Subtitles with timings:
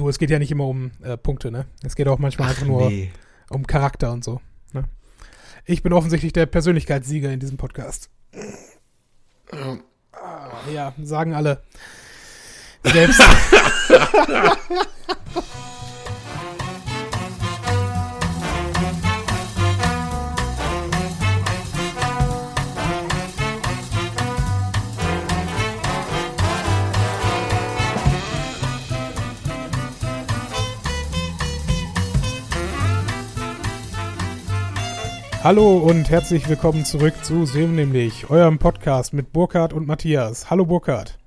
[0.00, 1.66] Du, es geht ja nicht immer um äh, Punkte, ne?
[1.84, 3.10] Es geht auch manchmal Ach, einfach nur nee.
[3.50, 4.40] um Charakter und so.
[4.72, 4.84] Ne?
[5.66, 8.08] Ich bin offensichtlich der Persönlichkeitssieger in diesem Podcast.
[10.72, 11.60] Ja, sagen alle.
[12.82, 13.20] Selbst.
[35.42, 40.50] Hallo und herzlich willkommen zurück zu Sehen nämlich, eurem Podcast mit Burkhard und Matthias.
[40.50, 41.18] Hallo Burkhard.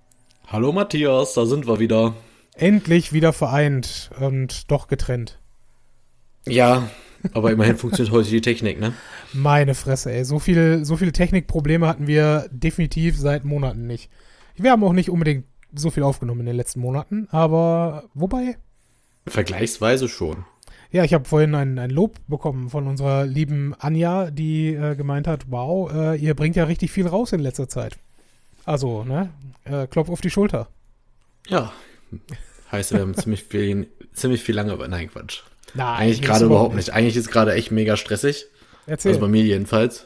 [0.45, 2.13] Hallo Matthias, da sind wir wieder.
[2.54, 5.40] Endlich wieder vereint und doch getrennt.
[6.45, 6.88] Ja,
[7.34, 8.94] aber immerhin funktioniert heute die Technik, ne?
[9.34, 10.26] Meine Fresse, ey.
[10.26, 14.12] So viel, so viele Technikprobleme hatten wir definitiv seit Monaten nicht.
[14.55, 18.57] Wir haben auch nicht unbedingt so viel aufgenommen in den letzten Monaten, aber wobei,
[19.26, 20.45] Vergleichsweise schon.
[20.94, 25.27] Ja, ich habe vorhin ein, ein Lob bekommen von unserer lieben Anja, die äh, gemeint
[25.27, 27.98] hat, wow, äh, ihr bringt ja richtig viel raus in letzter Zeit.
[28.63, 29.32] Also, ne,
[29.66, 30.68] äh, Klopf auf die Schulter.
[31.48, 31.74] Ja.
[32.72, 35.41] Heißt, wir haben ziemlich viel, ziemlich viel lange, nein, Quatsch.
[35.74, 36.91] Nein, Eigentlich gerade überhaupt nicht.
[36.91, 38.46] Eigentlich ist gerade echt mega stressig.
[38.85, 39.13] Erzähl.
[39.13, 40.05] Also bei mir jedenfalls.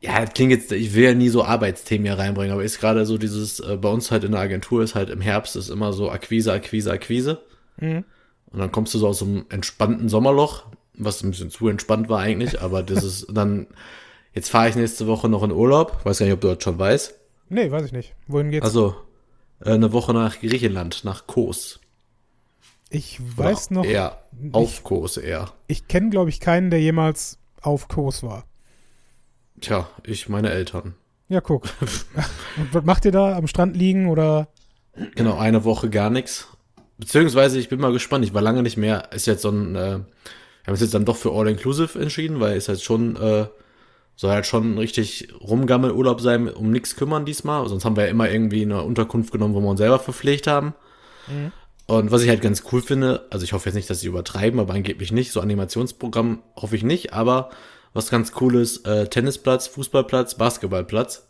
[0.00, 3.06] Ja, das klingt jetzt, ich will ja nie so Arbeitsthemen hier reinbringen, aber ist gerade
[3.06, 5.92] so dieses, äh, bei uns halt in der Agentur ist halt im Herbst ist immer
[5.92, 7.40] so Akquise, Akquise, Akquise.
[7.76, 8.04] Mhm.
[8.54, 10.62] Und dann kommst du so aus so einem entspannten Sommerloch,
[10.94, 13.66] was ein bisschen zu entspannt war eigentlich, aber das ist dann,
[14.32, 16.78] jetzt fahre ich nächste Woche noch in Urlaub, weiß gar nicht, ob du das schon
[16.78, 17.14] weißt.
[17.48, 18.14] Nee, weiß ich nicht.
[18.28, 18.64] Wohin geht's?
[18.64, 18.94] Also,
[19.60, 21.80] äh, eine Woche nach Griechenland, nach Kos.
[22.90, 25.50] ich Oder weiß noch, Eher, auf Kos eher.
[25.66, 28.44] ich kenne, glaube ich, keinen, der jemals auf Kurs war.
[29.60, 30.94] Tja, ich, meine Eltern.
[31.28, 31.64] Ja, guck.
[31.80, 32.06] Und
[32.72, 33.36] was macht ihr da?
[33.36, 34.46] Am Strand liegen oder?
[35.16, 36.46] Genau, eine Woche gar nichts.
[36.98, 39.78] Beziehungsweise, ich bin mal gespannt, ich war lange nicht mehr, ist jetzt so ein, äh,
[39.78, 43.46] wir haben uns jetzt dann doch für All-Inclusive entschieden, weil es halt schon, äh,
[44.16, 47.68] soll halt schon richtig Rumgammelurlaub sein, um nichts kümmern diesmal.
[47.68, 50.72] Sonst haben wir ja immer irgendwie eine Unterkunft genommen, wo wir uns selber verpflegt haben.
[51.86, 54.60] Und was ich halt ganz cool finde, also ich hoffe jetzt nicht, dass sie übertreiben,
[54.60, 57.50] aber angeblich nicht, so Animationsprogramm hoffe ich nicht, aber
[57.92, 61.26] was ganz cool ist, äh, Tennisplatz, Fußballplatz, Basketballplatz.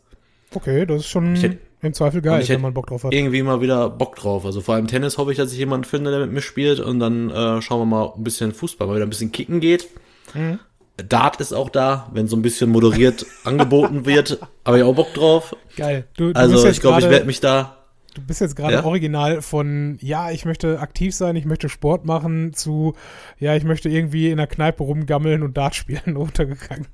[0.53, 3.13] Okay, das ist schon Ich hätt- im Zweifel geil, ich wenn man Bock drauf hat.
[3.13, 4.45] irgendwie mal wieder Bock drauf.
[4.45, 6.99] Also vor allem Tennis hoffe ich, dass ich jemanden finde, der mit mir spielt und
[6.99, 9.87] dann äh, schauen wir mal ein bisschen Fußball, mal wieder ein bisschen kicken geht.
[10.33, 10.59] Mhm.
[10.97, 14.39] Dart ist auch da, wenn so ein bisschen moderiert angeboten wird.
[14.63, 15.55] Aber ich auch Bock drauf.
[15.75, 16.05] Geil.
[16.15, 17.77] Du, du Also ich glaube, ich werde mich da.
[18.13, 18.85] Du bist jetzt gerade Ja?
[18.85, 22.93] original von, ja, ich möchte aktiv sein, ich möchte Sport machen, zu,
[23.39, 26.87] ja, ich möchte irgendwie in der Kneipe rumgammeln und Dart spielen, runtergegangen.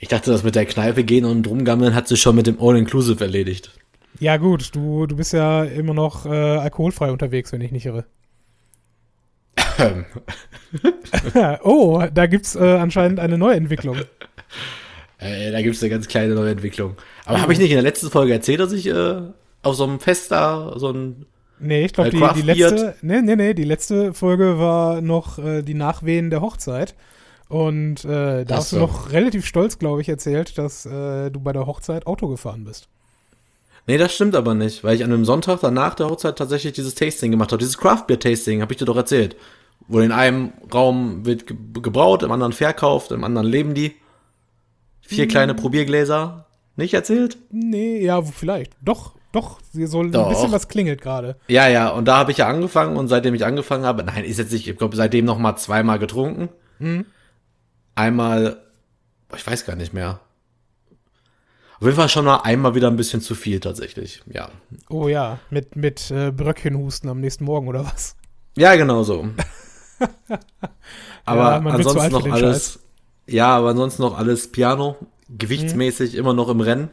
[0.00, 3.22] Ich dachte, das mit der Kneipe gehen und rumgammeln hat sich schon mit dem All-Inclusive
[3.22, 3.70] erledigt.
[4.18, 8.06] Ja, gut, du, du bist ja immer noch äh, alkoholfrei unterwegs, wenn ich nicht irre.
[11.62, 13.98] oh, da gibt's äh, anscheinend eine Neuentwicklung.
[15.18, 16.96] Äh, da gibt's eine ganz kleine neue Entwicklung.
[17.26, 19.20] Aber habe ich nicht in der letzten Folge erzählt, dass ich äh,
[19.62, 21.26] auf so einem Fest da so ein
[21.58, 25.38] Nee, ich glaube, Äh, die, die letzte, nee, nee, nee, die letzte Folge war noch
[25.38, 26.94] äh, die Nachwehen der Hochzeit.
[27.50, 28.82] Und äh, da hast du so.
[28.82, 32.88] noch relativ stolz, glaube ich, erzählt, dass äh, du bei der Hochzeit Auto gefahren bist.
[33.88, 36.94] Nee, das stimmt aber nicht, weil ich an einem Sonntag danach der Hochzeit tatsächlich dieses
[36.94, 37.58] Tasting gemacht habe.
[37.58, 39.34] Dieses Craft Beer Tasting, habe ich dir doch erzählt.
[39.88, 43.96] Wo in einem Raum wird ge gebraut, im anderen verkauft, im anderen leben die.
[45.00, 46.46] Vier kleine Probiergläser.
[46.76, 47.36] Nicht erzählt?
[47.50, 48.76] Nee, ja, vielleicht.
[48.80, 50.28] Doch, doch, sie soll ein Doch.
[50.28, 51.34] bisschen was klingelt gerade.
[51.48, 54.38] Ja, ja, und da habe ich ja angefangen und seitdem ich angefangen habe, nein, ist
[54.38, 56.48] jetzt nicht, ich glaube seitdem noch mal zweimal getrunken.
[57.94, 58.62] Einmal,
[59.34, 60.20] ich weiß gar nicht mehr.
[61.80, 64.50] Auf jeden Fall schon mal einmal wieder ein bisschen zu viel tatsächlich, ja.
[64.90, 68.16] Oh ja, mit, mit äh, Bröckchenhusten am nächsten Morgen oder was?
[68.56, 69.28] Ja, genau so.
[71.24, 72.80] aber Ja, ansonsten noch alles.
[73.26, 74.96] Ja, aber ansonsten noch alles Piano.
[75.30, 76.90] Gewichtsmäßig immer noch im Rennen.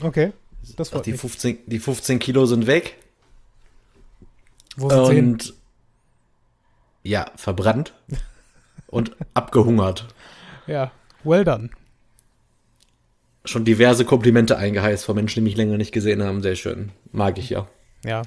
[0.00, 0.32] Okay,
[0.76, 1.20] das Ach, freut die, mich.
[1.20, 2.96] 15, die 15 Kilo sind weg.
[4.76, 5.32] Wo sind sie hin?
[5.32, 5.54] Und
[7.02, 7.92] ja, verbrannt.
[8.86, 10.06] und abgehungert.
[10.66, 11.70] Ja, well done.
[13.44, 16.42] Schon diverse Komplimente eingeheißt von Menschen, die mich länger nicht gesehen haben.
[16.42, 16.92] Sehr schön.
[17.12, 17.68] Mag ich ja.
[18.04, 18.22] Ja,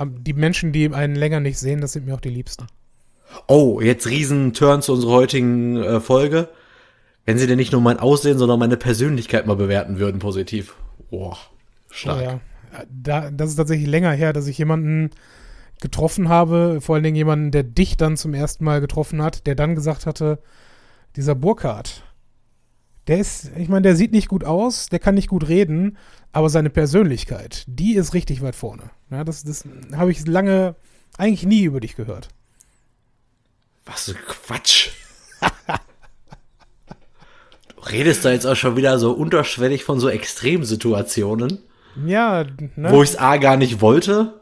[0.00, 2.66] die Menschen, die einen länger nicht sehen, das sind mir auch die Liebsten.
[3.48, 6.48] Oh, jetzt riesen Turn zu unserer heutigen äh, Folge.
[7.24, 10.74] Wenn sie denn nicht nur mein Aussehen, sondern meine Persönlichkeit mal bewerten würden, positiv.
[11.10, 11.38] Boah,
[11.90, 12.18] stark.
[12.18, 12.40] Oh, ja.
[12.90, 15.10] Da, das ist tatsächlich länger her, dass ich jemanden
[15.80, 19.54] getroffen habe, vor allen Dingen jemanden, der dich dann zum ersten Mal getroffen hat, der
[19.54, 20.38] dann gesagt hatte,
[21.16, 22.02] dieser Burkhardt,
[23.08, 25.98] der ist, ich meine, der sieht nicht gut aus, der kann nicht gut reden,
[26.30, 28.90] aber seine Persönlichkeit, die ist richtig weit vorne.
[29.10, 29.64] Ja, das das
[29.94, 30.76] habe ich lange
[31.18, 32.28] eigentlich nie über dich gehört.
[33.84, 34.90] Was für Quatsch.
[37.76, 41.58] du redest da jetzt auch schon wieder so unterschwellig von so Extremsituationen,
[42.06, 42.90] Ja, ne?
[42.92, 44.40] wo ich es A gar nicht wollte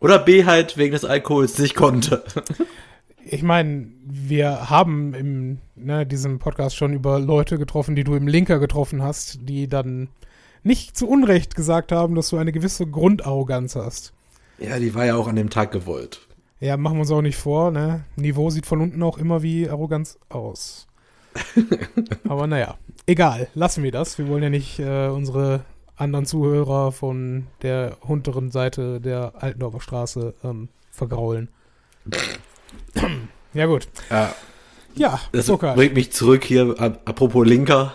[0.00, 2.22] oder B halt wegen des Alkohols nicht konnte.
[3.26, 8.26] Ich meine, wir haben im ne, diesem Podcast schon über Leute getroffen, die du im
[8.26, 10.08] Linker getroffen hast, die dann
[10.62, 14.12] nicht zu Unrecht gesagt haben, dass du eine gewisse Grundarroganz hast.
[14.58, 16.26] Ja, die war ja auch an dem Tag gewollt.
[16.60, 18.04] Ja, machen wir uns auch nicht vor, ne?
[18.16, 20.86] Niveau sieht von unten auch immer wie Arroganz aus.
[22.28, 24.18] Aber naja, egal, lassen wir das.
[24.18, 25.64] Wir wollen ja nicht äh, unsere
[25.96, 31.48] anderen Zuhörer von der unteren Seite der Altendorfer Straße ähm, vergraulen.
[33.54, 33.88] ja, gut.
[34.10, 34.34] Ja,
[34.94, 35.76] Ja, das Burkhard.
[35.76, 37.94] bringt mich zurück hier, ap- apropos Linker.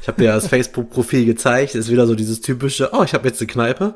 [0.00, 1.74] Ich habe dir das Facebook-Profil gezeigt.
[1.74, 3.94] Ist wieder so dieses typische, oh, ich habe jetzt eine Kneipe.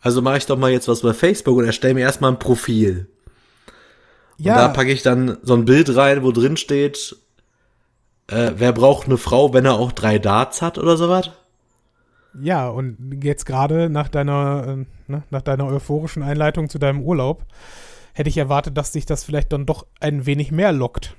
[0.00, 3.08] Also mache ich doch mal jetzt was bei Facebook und erstelle mir erstmal ein Profil.
[4.38, 7.16] Und da Ja, packe ich dann so ein Bild rein, wo drin steht,
[8.28, 11.30] äh, wer braucht eine Frau, wenn er auch drei Darts hat oder sowas?
[12.40, 17.44] ja, und jetzt gerade nach deiner, äh, ne, nach deiner euphorischen Einleitung zu deinem Urlaub
[18.12, 21.14] hätte ich erwartet, dass dich das vielleicht dann doch ein wenig mehr lockt.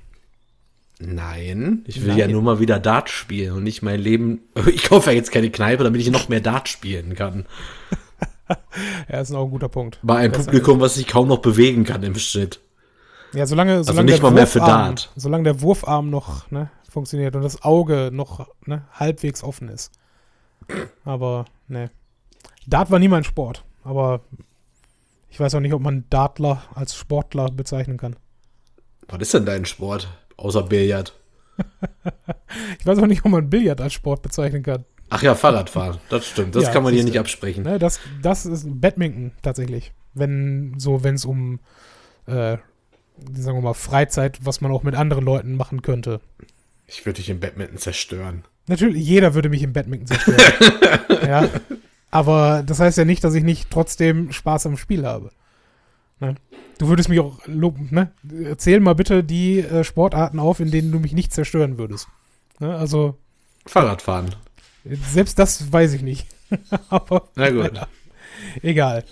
[1.00, 2.18] Nein, ich will Nein.
[2.18, 4.40] ja nur mal wieder Dart spielen und nicht mein Leben.
[4.66, 7.46] Ich kaufe ja jetzt keine Kneipe, damit ich noch mehr Dart spielen kann.
[9.08, 9.98] Ja, ist auch ein guter Punkt.
[10.02, 12.60] Bei einem Publikum, was sich kaum noch bewegen kann im Schnitt.
[13.32, 15.12] Ja, solange, solange nicht der mal mehr für Wurfarm, Dart.
[15.16, 19.92] solange der Wurfarm noch ne, funktioniert und das Auge noch ne, halbwegs offen ist.
[21.06, 21.90] Aber ne.
[22.66, 24.20] Dart war nie mein Sport, aber
[25.34, 28.14] ich weiß auch nicht, ob man Dartler als Sportler bezeichnen kann.
[29.08, 30.06] Was ist denn dein Sport?
[30.36, 31.12] Außer Billard.
[32.78, 34.84] Ich weiß auch nicht, ob man Billard als Sport bezeichnen kann.
[35.10, 35.98] Ach ja, Fahrradfahren.
[36.08, 36.54] Das stimmt.
[36.54, 37.64] Das Ja, kann man hier nicht absprechen.
[37.64, 39.92] Ne, das, das ist Badminton tatsächlich.
[40.12, 41.58] Wenn so, wenn es um
[42.26, 42.58] äh,
[43.32, 46.20] sagen wir mal Freizeit, was man auch mit anderen Leuten machen könnte.
[46.86, 48.44] Ich würde dich im Badminton zerstören.
[48.68, 51.02] Natürlich, jeder würde mich im Badminton zerstören.
[51.26, 51.48] ja.
[52.14, 55.32] Aber das heißt ja nicht, dass ich nicht trotzdem Spaß am Spiel habe.
[56.20, 56.36] Ne?
[56.78, 58.12] Du würdest mich auch loben, ne?
[58.44, 62.06] Erzähl mal bitte die äh, Sportarten auf, in denen du mich nicht zerstören würdest.
[62.60, 62.72] Ne?
[62.72, 63.16] Also,
[63.66, 64.32] Fahrradfahren.
[64.84, 66.28] selbst das weiß ich nicht.
[66.88, 67.72] Aber Na gut.
[67.72, 67.88] naja,
[68.62, 69.02] egal.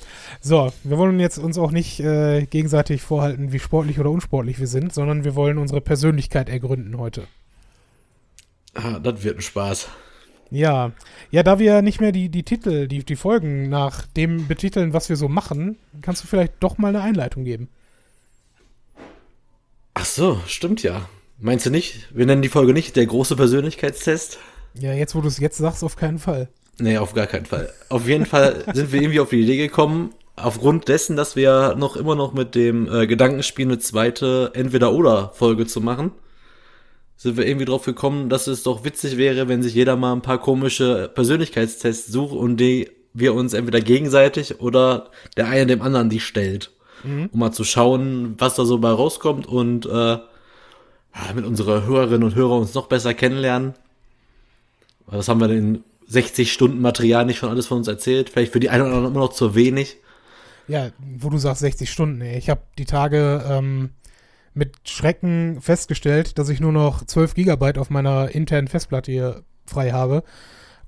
[0.41, 4.69] So, wir wollen jetzt uns auch nicht äh, gegenseitig vorhalten, wie sportlich oder unsportlich wir
[4.69, 7.27] sind, sondern wir wollen unsere Persönlichkeit ergründen heute.
[8.75, 9.89] Ah, das wird ein Spaß.
[10.53, 10.93] Ja,
[11.31, 15.09] ja, da wir nicht mehr die, die Titel, die, die Folgen nach dem betiteln, was
[15.09, 17.69] wir so machen, kannst du vielleicht doch mal eine Einleitung geben.
[19.95, 21.09] Ach so, stimmt ja.
[21.39, 22.15] Meinst du nicht?
[22.15, 24.39] Wir nennen die Folge nicht der große Persönlichkeitstest?
[24.75, 26.51] Ja, jetzt, wo du es jetzt sagst, auf keinen Fall.
[26.79, 27.73] Nee, auf gar keinen Fall.
[27.89, 31.97] Auf jeden Fall sind wir irgendwie auf die Idee gekommen, aufgrund dessen, dass wir noch
[31.97, 36.11] immer noch mit dem äh, Gedanken spielen, eine zweite Entweder-Oder-Folge zu machen,
[37.23, 40.23] sind wir irgendwie drauf gekommen, dass es doch witzig wäre, wenn sich jeder mal ein
[40.23, 46.11] paar komische Persönlichkeitstests sucht und die wir uns entweder gegenseitig oder der eine dem anderen
[46.11, 46.73] die stellt.
[47.33, 50.21] Um mal zu schauen, was da so bei rauskommt und äh, ja,
[51.35, 53.75] mit unsere Hörerinnen und Hörer uns noch besser kennenlernen.
[55.07, 58.31] Was haben wir denn in 60 Stunden Material nicht schon alles von uns erzählt?
[58.31, 59.99] Vielleicht für die einen oder anderen immer noch zu wenig.
[60.69, 62.39] Ja, wo du sagst 60 Stunden, ey.
[62.39, 63.91] Ich habe die Tage ähm,
[64.55, 69.93] mit Schrecken festgestellt, dass ich nur noch 12 Gigabyte auf meiner internen Festplatte hier frei
[69.93, 70.23] habe.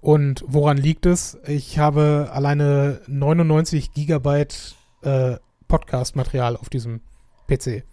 [0.00, 1.38] Und woran liegt es?
[1.47, 7.00] Ich habe alleine 99 Gigabyte äh, Podcast-Material auf diesem
[7.49, 7.85] PC.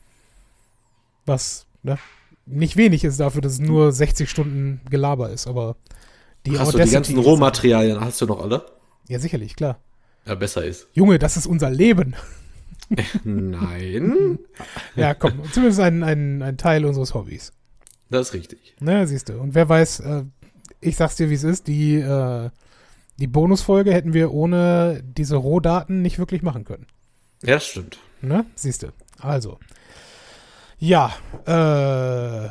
[1.26, 1.98] Was ne,
[2.46, 5.78] nicht wenig ist dafür, dass es nur 60 Stunden Gelaber ist, aber
[6.46, 8.66] die hast du die ganzen Rohmaterialien, hast du noch alle?
[9.08, 9.80] Ja, sicherlich, klar.
[10.26, 10.88] Ja, besser ist.
[10.94, 12.16] Junge, das ist unser Leben.
[13.24, 14.40] Nein,
[14.96, 17.52] Ja, komm, zumindest ein, ein, ein Teil unseres Hobbys.
[18.10, 18.76] das ist richtig.
[18.80, 19.40] Ne, siehst du.
[19.40, 20.24] Und wer weiß, äh,
[20.82, 22.50] ich sag's dir, wie es ist, die, äh,
[23.20, 26.88] die Bonusfolge hätten wir ohne diese Rohdaten nicht wirklich machen können.
[27.44, 28.00] Ja, das stimmt.
[28.22, 28.88] Ne, siehst du.
[29.20, 29.60] Also.
[30.80, 31.14] Ja,
[31.46, 32.50] äh,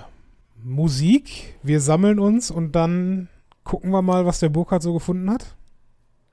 [0.63, 3.29] Musik, wir sammeln uns und dann
[3.65, 5.57] gucken wir mal, was der Burkhardt so gefunden hat.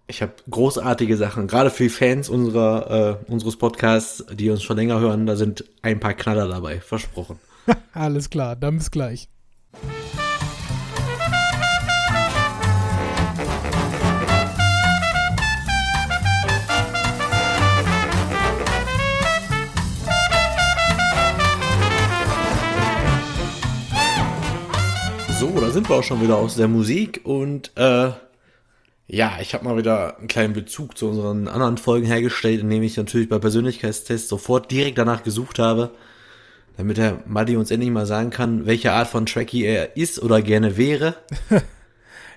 [0.10, 4.78] Ich habe großartige Sachen, gerade für die Fans unserer, äh, unseres Podcasts, die uns schon
[4.78, 7.40] länger hören, da sind ein paar Knaller dabei, versprochen.
[7.94, 9.28] Alles klar, dann bis gleich.
[25.38, 28.12] So, da sind wir auch schon wieder aus der Musik und äh,
[29.10, 32.98] Ja, ich habe mal wieder einen kleinen Bezug zu unseren anderen Folgen hergestellt, indem ich
[32.98, 35.92] natürlich bei Persönlichkeitstests sofort direkt danach gesucht habe,
[36.76, 40.42] damit der Maddy uns endlich mal sagen kann, welche Art von Tracky er ist oder
[40.42, 41.16] gerne wäre.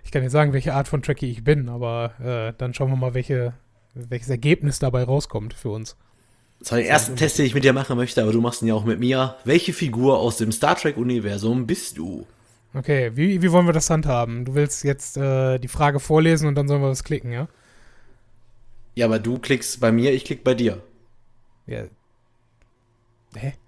[0.03, 2.97] Ich kann dir sagen, welche Art von Tracky ich bin, aber äh, dann schauen wir
[2.97, 3.53] mal, welche,
[3.95, 5.95] welches Ergebnis dabei rauskommt für uns.
[6.59, 8.69] Das war der erste Test, den ich mit dir machen möchte, aber du machst ihn
[8.69, 9.37] ja auch mit mir.
[9.45, 12.27] Welche Figur aus dem Star Trek-Universum bist du?
[12.73, 14.45] Okay, wie, wie wollen wir das handhaben?
[14.45, 17.49] Du willst jetzt äh, die Frage vorlesen und dann sollen wir das klicken, ja?
[18.95, 20.83] Ja, aber du klickst bei mir, ich klick bei dir.
[21.67, 21.85] Ja.
[23.37, 23.55] Hä?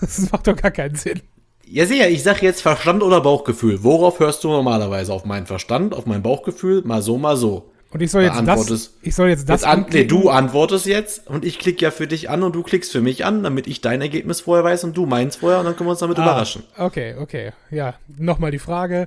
[0.00, 1.22] Das macht doch gar keinen Sinn.
[1.66, 3.82] Ja, sicher, ich sag jetzt Verstand oder Bauchgefühl.
[3.82, 5.12] Worauf hörst du normalerweise?
[5.12, 6.82] Auf meinen Verstand, auf mein Bauchgefühl?
[6.84, 7.72] Mal so, mal so.
[7.90, 11.26] Und ich soll jetzt das, ich soll jetzt das Jetzt an, nee, du antwortest jetzt
[11.26, 13.80] und ich klicke ja für dich an und du klickst für mich an, damit ich
[13.80, 16.22] dein Ergebnis vorher weiß und du meins vorher und dann können wir uns damit Ah,
[16.24, 16.64] überraschen.
[16.76, 17.52] Okay, okay.
[17.70, 19.06] Ja, nochmal die Frage.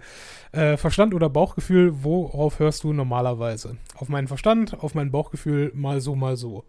[0.51, 3.77] Äh, Verstand oder Bauchgefühl, worauf hörst du normalerweise?
[3.95, 6.63] Auf meinen Verstand, auf mein Bauchgefühl, mal so, mal so.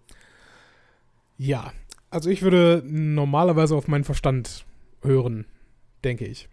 [1.39, 1.73] Ja,
[2.11, 4.67] also ich würde normalerweise auf meinen Verstand
[5.03, 5.47] hören,
[6.05, 6.49] denke ich.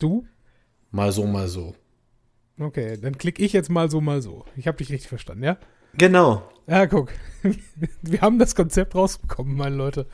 [0.00, 0.26] Du?
[0.90, 1.74] Mal so, mal so.
[2.58, 4.44] Okay, dann klicke ich jetzt mal so, mal so.
[4.56, 5.58] Ich habe dich richtig verstanden, ja?
[5.94, 6.48] Genau.
[6.66, 7.10] Ja, guck.
[8.02, 10.06] Wir haben das Konzept rausbekommen, meine Leute.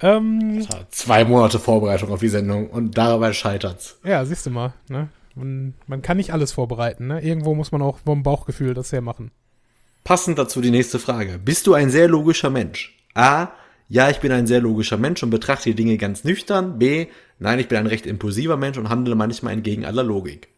[0.00, 3.98] Ähm, Zwei Monate Vorbereitung auf die Sendung und dabei scheitert's.
[4.04, 5.08] Ja, siehst du mal, ne?
[5.34, 7.20] Man, man kann nicht alles vorbereiten, ne?
[7.22, 9.30] Irgendwo muss man auch vom Bauchgefühl das hermachen.
[10.04, 11.38] Passend dazu die nächste Frage.
[11.38, 12.96] Bist du ein sehr logischer Mensch?
[13.14, 13.48] A.
[13.88, 16.78] Ja, ich bin ein sehr logischer Mensch und betrachte die Dinge ganz nüchtern.
[16.78, 17.06] B.
[17.38, 20.48] Nein, ich bin ein recht impulsiver Mensch und handle manchmal entgegen aller Logik.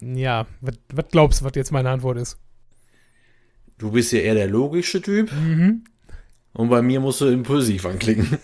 [0.00, 0.46] Ja,
[0.92, 2.38] was glaubst du, was jetzt meine Antwort ist?
[3.78, 5.30] Du bist ja eher der logische Typ.
[6.52, 8.26] Und bei mir musst du impulsiv anklicken.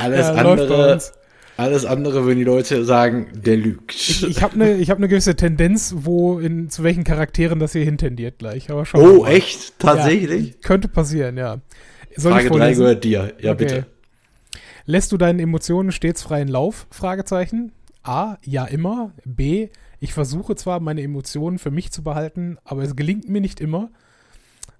[0.00, 1.00] alles Ja, andere,
[1.56, 3.92] alles andere würden die Leute sagen, der lügt.
[3.92, 7.84] Ich, ich habe eine hab ne gewisse Tendenz, wo in zu welchen Charakteren das hier
[7.84, 8.70] hintendiert gleich.
[8.70, 9.78] Aber wir oh, echt?
[9.78, 10.48] Tatsächlich?
[10.48, 11.60] Ja, könnte passieren, ja.
[12.16, 12.80] Soll Frage ich 3 vorlesen?
[12.80, 13.32] gehört dir.
[13.40, 13.64] Ja, Okay.
[13.64, 13.86] bitte.
[14.86, 16.86] Lässt du deinen Emotionen stets freien Lauf?
[16.90, 17.72] Fragezeichen.
[18.02, 18.38] A.
[18.44, 19.12] Ja, immer.
[19.24, 19.68] B.
[19.98, 23.90] Ich versuche zwar, meine Emotionen für mich zu behalten, aber es gelingt mir nicht immer.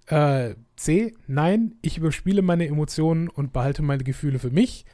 [0.06, 1.14] Äh, C.
[1.26, 4.84] Nein, ich überspiele meine Emotionen und behalte meine Gefühle für mich.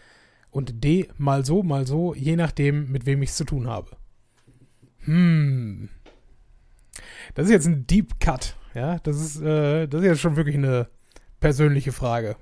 [0.50, 1.08] Und D.
[1.16, 3.96] Mal so, mal so, je nachdem, mit wem ich es zu tun habe.
[5.00, 5.88] Hm.
[7.34, 8.56] Das ist jetzt ein Deep Cut.
[8.74, 10.88] Ja, das ist, äh, das ist jetzt schon wirklich eine
[11.40, 12.36] persönliche Frage.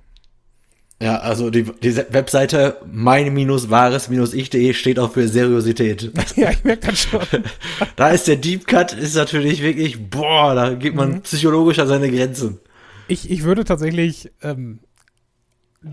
[1.02, 6.12] Ja, also die, die Webseite meine-wahres-ich.de steht auch für Seriosität.
[6.36, 7.20] ja, ich merke das schon.
[7.96, 10.98] da ist der Deep Cut, ist natürlich wirklich, boah, da geht Mhm.
[10.98, 12.60] man psychologisch an seine Grenzen.
[13.08, 14.78] Ich, ich würde tatsächlich ähm,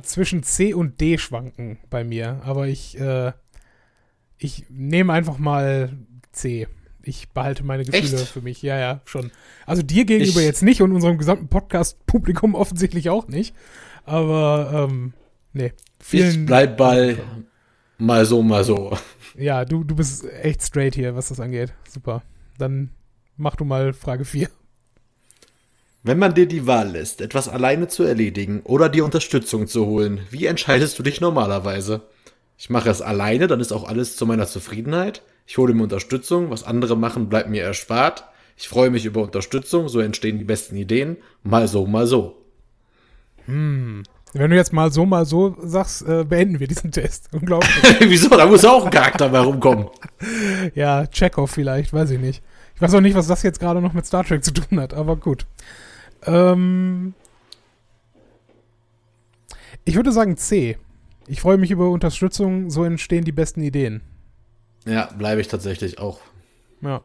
[0.03, 3.33] zwischen C und D schwanken bei mir, aber ich, äh,
[4.37, 5.91] ich nehme einfach mal
[6.31, 6.67] C.
[7.03, 8.27] Ich behalte meine Gefühle Echt?
[8.29, 8.61] für mich.
[8.61, 9.31] Ja, ja, schon.
[9.65, 13.55] Also dir gegenüber Ich- jetzt nicht und unserem gesamten Podcast-Publikum offensichtlich auch nicht.
[14.05, 15.13] Aber, ähm,
[15.53, 15.73] nee.
[16.11, 17.17] Ich bleib bei
[17.97, 18.97] mal so, mal so.
[19.37, 21.73] Ja, du, du bist echt straight hier, was das angeht.
[21.87, 22.23] Super.
[22.57, 22.89] Dann
[23.37, 24.49] mach du mal Frage 4.
[26.03, 30.21] Wenn man dir die Wahl lässt, etwas alleine zu erledigen oder dir Unterstützung zu holen,
[30.31, 32.01] wie entscheidest du dich normalerweise?
[32.57, 35.21] Ich mache es alleine, dann ist auch alles zu meiner Zufriedenheit.
[35.45, 38.25] Ich hole mir Unterstützung, was andere machen, bleibt mir erspart.
[38.57, 41.17] Ich freue mich über Unterstützung, so entstehen die besten Ideen.
[41.43, 42.40] Mal so, mal so.
[44.33, 47.29] Wenn du jetzt mal so, mal so sagst, äh, beenden wir diesen Test.
[47.33, 47.71] Unglaublich.
[47.99, 48.29] Wieso?
[48.29, 49.87] Da muss auch ein Charakter bei rumkommen.
[50.75, 52.43] Ja, Chekhov vielleicht, weiß ich nicht.
[52.75, 54.93] Ich weiß auch nicht, was das jetzt gerade noch mit Star Trek zu tun hat,
[54.93, 55.47] aber gut.
[56.23, 57.15] Ähm,
[59.83, 60.77] ich würde sagen C.
[61.27, 64.01] Ich freue mich über Unterstützung, so entstehen die besten Ideen.
[64.85, 66.19] Ja, bleibe ich tatsächlich auch.
[66.81, 67.01] Ja.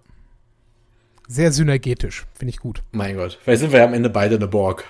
[1.28, 2.82] Sehr synergetisch, finde ich gut.
[2.92, 3.38] Mein Gott.
[3.42, 4.84] Vielleicht sind wir ja am Ende beide eine Borg.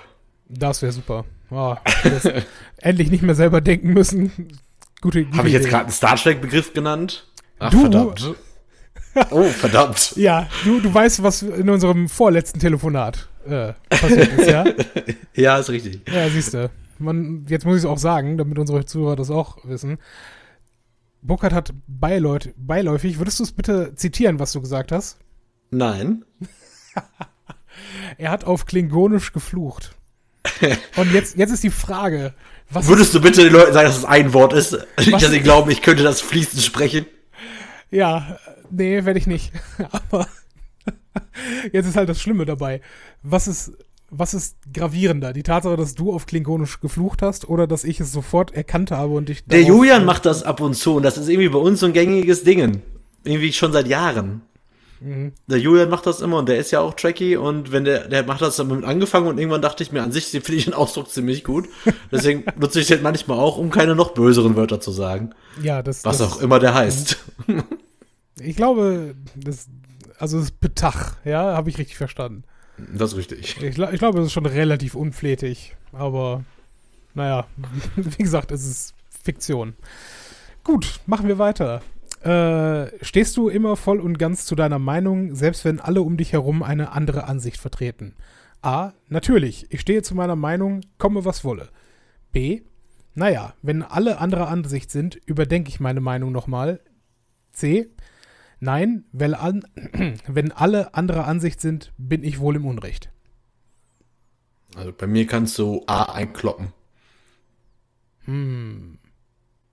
[0.48, 1.24] Das wäre super.
[1.50, 2.28] Das
[2.78, 4.30] endlich nicht mehr selber denken müssen.
[5.00, 7.26] Gute, gute Habe ich jetzt gerade einen Star Trek-Begriff genannt?
[7.58, 8.34] Ach, Du- verdammt.
[9.30, 10.12] Oh, verdammt.
[10.16, 14.64] Ja, du, du weißt, was in unserem vorletzten Telefonat äh, passiert ist, ja?
[15.34, 16.02] Ja, ist richtig.
[16.12, 16.70] Ja, siehst du.
[16.98, 19.98] Man, jetzt muss ich es auch sagen, damit unsere Zuhörer das auch wissen.
[21.22, 25.18] Burkhardt hat beiläut, beiläufig, würdest du es bitte zitieren, was du gesagt hast?
[25.70, 26.24] Nein.
[28.18, 29.95] Er hat auf Klingonisch geflucht.
[30.96, 32.34] Und jetzt, jetzt ist die Frage,
[32.70, 34.76] was Würdest du bitte den Leuten sagen, dass es ein Wort ist?
[34.98, 37.06] Nicht, dass sie glauben, ich könnte das fließend sprechen.
[37.90, 38.38] Ja,
[38.70, 39.52] nee, werde ich nicht.
[39.92, 40.26] Aber
[41.72, 42.80] jetzt ist halt das Schlimme dabei.
[43.22, 43.72] Was ist,
[44.10, 45.32] was ist gravierender?
[45.32, 49.14] Die Tatsache, dass du auf Klingonisch geflucht hast oder dass ich es sofort erkannt habe
[49.14, 51.80] und ich Der Julian macht das ab und zu und das ist irgendwie bei uns
[51.80, 52.82] so ein gängiges Ding.
[53.22, 54.42] Irgendwie schon seit Jahren.
[55.00, 58.24] Der Julian macht das immer und der ist ja auch tracky und wenn der, der
[58.24, 60.74] macht das dann mit angefangen und irgendwann dachte ich mir, an sich finde ich den
[60.74, 61.68] Ausdruck ziemlich gut.
[62.10, 65.30] Deswegen nutze ich den manchmal auch, um keine noch böseren Wörter zu sagen.
[65.62, 66.04] Ja, das.
[66.04, 67.18] Was das, auch immer der heißt.
[68.40, 69.66] Ich glaube, das,
[70.18, 72.44] also das Betach, ja, habe ich richtig verstanden.
[72.94, 73.56] Das ist richtig.
[73.60, 76.44] Ich, ich glaube, das ist schon relativ unflätig, aber
[77.14, 77.46] naja,
[77.96, 79.74] wie gesagt, es ist Fiktion.
[80.64, 81.82] Gut, machen wir weiter.
[82.26, 86.32] Äh, stehst du immer voll und ganz zu deiner Meinung, selbst wenn alle um dich
[86.32, 88.16] herum eine andere Ansicht vertreten?
[88.62, 88.94] A.
[89.08, 91.68] Natürlich, ich stehe zu meiner Meinung, komme was wolle.
[92.32, 92.62] B.
[93.14, 96.80] Naja, wenn alle anderer Ansicht sind, überdenke ich meine Meinung nochmal.
[97.52, 97.92] C.
[98.58, 99.62] Nein, weil an,
[100.26, 103.12] wenn alle anderer Ansicht sind, bin ich wohl im Unrecht.
[104.74, 106.72] Also bei mir kannst du A einkloppen.
[108.24, 108.98] Hm.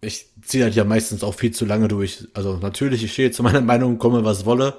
[0.04, 2.28] Ich ziehe halt ja meistens auch viel zu lange durch.
[2.34, 4.78] Also natürlich, ich stehe zu meiner Meinung, komme was wolle.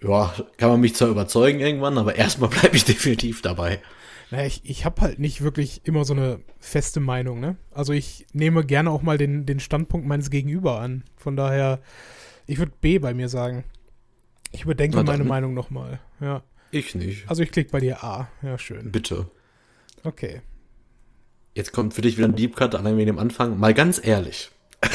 [0.00, 3.80] Ja, kann man mich zwar überzeugen irgendwann, aber erstmal bleibe ich definitiv dabei.
[4.30, 7.56] Naja, ich, ich habe halt nicht wirklich immer so eine feste Meinung, ne?
[7.70, 11.04] Also ich nehme gerne auch mal den, den Standpunkt meines Gegenüber an.
[11.16, 11.80] Von daher,
[12.46, 13.64] ich würde B bei mir sagen.
[14.50, 16.00] Ich überdenke Na meine Meinung nochmal.
[16.20, 16.42] Ja.
[16.70, 17.28] Ich nicht.
[17.28, 18.28] Also ich klicke bei dir A.
[18.42, 18.90] Ja, schön.
[18.90, 19.26] Bitte.
[20.02, 20.40] Okay.
[21.54, 23.58] Jetzt kommt für dich wieder ein Deep Cut allein wegen dem Anfang.
[23.58, 24.50] Mal ganz ehrlich.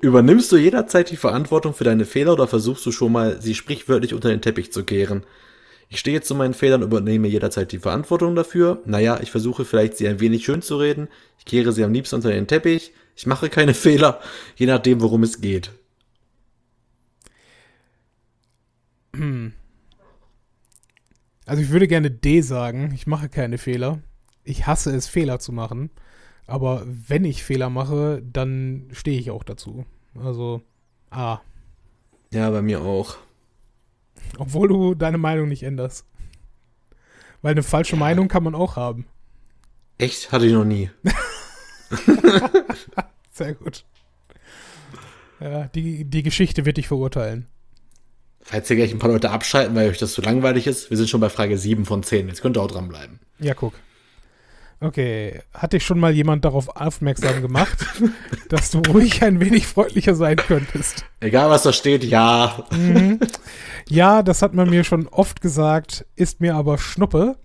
[0.00, 4.14] Übernimmst du jederzeit die Verantwortung für deine Fehler oder versuchst du schon mal, sie sprichwörtlich
[4.14, 5.24] unter den Teppich zu kehren?
[5.88, 8.82] Ich stehe zu meinen Fehlern und übernehme jederzeit die Verantwortung dafür.
[8.84, 11.08] Naja, ich versuche vielleicht, sie ein wenig schön zu reden.
[11.38, 12.92] Ich kehre sie am liebsten unter den Teppich.
[13.16, 14.20] Ich mache keine Fehler,
[14.56, 15.70] je nachdem, worum es geht.
[21.46, 22.92] Also ich würde gerne D sagen.
[22.94, 24.00] Ich mache keine Fehler.
[24.44, 25.90] Ich hasse es, Fehler zu machen.
[26.46, 29.86] Aber wenn ich Fehler mache, dann stehe ich auch dazu.
[30.14, 30.62] Also
[31.10, 31.40] A.
[32.32, 33.16] Ja, bei mir auch.
[34.38, 36.06] Obwohl du deine Meinung nicht änderst.
[37.42, 39.06] Weil eine falsche Meinung kann man auch haben.
[39.98, 40.32] Echt?
[40.32, 40.90] Hatte ich noch nie.
[43.30, 43.84] Sehr gut.
[45.40, 47.46] Ja, die, die Geschichte wird dich verurteilen.
[48.40, 51.08] Falls hier gleich ein paar Leute abschalten, weil euch das zu langweilig ist, wir sind
[51.08, 52.28] schon bei Frage 7 von 10.
[52.28, 53.20] Jetzt könnt ihr auch dranbleiben.
[53.38, 53.74] Ja, guck.
[54.84, 57.86] Okay, hat dich schon mal jemand darauf aufmerksam gemacht,
[58.50, 61.06] dass du ruhig ein wenig freundlicher sein könntest?
[61.20, 62.66] Egal was da steht, ja.
[62.70, 63.18] Mhm.
[63.88, 67.36] Ja, das hat man mir schon oft gesagt, ist mir aber Schnuppe.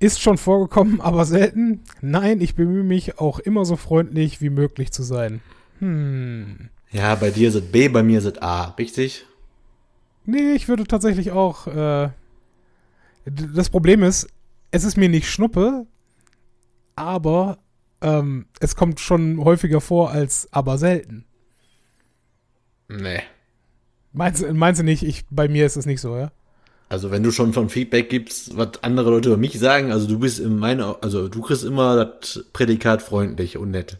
[0.00, 1.82] Ist schon vorgekommen, aber selten.
[2.02, 5.40] Nein, ich bemühe mich auch immer so freundlich wie möglich zu sein.
[5.78, 6.68] Hm.
[6.90, 8.74] Ja, bei dir sind B, bei mir sind A.
[8.78, 9.24] Richtig?
[10.26, 11.68] Nee, ich würde tatsächlich auch.
[11.68, 12.10] Äh,
[13.24, 14.28] das Problem ist,
[14.72, 15.86] es ist mir nicht Schnuppe,
[16.96, 17.58] aber
[18.00, 21.24] ähm, es kommt schon häufiger vor als aber selten.
[22.88, 23.22] Nee.
[24.12, 26.32] Meinst, du- meinst du nicht, ich, bei mir ist es nicht so, ja?
[26.88, 30.18] Also wenn du schon von Feedback gibst, was andere Leute über mich sagen, also du
[30.18, 33.98] bist in meiner, also du kriegst immer das Prädikat freundlich und nett.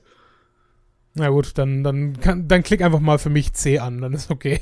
[1.15, 4.31] Na gut, dann, dann, kann, dann klick einfach mal für mich C an, dann ist
[4.31, 4.61] okay.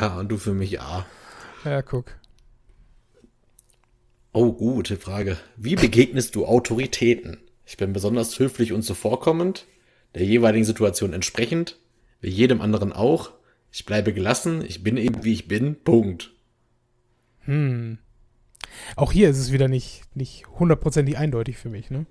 [0.00, 1.04] Ja, und du für mich A.
[1.64, 2.06] Ja, guck.
[4.36, 5.38] Oh, gute Frage.
[5.56, 7.38] Wie begegnest du Autoritäten?
[7.64, 9.64] Ich bin besonders höflich und zuvorkommend,
[10.16, 11.78] der jeweiligen Situation entsprechend,
[12.20, 13.30] wie jedem anderen auch.
[13.70, 15.76] Ich bleibe gelassen, ich bin eben wie ich bin.
[15.84, 16.32] Punkt.
[17.42, 17.98] Hm.
[18.96, 22.04] Auch hier ist es wieder nicht, nicht hundertprozentig eindeutig für mich, ne?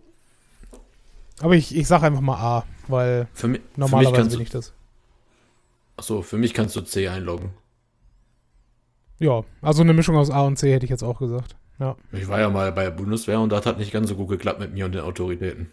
[1.41, 4.71] Aber ich, ich sag einfach mal A, weil Für, mi normalerweise bin ich das.
[5.97, 7.49] achso, für mich kannst du C einloggen.
[9.19, 11.57] Ja, also eine Mischung aus A und C hätte ich jetzt auch gesagt.
[11.83, 11.97] Ja.
[12.13, 14.61] Ich war ja mal bei der Bundeswehr und das hat nicht ganz so gut geklappt
[14.61, 15.69] mit mir und den Autoritäten.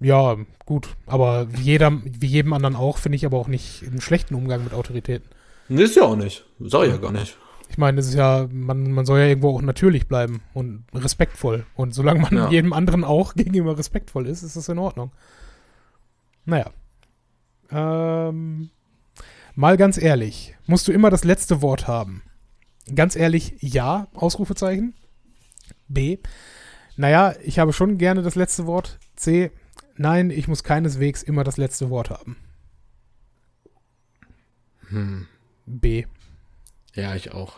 [0.00, 0.88] Ja, gut.
[1.06, 4.64] Aber wie, jeder, wie jedem anderen auch, finde ich aber auch nicht einen schlechten Umgang
[4.64, 5.28] mit Autoritäten.
[5.68, 6.46] Nee, ist ja auch nicht.
[6.60, 7.36] Sag ich ja gar nicht.
[7.68, 11.66] Ich meine, das ist ja, man, man soll ja irgendwo auch natürlich bleiben und respektvoll.
[11.74, 12.48] Und solange man Ja.
[12.48, 15.12] jedem anderen auch gegenüber respektvoll ist, ist das in Ordnung.
[16.46, 16.70] Naja.
[17.70, 18.70] Ähm,
[19.54, 22.22] mal ganz ehrlich, musst du immer das letzte Wort haben?
[22.94, 24.94] Ganz ehrlich, ja, Ausrufezeichen.
[25.88, 26.18] B.
[26.96, 28.98] Naja, ich habe schon gerne das letzte Wort.
[29.16, 29.50] C.
[29.96, 32.36] Nein, ich muss keineswegs immer das letzte Wort haben.
[34.88, 35.26] Hm.
[35.66, 36.04] B.
[36.94, 37.54] Ja, ich auch.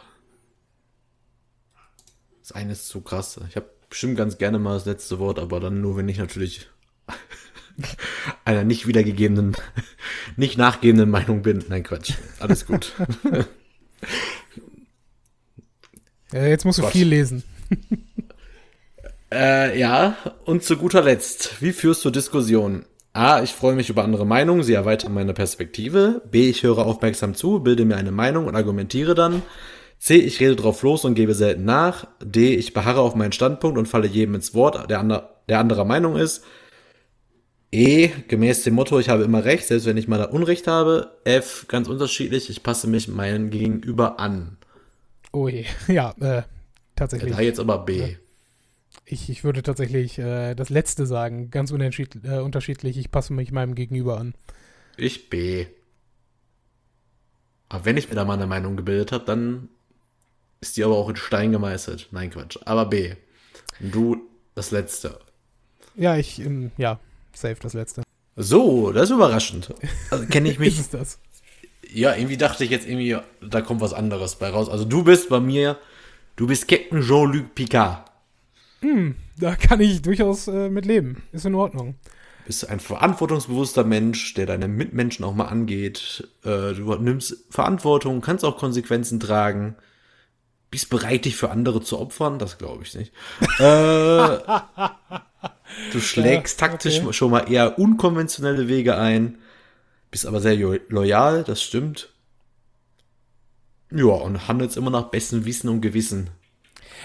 [2.40, 3.40] Das eine ist zu krass.
[3.48, 6.68] Ich habe bestimmt ganz gerne mal das letzte Wort, aber dann nur, wenn ich natürlich
[8.44, 9.56] einer nicht wiedergegebenen,
[10.36, 11.64] nicht nachgebenden Meinung bin.
[11.68, 12.14] Nein, Quatsch.
[12.38, 12.92] Alles gut.
[16.34, 16.92] Jetzt musst du Gott.
[16.92, 17.44] viel lesen.
[19.32, 22.86] äh, ja, und zu guter Letzt, wie führst du Diskussionen?
[23.12, 26.22] A, ich freue mich über andere Meinungen, sie erweitern meine Perspektive.
[26.28, 29.42] B, ich höre aufmerksam zu, bilde mir eine Meinung und argumentiere dann.
[30.00, 32.08] C, ich rede drauf los und gebe selten nach.
[32.20, 35.84] D, ich beharre auf meinen Standpunkt und falle jedem ins Wort, der, andre, der anderer
[35.84, 36.44] Meinung ist.
[37.70, 41.12] E, gemäß dem Motto, ich habe immer recht, selbst wenn ich mal Unrecht habe.
[41.22, 44.56] F, ganz unterschiedlich, ich passe mich meinem Gegenüber an.
[45.34, 46.42] Oh je, ja, äh,
[46.94, 47.34] tatsächlich.
[47.34, 48.16] Da jetzt aber B.
[49.04, 53.74] Ich, ich würde tatsächlich äh, das letzte sagen, ganz äh, unterschiedlich, ich passe mich meinem
[53.74, 54.34] Gegenüber an.
[54.96, 55.66] Ich B.
[57.68, 59.68] Aber wenn ich mir da mal eine Meinung gebildet habe, dann
[60.60, 62.08] ist die aber auch in Stein gemeißelt.
[62.12, 62.58] Nein, Quatsch.
[62.64, 63.14] Aber B.
[63.80, 65.18] Du das letzte.
[65.96, 67.00] Ja, ich, ähm, ja,
[67.32, 68.04] safe das letzte.
[68.36, 69.74] So, das ist überraschend.
[70.10, 70.78] Also kenne ich mich.
[70.78, 71.18] ist das?
[71.94, 74.68] Ja, irgendwie dachte ich jetzt irgendwie, da kommt was anderes bei raus.
[74.68, 75.78] Also du bist bei mir,
[76.34, 78.10] du bist Captain Jean-Luc Picard.
[78.80, 81.22] Hm, da kann ich durchaus äh, mit leben.
[81.30, 81.94] Ist in Ordnung.
[82.46, 86.28] Bist ein verantwortungsbewusster Mensch, der deine Mitmenschen auch mal angeht.
[86.42, 89.76] Äh, du nimmst Verantwortung, kannst auch Konsequenzen tragen.
[90.72, 92.40] Bist bereit, dich für andere zu opfern?
[92.40, 93.12] Das glaube ich nicht.
[93.60, 94.38] äh,
[95.92, 97.12] du schlägst ja, taktisch okay.
[97.12, 99.38] schon mal eher unkonventionelle Wege ein.
[100.14, 102.12] Bist aber sehr loyal, das stimmt.
[103.90, 106.30] Ja, und handelst immer nach bestem Wissen und Gewissen.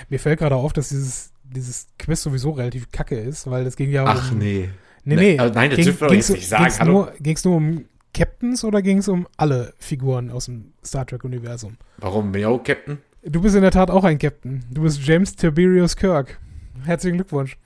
[0.09, 3.89] Mir fällt gerade auf, dass dieses dieses Quiz sowieso relativ kacke ist, weil es ging
[3.89, 4.37] ja Ach, um.
[4.37, 4.69] nee.
[5.05, 5.39] Nee, nee.
[5.39, 6.65] Also, nein, das ging, dürfen wir jetzt nicht sagen.
[6.65, 11.07] Ging's nur, ging's nur um Captains oder ging es um alle Figuren aus dem Star
[11.07, 11.77] Trek-Universum?
[11.97, 12.99] Warum bin ich auch Captain?
[13.23, 14.63] Du bist in der Tat auch ein Captain.
[14.69, 16.37] Du bist James Tiberius Kirk.
[16.85, 17.57] Herzlichen Glückwunsch.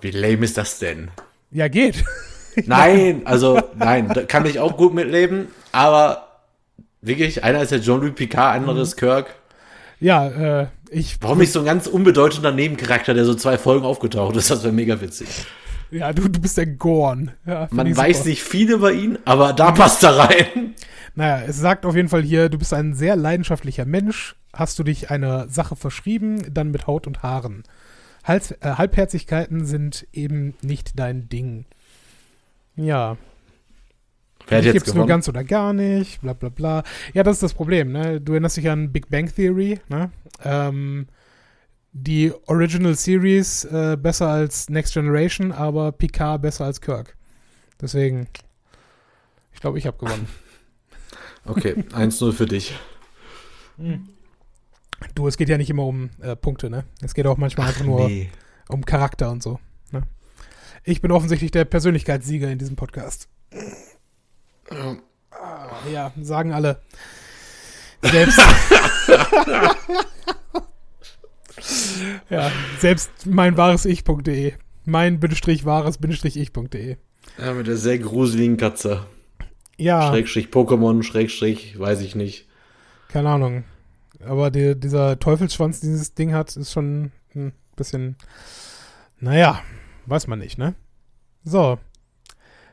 [0.00, 1.12] Wie lame ist das denn?
[1.52, 2.04] Ja, geht.
[2.66, 6.28] Nein, also, nein, da kann ich auch gut mitleben, aber
[7.00, 8.80] wirklich, einer ist der Jean-Luc Picard, anderer mhm.
[8.80, 9.34] ist Kirk.
[10.00, 11.18] Ja, äh, ich.
[11.20, 14.50] Warum nicht so ein ganz unbedeutender Nebencharakter, der so zwei Folgen aufgetaucht ist?
[14.50, 15.28] Das wäre mega witzig.
[15.90, 17.32] Ja, du, du bist der Gorn.
[17.46, 18.28] Ja, Man weiß super.
[18.30, 20.74] nicht viel über ihn, aber da passt er rein.
[21.14, 24.36] Naja, es sagt auf jeden Fall hier, du bist ein sehr leidenschaftlicher Mensch.
[24.52, 27.64] Hast du dich einer Sache verschrieben, dann mit Haut und Haaren.
[28.24, 31.66] Hals, äh, Halbherzigkeiten sind eben nicht dein Ding.
[32.80, 33.16] Ja,
[34.50, 36.82] Wer hat jetzt nur ganz oder gar nicht, bla bla bla.
[37.14, 38.20] Ja, das ist das Problem, ne?
[38.20, 40.10] Du erinnerst dich an Big Bang Theory, ne?
[40.42, 41.06] Ähm,
[41.92, 47.16] die Original Series äh, besser als Next Generation, aber Picard besser als Kirk.
[47.80, 48.28] Deswegen,
[49.52, 50.28] ich glaube, ich habe gewonnen.
[51.46, 52.74] Okay, 1-0 für dich.
[55.14, 56.84] Du, es geht ja nicht immer um äh, Punkte, ne?
[57.00, 58.28] Es geht auch manchmal Ach, einfach nur nee.
[58.68, 59.58] um Charakter und so.
[60.84, 63.28] Ich bin offensichtlich der Persönlichkeitssieger in diesem Podcast.
[64.70, 64.96] Ja,
[65.92, 66.80] ja sagen alle.
[68.02, 68.40] Selbst.
[72.30, 74.54] ja, selbst mein wahres Ich.de.
[74.86, 76.96] Mein Bindestrich wahres Bindestrich Ich.de.
[77.38, 79.04] Ja, mit der sehr gruseligen Katze.
[79.76, 80.10] Ja.
[80.10, 82.48] Schrägstrich Pokémon, Schrägstrich, weiß ich nicht.
[83.08, 83.64] Keine Ahnung.
[84.24, 88.16] Aber die, dieser Teufelsschwanz, dieses Ding hat, ist schon ein bisschen.
[89.18, 89.62] Naja,
[90.06, 90.74] weiß man nicht, ne?
[91.44, 91.78] So.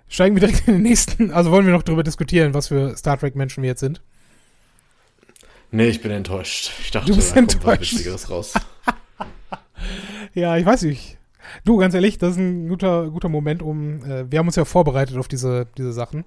[0.07, 1.31] Steigen wir direkt in den nächsten.
[1.31, 4.01] Also wollen wir noch darüber diskutieren, was für Star Trek-Menschen wir jetzt sind?
[5.71, 6.71] Nee, ich bin enttäuscht.
[6.79, 7.63] Ich dachte, du bist da enttäuscht.
[7.63, 8.53] kommt was Witzigeres raus.
[10.33, 11.17] ja, ich weiß nicht.
[11.63, 14.03] Du, ganz ehrlich, das ist ein guter, guter Moment, um.
[14.03, 16.25] Äh, wir haben uns ja vorbereitet auf diese, diese Sachen.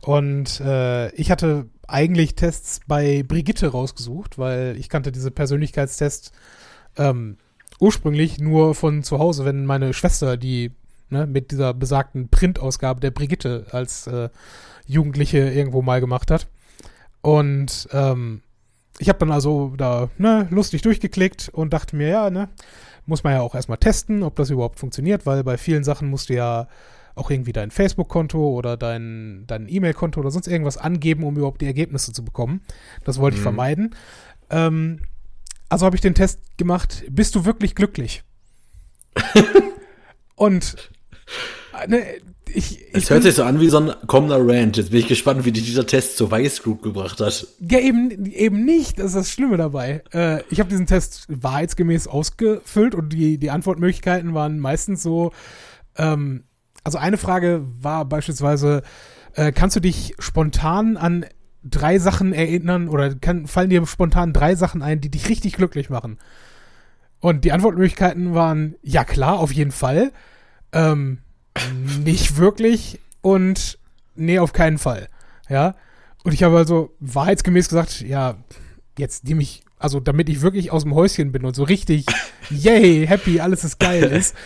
[0.00, 6.32] Und äh, ich hatte eigentlich Tests bei Brigitte rausgesucht, weil ich kannte diese Persönlichkeitstests
[6.96, 7.36] ähm,
[7.82, 10.70] ursprünglich nur von zu Hause, wenn meine Schwester die
[11.10, 14.28] ne, mit dieser besagten Printausgabe der Brigitte als äh,
[14.86, 16.46] Jugendliche irgendwo mal gemacht hat.
[17.22, 18.42] Und ähm,
[18.98, 22.48] ich habe dann also da ne, lustig durchgeklickt und dachte mir, ja, ne,
[23.04, 26.28] muss man ja auch erstmal testen, ob das überhaupt funktioniert, weil bei vielen Sachen musst
[26.28, 26.68] du ja
[27.16, 31.66] auch irgendwie dein Facebook-Konto oder dein, dein E-Mail-Konto oder sonst irgendwas angeben, um überhaupt die
[31.66, 32.62] Ergebnisse zu bekommen.
[33.04, 33.40] Das wollte mhm.
[33.40, 33.94] ich vermeiden.
[34.50, 35.00] Ähm,
[35.72, 38.22] also habe ich den Test gemacht, bist du wirklich glücklich?
[40.34, 40.90] und
[41.86, 42.04] Ne,
[42.52, 44.76] ich, es hört sich so an wie so ein kommender Rant.
[44.76, 47.46] Jetzt bin ich gespannt, wie dich dieser Test zur Vice Group gebracht hat.
[47.60, 48.98] Ja, eben, eben nicht.
[48.98, 50.02] Das ist das Schlimme dabei.
[50.12, 55.32] Äh, ich habe diesen Test wahrheitsgemäß ausgefüllt und die, die Antwortmöglichkeiten waren meistens so.
[55.96, 56.44] Ähm,
[56.84, 58.82] also eine Frage war beispielsweise,
[59.34, 61.24] äh, kannst du dich spontan an
[61.64, 65.90] drei Sachen erinnern oder kann, fallen dir spontan drei Sachen ein, die dich richtig glücklich
[65.90, 66.18] machen?
[67.20, 70.12] Und die Antwortmöglichkeiten waren, ja klar, auf jeden Fall.
[70.72, 71.18] Ähm,
[72.04, 73.78] nicht wirklich und
[74.16, 75.08] nee, auf keinen Fall.
[75.48, 75.74] Ja.
[76.24, 78.36] Und ich habe also wahrheitsgemäß gesagt, ja,
[78.98, 82.06] jetzt nehme ich, also damit ich wirklich aus dem Häuschen bin und so richtig,
[82.50, 84.36] yay, happy, alles ist geil ist,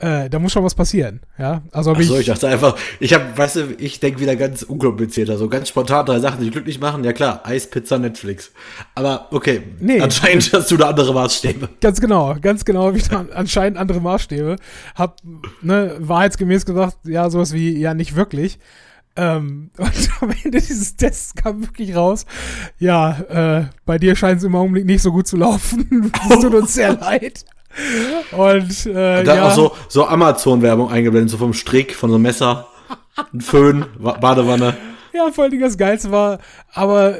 [0.00, 1.20] äh, da muss schon was passieren.
[1.38, 4.34] Ja, also Ach so, ich, ich dachte einfach, ich habe, weißt du, ich denke wieder
[4.36, 7.04] ganz unkomplizierter, so ganz spontan drei Sachen, die dich glücklich machen.
[7.04, 8.50] Ja klar, Eis, Pizza, Netflix.
[8.94, 10.00] Aber okay, Nee.
[10.00, 11.68] anscheinend hast du da andere Maßstäbe.
[11.80, 14.56] Ganz genau, ganz genau, ich da anscheinend andere Maßstäbe.
[14.94, 15.18] Hab,
[15.62, 18.58] ne, wahrheitsgemäß gesagt, ja, sowas wie, ja, nicht wirklich.
[19.16, 22.26] Ähm, und am Ende dieses Tests kam wirklich raus,
[22.78, 23.18] ja,
[23.60, 26.10] äh, bei dir scheint es im Augenblick nicht so gut zu laufen.
[26.30, 27.44] Es tut uns sehr leid.
[28.32, 32.16] Und, äh, Und dann ja, auch so, so Amazon-Werbung eingeblendet, so vom Strick, von so
[32.16, 32.66] einem Messer,
[33.32, 34.76] ein Föhn, Wa- Badewanne.
[35.12, 36.38] ja, vor allen Dingen das Geilste war,
[36.72, 37.16] aber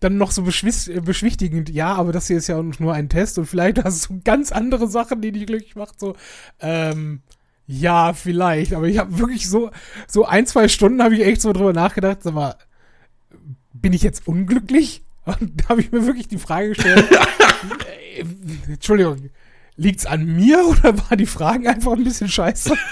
[0.00, 3.82] dann noch so beschwichtigend, ja, aber das hier ist ja nur ein Test und vielleicht
[3.82, 6.14] hast du ganz andere Sachen, die dich glücklich macht, so,
[6.60, 7.22] ähm,
[7.68, 9.70] ja, vielleicht, aber ich habe wirklich so,
[10.06, 12.54] so ein, zwei Stunden habe ich echt so drüber nachgedacht, sag mal,
[13.72, 15.02] bin ich jetzt unglücklich?
[15.26, 17.04] Und da habe ich mir wirklich die Frage gestellt,
[18.16, 18.24] äh,
[18.72, 19.30] Entschuldigung,
[19.76, 22.74] liegt's an mir oder war die Frage einfach ein bisschen scheiße?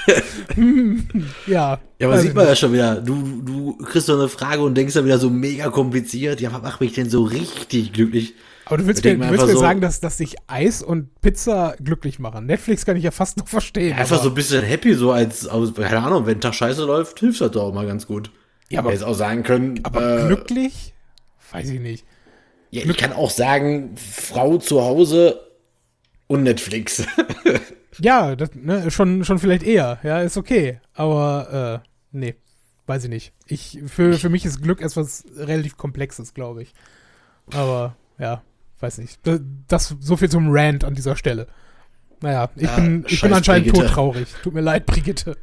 [0.54, 1.06] Hm,
[1.46, 1.80] ja.
[1.98, 2.50] Ja, aber sieht man nicht.
[2.50, 5.68] ja schon wieder, du, du kriegst so eine Frage und denkst dann wieder so mega
[5.70, 8.34] kompliziert, ja, was macht mich denn so richtig glücklich?
[8.66, 11.74] Aber du willst mir, du willst mir so- sagen, dass, dass sich Eis und Pizza
[11.82, 12.46] glücklich machen.
[12.46, 13.96] Netflix kann ich ja fast noch verstehen.
[13.96, 17.18] Einfach so ein bisschen happy, so als, aus, keine Ahnung, wenn ein Tag scheiße läuft,
[17.20, 18.30] hilft das doch auch mal ganz gut.
[18.70, 20.94] Ja, aber- jetzt auch sagen können, Aber äh, glücklich?
[21.52, 22.04] Weiß ich nicht.
[22.70, 25.40] ja, ich kann auch sagen, Frau zu Hause
[26.26, 27.06] und Netflix.
[28.00, 30.00] Ja, das, ne, schon, schon vielleicht eher.
[30.02, 30.80] Ja, ist okay.
[30.94, 32.34] Aber, äh, nee.
[32.88, 33.32] Weiß ich nicht.
[33.46, 36.74] Ich, für, für mich ist Glück etwas relativ Komplexes, glaube ich.
[37.52, 38.42] Aber, ja,
[38.80, 39.20] weiß nicht.
[39.24, 41.46] Das, das so viel zum Rant an dieser Stelle.
[42.20, 43.86] Naja, ich Ja, bin, ich bin anscheinend Brigitte.
[43.86, 44.28] todtraurig.
[44.42, 45.36] Tut mir leid, Brigitte.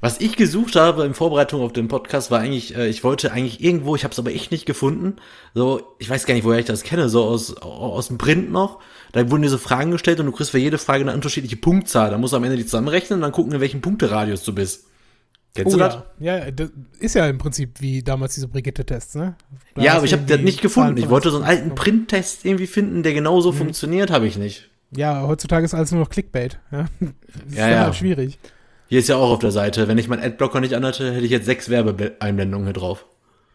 [0.00, 3.62] Was ich gesucht habe in Vorbereitung auf den Podcast war eigentlich, äh, ich wollte eigentlich
[3.62, 5.16] irgendwo, ich habe es aber echt nicht gefunden.
[5.54, 8.80] So, ich weiß gar nicht, woher ich das kenne, so aus aus dem Print noch.
[9.12, 12.10] Da wurden dir so Fragen gestellt und du kriegst für jede Frage eine unterschiedliche Punktzahl.
[12.10, 14.86] Da musst du am Ende die zusammenrechnen und dann gucken, in welchem Punkteradius du bist.
[15.54, 15.98] Kennst Oh du das?
[16.18, 16.38] ja.
[16.38, 19.34] ja, das ist ja im Prinzip wie damals diese Brigitte-Tests, ne?
[19.74, 20.96] Da Ja, aber ich habe das nicht gefunden.
[20.96, 23.56] Ich wollte so 1 einen alten Printtest irgendwie finden, der genauso Mhm.
[23.56, 24.70] funktioniert, habe ich nicht.
[24.96, 26.58] Ja, heutzutage ist alles nur noch Clickbait.
[26.70, 27.08] Ja, das
[27.50, 28.38] ist Ja, ja, schwierig.
[28.92, 31.30] Hier ist ja auch auf der Seite, wenn ich meinen Adblocker nicht anhatte, hätte ich
[31.30, 33.06] jetzt sechs Werbeeinblendungen hier drauf.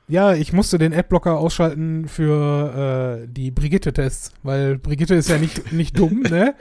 [0.07, 5.71] Ja, ich musste den Adblocker ausschalten für äh, die Brigitte-Tests, weil Brigitte ist ja nicht,
[5.71, 6.55] nicht dumm, ne?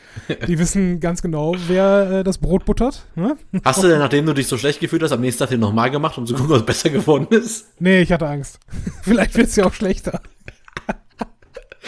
[0.47, 3.39] Die wissen ganz genau, wer äh, das Brot buttert, ne?
[3.65, 5.91] Hast du denn, nachdem du dich so schlecht gefühlt hast, am nächsten Tag den nochmal
[5.91, 7.69] gemacht, um zu gucken, was besser geworden ist?
[7.81, 8.61] Nee, ich hatte Angst.
[9.05, 10.21] Vielleicht wird es ja auch schlechter.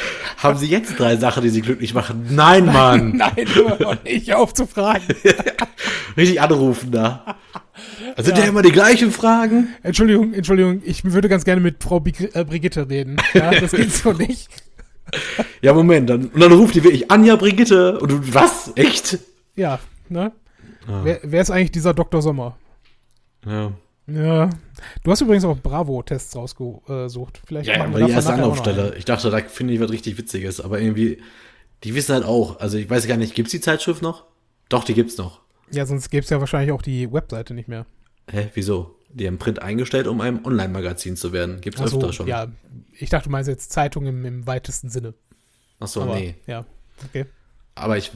[0.38, 2.26] Haben sie jetzt drei Sachen, die sie glücklich machen?
[2.30, 3.12] Nein, Mann!
[3.16, 5.02] Nein, hör doch nicht auf zu fragen.
[6.16, 7.37] Richtig anrufen da.
[8.16, 8.44] Also sind Ja.
[8.44, 9.68] ja immer die gleichen Fragen.
[9.82, 13.16] Entschuldigung, Entschuldigung, ich würde ganz gerne mit Frau Big äh, Brigitte reden.
[13.34, 14.48] Ja, das geht so nicht.
[15.62, 17.98] Ja, Moment, dann, und dann ruft die wirklich Anja Brigitte.
[17.98, 18.72] Und du, was?
[18.74, 19.18] Echt?
[19.56, 20.32] Ja, ne?
[20.87, 21.00] Ah.
[21.02, 22.20] Wer, wer ist eigentlich dieser Dr.
[22.22, 22.56] Sommer?
[23.46, 23.72] Ja.
[24.08, 24.50] Ja.
[25.02, 27.42] Du hast übrigens auch Bravo-Tests rausgesucht.
[27.46, 28.94] Vielleicht Ja, aber die erste noch Anlaufstelle.
[28.96, 31.20] Ich dachte, da finde ich was richtig Witziges, aber irgendwie,
[31.84, 32.58] die wissen halt auch.
[32.60, 34.24] Also ich weiß gar nicht, gibt's die Zeitschrift noch?
[34.68, 35.40] Doch, die gibt's noch.
[35.66, 35.76] einen.
[35.76, 37.86] Ja, sonst gäbe es ja wahrscheinlich auch die Webseite nicht mehr.
[38.30, 38.94] Hä, wieso?
[39.10, 41.60] Die haben Print eingestellt, um ein Online-Magazin zu werden.
[41.60, 42.26] Gibt's Ach so, öfter schon.
[42.26, 42.48] ja.
[42.92, 45.14] Ich dachte, du meinst jetzt Zeitung im, im weitesten Sinne.
[45.80, 46.34] Ach so, Aber, nee.
[46.46, 46.64] Ja,
[47.06, 47.26] okay.
[47.78, 48.12] Aber ich,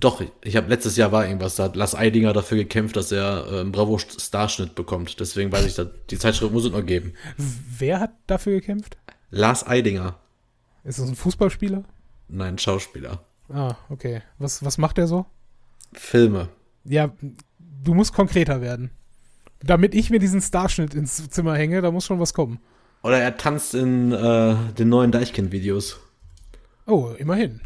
[0.00, 3.46] doch, ich habe letztes Jahr war irgendwas, da hat Lars Eidinger dafür gekämpft, dass er
[3.48, 5.18] einen Bravo-Starschnitt bekommt.
[5.20, 7.14] Deswegen weiß ich, die Zeitschrift muss es noch geben.
[7.36, 8.96] Wer hat dafür gekämpft?
[9.30, 10.16] Lars Eidinger.
[10.84, 11.84] Ist das ein Fußballspieler?
[12.28, 13.24] Nein, Schauspieler.
[13.48, 14.22] Ah, okay.
[14.38, 15.26] Was, was macht der so?
[15.92, 16.48] Filme.
[16.84, 17.12] Ja,
[17.58, 18.90] du musst konkreter werden.
[19.62, 22.58] Damit ich mir diesen Starschnitt ins Zimmer hänge, da muss schon was kommen.
[23.02, 26.00] Oder er tanzt in äh, den neuen Deichkind-Videos.
[26.86, 27.60] Oh, immerhin.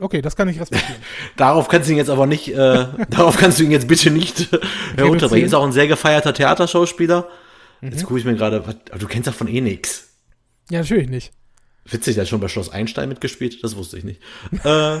[0.00, 1.00] Okay, das kann ich respektieren.
[1.36, 4.52] Darauf kannst du ihn jetzt aber nicht, äh, darauf kannst du ihn jetzt bitte nicht
[4.52, 4.58] äh,
[4.96, 5.46] herunterbringen.
[5.46, 7.28] Ist auch ein sehr gefeierter Theaterschauspieler.
[7.80, 10.08] Jetzt gucke ich mir gerade, aber du kennst davon eh nix.
[10.70, 11.32] ja, natürlich nicht.
[11.84, 14.20] Witzig, der hat schon bei Schloss Einstein mitgespielt, das wusste ich nicht.
[14.64, 15.00] Äh,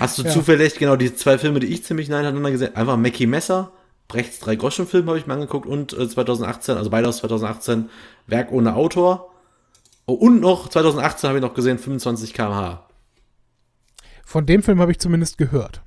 [0.00, 0.30] hast du Ja.
[0.30, 3.72] zufällig genau die zwei Filme, die ich ziemlich nacheinander gesehen Einfach Mackie Messer,
[4.08, 7.88] Brechts Drei-Groschen-Film habe ich mir angeguckt und äh, 2018, also beide aus 2018,
[8.26, 9.31] Werk ohne Autor.
[10.06, 12.88] Oh, und noch 2018 habe ich noch gesehen, 25 km/h.
[14.24, 15.82] Von dem Film habe ich zumindest gehört.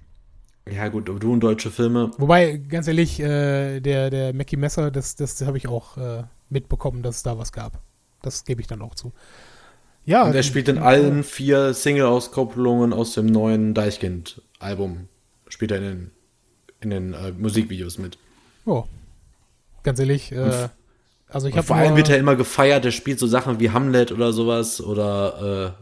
[0.69, 2.12] Ja gut, du und deutsche Filme.
[2.17, 7.04] Wobei, ganz ehrlich, äh, der, der Mackie Messer, das, das habe ich auch äh, mitbekommen,
[7.04, 7.82] dass es da was gab.
[8.21, 9.13] Das gebe ich dann auch zu.
[10.06, 15.08] Ja, Und er spielt in allen vier Single-Auskopplungen aus dem neuen Deichkind-Album.
[15.47, 16.12] Spielt er in den,
[16.82, 18.17] in den äh, Musikvideos mit.
[18.65, 18.86] Oh.
[19.84, 20.69] Ganz ehrlich, äh,
[21.36, 24.12] also ich habe vor allem wird er immer gefeiert, er spielt so Sachen wie Hamlet
[24.12, 25.76] oder sowas oder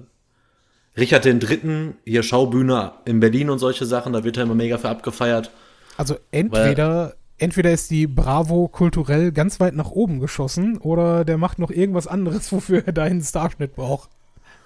[0.96, 4.78] Richard den Dritten, hier Schaubühne in Berlin und solche Sachen, da wird er immer mega
[4.78, 5.50] für abgefeiert.
[5.98, 11.58] Also entweder, entweder ist die Bravo kulturell ganz weit nach oben geschossen oder der macht
[11.58, 14.10] noch irgendwas anderes, wofür er da einen Starschnitt braucht.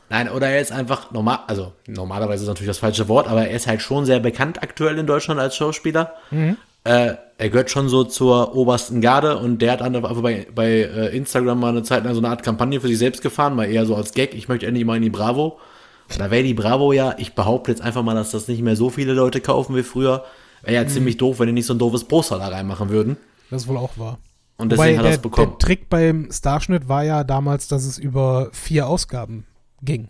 [0.10, 3.56] Nein, oder er ist einfach normal, also normalerweise ist natürlich das falsche Wort, aber er
[3.56, 6.14] ist halt schon sehr bekannt aktuell in Deutschland als Schauspieler.
[6.88, 10.70] Äh, er gehört schon so zur obersten Garde und der hat dann einfach bei, bei
[10.70, 13.66] äh, Instagram mal eine Zeit lang so eine Art Kampagne für sich selbst gefahren, mal
[13.66, 15.60] eher so als Gag, ich möchte endlich mal in die Bravo.
[16.10, 18.78] Und da wäre die Bravo ja, ich behaupte jetzt einfach mal, dass das nicht mehr
[18.78, 20.24] so viele Leute kaufen wie früher.
[20.64, 23.18] Wäre ja ziemlich doof, wenn die nicht so ein doofes Poster da reinmachen würden.
[23.52, 24.18] Das ist wohl auch wahr.
[24.58, 25.52] Und deswegen hat er es bekommen.
[25.52, 29.46] der Trick beim Starschnitt war ja damals, dass es über vier Ausgaben
[29.82, 30.08] ging.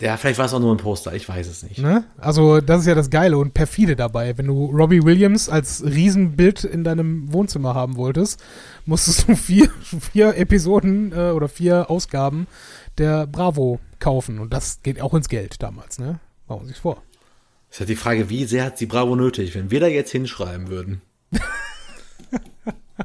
[0.00, 1.78] Ja, vielleicht war es auch nur ein Poster, ich weiß es nicht.
[1.78, 2.04] Ne?
[2.16, 4.36] Also das ist ja das Geile und perfide dabei.
[4.38, 8.42] Wenn du Robbie Williams als Riesenbild in deinem Wohnzimmer haben wolltest,
[8.86, 9.70] musstest du vier,
[10.12, 12.46] vier Episoden äh, oder vier Ausgaben
[12.96, 14.38] der Bravo kaufen.
[14.38, 16.20] Und das geht auch ins Geld damals, ne?
[16.48, 17.02] Machen wir sich vor.
[17.70, 20.68] Ist halt die Frage, wie sehr hat die Bravo nötig, wenn wir da jetzt hinschreiben
[20.68, 21.02] würden?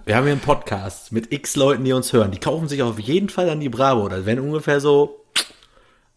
[0.05, 2.31] wir haben hier einen Podcast mit x Leuten, die uns hören.
[2.31, 4.07] Die kaufen sich auf jeden Fall an die Bravo.
[4.07, 5.20] Das wären ungefähr so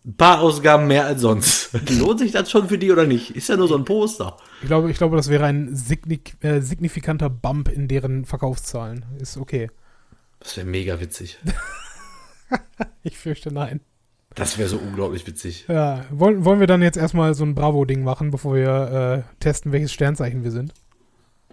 [0.04, 1.70] ein paar Ausgaben mehr als sonst.
[1.98, 3.30] Lohnt sich das schon für die oder nicht?
[3.30, 4.36] Ist ja nur so ein Poster.
[4.60, 9.04] Ich glaube, ich glaube das wäre ein signik äh, signifikanter Bump in deren Verkaufszahlen.
[9.18, 9.70] Ist okay.
[10.40, 11.38] Das wäre mega witzig.
[13.02, 13.80] Ich fürchte nein.
[14.34, 15.66] Das wäre so unglaublich witzig.
[15.68, 19.72] Ja, wollen, wollen wir dann jetzt erstmal so ein Bravo-Ding machen, bevor wir äh, testen,
[19.72, 20.74] welches Sternzeichen wir sind?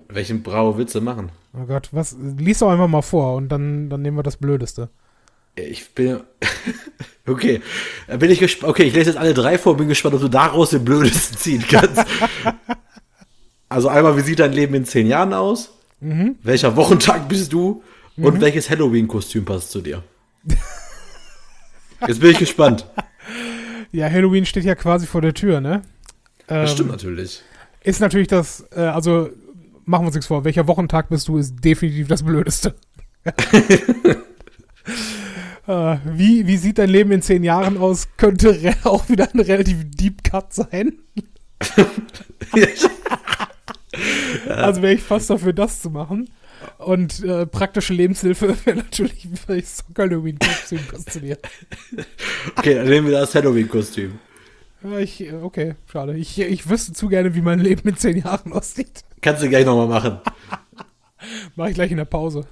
[0.07, 1.31] Welchen Bravo willst du machen?
[1.53, 2.15] Oh Gott, was?
[2.37, 4.89] Lies doch einfach mal vor und dann, dann nehmen wir das Blödeste.
[5.55, 6.21] Ich bin.
[7.27, 7.61] Okay,
[8.07, 8.71] da bin ich gespannt.
[8.71, 11.37] Okay, ich lese jetzt alle drei vor und bin gespannt, ob du daraus den blödesten
[11.37, 12.03] ziehen kannst.
[13.69, 15.71] also einmal, wie sieht dein Leben in zehn Jahren aus?
[15.99, 17.83] Welcher Wochentag bist du?
[18.17, 20.03] Und welches Halloween-Kostüm passt zu dir?
[22.07, 22.85] Jetzt bin ich gespannt.
[23.93, 25.81] Ja, Halloween steht ja quasi vor der Tür, ne?
[26.47, 27.41] Ähm, Das stimmt natürlich.
[27.83, 29.29] Ist natürlich das, äh, also
[29.85, 32.73] machen wir uns nichts vor, welcher Wochentag bist du, ist definitiv das Blödeste.
[35.67, 38.07] Äh, wie, wie sieht dein Leben in zehn Jahren aus?
[38.17, 40.93] Könnte auch wieder ein relativ Deep Cut sein.
[44.47, 46.29] Also wäre ich fast dafür, das zu machen.
[46.77, 50.79] Und äh, praktische Lebenshilfe wäre natürlich, welches Halloween-Kostüm
[51.21, 51.37] dir.
[52.55, 54.19] okay, dann nehmen wir das Halloween-Kostüm.
[54.83, 56.17] Ja, ich, äh, okay, schade.
[56.17, 59.03] Ich, ich wüsste zu gerne, wie mein Leben in zehn Jahren aussieht.
[59.21, 60.19] Kannst du gleich nochmal machen.
[61.55, 62.45] Mach ich gleich in der Pause.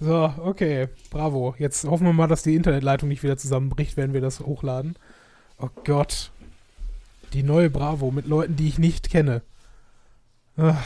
[0.00, 1.54] So, okay, bravo.
[1.58, 4.96] Jetzt hoffen wir mal, dass die Internetleitung nicht wieder zusammenbricht, wenn wir das hochladen.
[5.58, 6.30] Oh Gott.
[7.32, 9.42] Die neue Bravo mit Leuten, die ich nicht kenne.
[10.56, 10.84] Ach.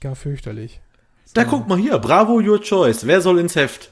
[0.00, 0.80] Gar fürchterlich.
[1.34, 3.06] Da guck mal hier, Bravo Your Choice.
[3.06, 3.90] Wer soll ins Heft?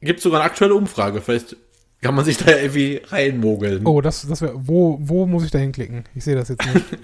[0.00, 1.20] Gibt sogar eine aktuelle Umfrage.
[1.22, 1.56] Vielleicht
[2.02, 3.86] kann man sich da irgendwie reinmogeln.
[3.86, 4.54] Oh, das, das wäre.
[4.54, 6.04] Wo, wo muss ich da hinklicken?
[6.14, 6.86] Ich sehe das jetzt nicht.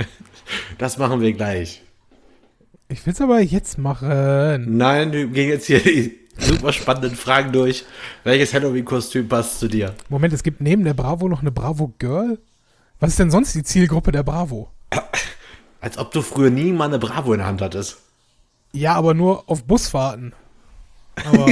[0.78, 1.82] Das machen wir gleich.
[2.90, 4.76] Ich will es aber jetzt machen.
[4.76, 7.84] Nein, wir gehen jetzt hier die super spannenden Fragen durch.
[8.24, 9.94] Welches Halloween-Kostüm passt zu dir?
[10.08, 12.40] Moment, es gibt neben der Bravo noch eine Bravo Girl?
[12.98, 14.70] Was ist denn sonst die Zielgruppe der Bravo?
[15.80, 17.98] Als ob du früher nie mal eine Bravo in der Hand hattest.
[18.72, 20.32] Ja, aber nur auf Busfahrten.
[21.24, 21.46] Aber,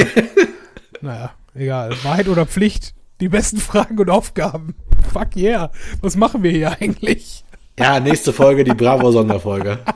[1.01, 1.93] naja, egal.
[2.03, 2.95] Wahrheit oder Pflicht?
[3.21, 4.75] Die besten Fragen und Aufgaben.
[5.13, 5.71] Fuck yeah.
[6.01, 7.45] Was machen wir hier eigentlich?
[7.79, 9.79] Ja, nächste Folge, die Bravo-Sonderfolge.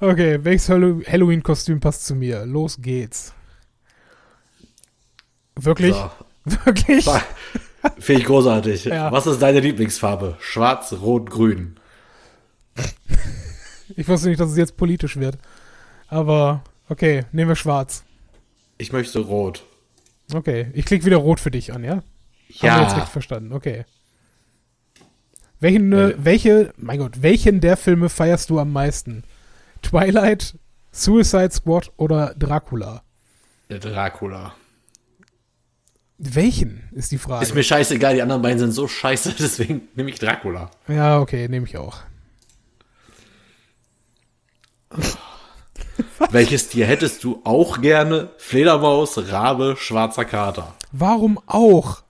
[0.00, 2.46] Okay, welches Hallo- Halloween-Kostüm passt zu mir?
[2.46, 3.34] Los geht's.
[5.56, 5.94] Wirklich?
[5.94, 6.10] So.
[6.64, 7.04] Wirklich?
[7.98, 8.84] Finde ich großartig.
[8.86, 9.12] Ja.
[9.12, 10.36] Was ist deine Lieblingsfarbe?
[10.40, 11.76] Schwarz, Rot, Grün.
[13.96, 15.36] Ich wusste nicht, dass es jetzt politisch wird.
[16.08, 18.04] Aber, okay, nehmen wir schwarz.
[18.78, 19.64] Ich möchte Rot.
[20.32, 21.96] Okay, ich klicke wieder rot für dich an, ja?
[21.96, 22.04] Haben
[22.62, 23.84] wir jetzt richtig verstanden, okay.
[25.58, 26.14] Welchen, äh, Äh.
[26.18, 29.24] welche, mein Gott, welchen der Filme feierst du am meisten?
[29.82, 30.56] Twilight,
[30.92, 33.02] Suicide Squad oder Dracula?
[33.68, 34.54] Dracula.
[36.18, 37.44] Welchen ist die Frage?
[37.44, 40.70] Ist mir scheißegal, die anderen beiden sind so scheiße, deswegen nehme ich Dracula.
[40.88, 41.98] ja, okay, nehme ich auch.
[46.30, 48.30] Welches Tier hättest du auch gerne?
[48.38, 50.74] Fledermaus, Rabe, schwarzer Kater.
[50.92, 52.02] Warum auch?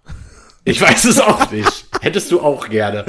[0.64, 1.86] Ich weiß es auch nicht.
[2.00, 3.04] hättest du auch gerne.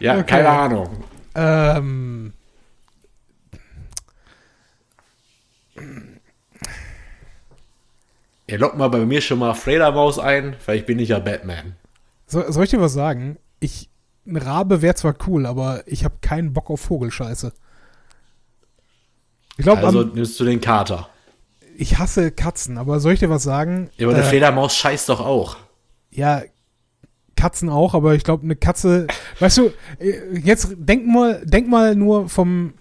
[0.00, 0.24] Ja, Okay.
[0.24, 1.04] keine Ahnung.
[1.34, 2.32] Ähm.
[8.48, 11.74] Ihr lockt mal bei mir schon mal Fledermaus ein, weil ich bin nicht ja Batman.
[12.26, 13.38] So, soll ich dir was sagen?
[13.60, 13.88] Ich,
[14.26, 17.52] ein Rabe wäre zwar cool, aber ich habe keinen Bock auf Vogelscheiße.
[19.56, 21.08] Ich glaube, Also nimmst du den Kater.
[21.76, 23.90] ich hasse Katzen, aber soll ich dir was sagen?
[23.96, 25.56] Ja, aber eine Äh, Fledermaus scheißt doch auch.
[26.10, 26.42] Ja,
[27.36, 29.06] Katzen auch, aber ich glaube, eine Katze,
[29.40, 32.74] weißt du, äh, jetzt denk mal, denk mal nur vom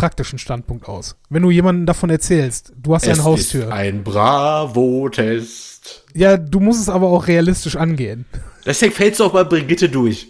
[0.00, 1.16] praktischen Standpunkt aus.
[1.28, 3.64] Wenn du jemandem davon erzählst, du hast ja eine Haustür.
[3.64, 5.70] Ist ein Bravo-Test.
[6.14, 8.24] Ja, du musst es aber auch realistisch angehen.
[8.64, 10.28] Deswegen fällst du auch bei Brigitte durch.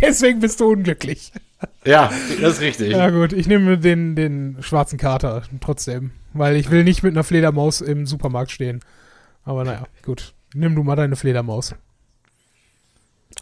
[0.00, 1.32] Deswegen bist du unglücklich.
[1.84, 2.92] Ja, das ist richtig.
[2.92, 7.24] Ja gut, ich nehme den, den schwarzen Kater trotzdem, weil ich will nicht mit einer
[7.24, 8.78] Fledermaus im Supermarkt stehen.
[9.44, 10.34] Aber naja, gut.
[10.54, 11.74] Nimm du mal deine Fledermaus.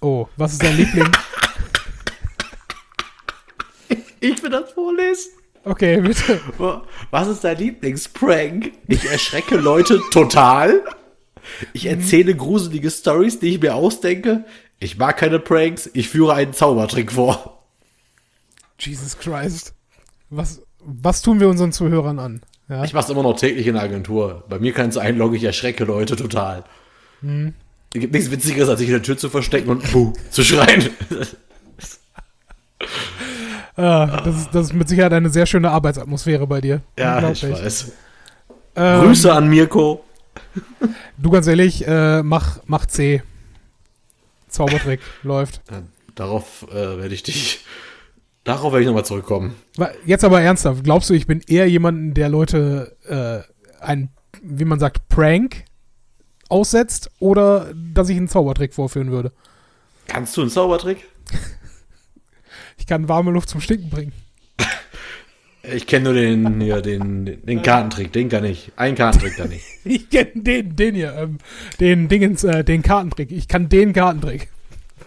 [0.00, 1.12] Oh, was ist dein Liebling?
[4.20, 5.32] Ich will das vorlesen.
[5.64, 6.40] Okay, bitte.
[7.10, 8.72] Was ist dein Lieblingsprank?
[8.86, 10.84] Ich erschrecke Leute total.
[11.72, 14.44] Ich erzähle gruselige Stories, die ich mir ausdenke.
[14.78, 15.90] Ich mag keine Pranks.
[15.92, 17.64] Ich führe einen Zaubertrick vor.
[18.78, 19.74] Jesus Christ.
[20.30, 22.42] Was, was tun wir unseren Zuhörern an?
[22.68, 22.84] Ja?
[22.84, 24.44] Ich mach's immer noch täglich in der Agentur.
[24.48, 26.64] Bei mir kannst du einloggen, ich erschrecke Leute total.
[27.20, 27.54] Hm.
[27.94, 30.90] Es gibt nichts Witzigeres, als sich in der Tür zu verstecken und buh, zu schreien.
[33.76, 36.80] Ah, das, ist, das ist mit Sicherheit eine sehr schöne Arbeitsatmosphäre bei dir.
[36.98, 37.92] Ja, ich weiß.
[38.74, 40.04] Ähm, Grüße an Mirko.
[41.18, 43.22] Du ganz ehrlich, äh, mach, mach C.
[44.48, 45.60] Zaubertrick läuft.
[45.70, 45.82] Ja,
[46.14, 47.64] darauf äh, werde ich dich.
[48.44, 49.56] Darauf werde ich nochmal zurückkommen.
[50.04, 54.10] Jetzt aber ernsthaft, glaubst du, ich bin eher jemanden, der Leute äh, ein,
[54.40, 55.64] wie man sagt, Prank
[56.48, 59.32] aussetzt oder dass ich einen Zaubertrick vorführen würde?
[60.06, 61.04] Kannst du einen Zaubertrick?
[62.76, 64.12] Ich kann warme Luft zum Stinken bringen.
[65.74, 68.70] Ich kenne nur den, ja, den, den Kartentrick, den kann ich.
[68.76, 69.64] Ein Kartentrick kann ich.
[69.84, 71.38] ich kenne den, den hier, ähm,
[71.80, 73.32] den Dingens, äh, den Kartentrick.
[73.32, 74.48] Ich kann den Kartentrick.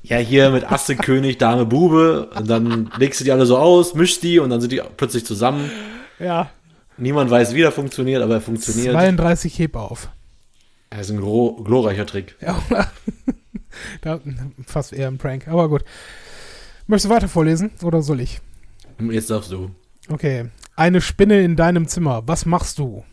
[0.03, 2.29] Ja, hier mit Asse, König, Dame, Bube.
[2.35, 5.25] Und dann legst du die alle so aus, mischst die und dann sind die plötzlich
[5.25, 5.71] zusammen.
[6.19, 6.49] Ja.
[6.97, 8.91] Niemand weiß, wie der funktioniert, aber er funktioniert.
[8.91, 10.09] 32 heb auf.
[10.89, 12.35] Er ist ein glorreicher Trick.
[12.41, 12.61] Ja,
[14.65, 15.85] fast eher ein Prank, aber gut.
[16.89, 18.41] Möchtest du weiter vorlesen oder soll ich?
[19.11, 19.69] Jetzt darfst du.
[20.07, 20.49] Okay.
[20.75, 22.27] Eine Spinne in deinem Zimmer.
[22.27, 23.05] Was machst du?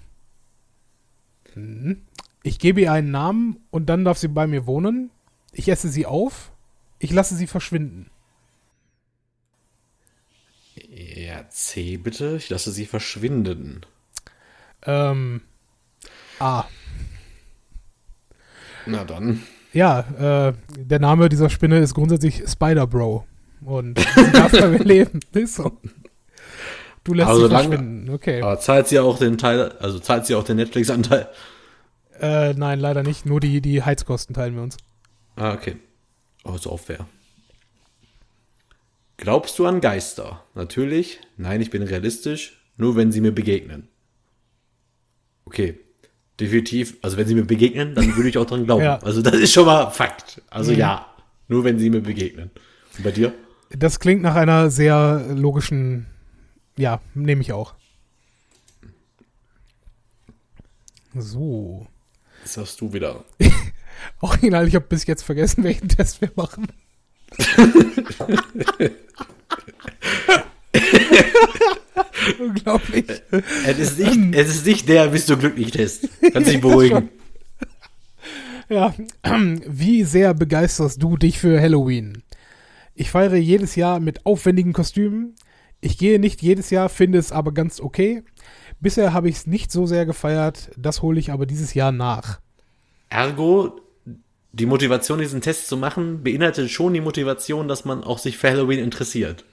[1.52, 2.00] Hm.
[2.42, 5.10] Ich gebe ihr einen Namen und dann darf sie bei mir wohnen.
[5.52, 6.52] Ich esse sie auf.
[6.98, 8.10] Ich lasse sie verschwinden.
[10.74, 12.36] Ja, C bitte.
[12.38, 13.82] Ich lasse sie verschwinden.
[14.86, 15.42] Ähm.
[16.38, 16.64] A.
[18.86, 19.42] Na dann.
[19.74, 23.26] Ja, äh, der Name dieser Spinne ist grundsätzlich Spider Bro.
[23.64, 25.20] Und sie darf mir leben.
[25.32, 25.78] Ist so.
[27.04, 28.42] Du lässt also sie verschwinden, okay.
[28.42, 31.28] Aber zahlt sie auch den Teil, also zahlt sie auch den Netflix-Anteil?
[32.20, 33.26] Äh, nein, leider nicht.
[33.26, 34.76] Nur die, die Heizkosten teilen wir uns.
[35.36, 35.76] Ah, okay.
[36.44, 37.06] Oh, so auch fair.
[39.18, 40.42] Glaubst du an Geister?
[40.54, 41.20] Natürlich.
[41.36, 42.60] Nein, ich bin realistisch.
[42.76, 43.88] Nur wenn sie mir begegnen.
[45.44, 45.78] Okay.
[46.38, 46.96] Definitiv.
[47.02, 48.82] Also wenn sie mir begegnen, dann würde ich auch dran glauben.
[48.84, 48.98] ja.
[48.98, 50.42] Also das ist schon mal Fakt.
[50.50, 50.78] Also mhm.
[50.78, 51.06] ja.
[51.48, 52.50] Nur wenn sie mir begegnen.
[52.96, 53.32] Und bei dir?
[53.70, 56.06] Das klingt nach einer sehr logischen,
[56.76, 57.74] ja, nehme ich auch.
[61.14, 61.86] So.
[62.42, 63.24] Das hast du wieder.
[64.20, 66.66] Original, ich habe bis jetzt vergessen, welchen Test wir machen.
[72.38, 73.06] Unglaublich.
[73.66, 76.08] Es ist, nicht, es ist nicht der Bist du glücklich Test.
[76.32, 77.10] Kannst dich beruhigen.
[78.68, 78.92] Ja,
[79.64, 82.24] wie sehr begeisterst du dich für Halloween?
[82.98, 85.34] Ich feiere jedes Jahr mit aufwendigen Kostümen.
[85.82, 88.24] Ich gehe nicht jedes Jahr, finde es aber ganz okay.
[88.80, 92.40] Bisher habe ich es nicht so sehr gefeiert, das hole ich aber dieses Jahr nach.
[93.10, 93.78] Ergo,
[94.52, 98.48] die Motivation, diesen Test zu machen, beinhaltet schon die Motivation, dass man auch sich für
[98.48, 99.44] Halloween interessiert.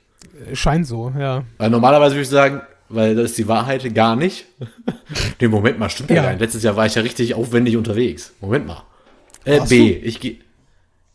[0.53, 1.43] Scheint so, ja.
[1.57, 4.45] Weil normalerweise würde ich sagen, weil das ist die Wahrheit gar nicht.
[5.41, 6.23] nee, Moment mal, stimmt ja.
[6.23, 8.33] ja Letztes Jahr war ich ja richtig aufwendig unterwegs.
[8.39, 8.83] Moment mal.
[9.43, 10.07] Äh, B, du?
[10.07, 10.37] ich gehe.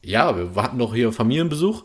[0.03, 1.85] Ja, wir hatten doch hier Familienbesuch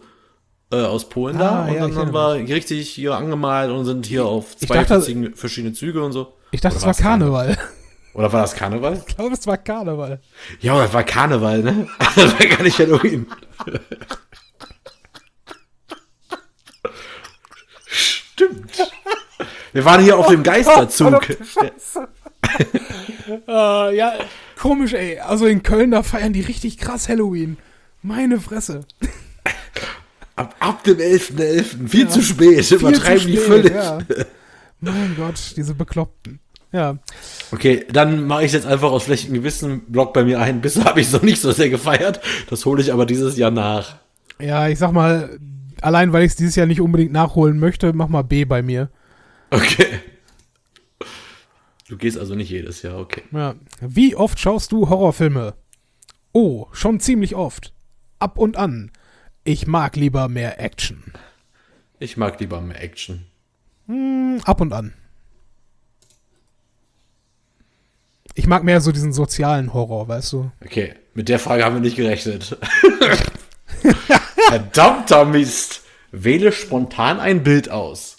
[0.73, 4.05] äh, aus Polen ah, da und ja, dann haben wir richtig hier angemalt und sind
[4.05, 6.33] hier auf zwei dachte, verschiedene Züge und so.
[6.51, 7.55] Ich dachte, es war Karneval.
[7.55, 7.73] Karneval.
[8.13, 9.01] Oder war das Karneval?
[9.07, 10.19] Ich glaube, es war Karneval.
[10.61, 11.87] Ja, das war Karneval, ne?
[12.15, 13.25] das war gar nicht Halloween.
[17.85, 18.91] Stimmt.
[19.73, 21.27] Wir waren hier auf dem Geisterzug.
[23.47, 23.47] uh,
[23.91, 24.13] ja,
[24.59, 25.19] komisch, ey.
[25.19, 27.57] Also in Köln, da feiern die richtig krass Halloween.
[28.03, 28.85] Meine Fresse.
[30.35, 31.35] Ab, ab dem 11.11.
[31.37, 31.87] .11.
[31.87, 32.09] Viel ja.
[32.09, 32.65] zu spät.
[32.65, 33.73] Viel Übertreiben die völlig.
[33.73, 33.99] Ja.
[34.79, 36.39] Mein Gott, diese Bekloppten.
[36.71, 36.97] Ja.
[37.51, 40.59] Okay, dann mache ich jetzt einfach aus schlechtem Gewissen, Block bei mir ein.
[40.59, 42.19] Bisher habe ich es noch nicht so sehr gefeiert.
[42.49, 43.97] Das hole ich aber dieses Jahr nach.
[44.41, 45.39] Ja, ich sag mal,
[45.81, 48.89] allein weil ich es dieses Jahr nicht unbedingt nachholen möchte, mach mal B bei mir.
[49.51, 49.85] Okay.
[51.87, 53.21] Du gehst also nicht jedes Jahr, okay.
[53.31, 53.53] Ja.
[53.79, 55.53] Wie oft schaust du Horrorfilme?
[56.31, 57.71] Oh, schon ziemlich oft.
[58.17, 58.91] Ab und an.
[59.43, 61.03] Ich mag lieber mehr Action.
[61.99, 63.25] Ich mag lieber mehr Action.
[63.87, 64.93] Hm, ab und an.
[68.35, 70.51] Ich mag mehr so diesen sozialen Horror, weißt du?
[70.65, 72.57] Okay, mit der Frage haben wir nicht gerechnet.
[74.49, 75.81] Verdammter Mist.
[76.11, 78.17] Wähle spontan ein Bild aus.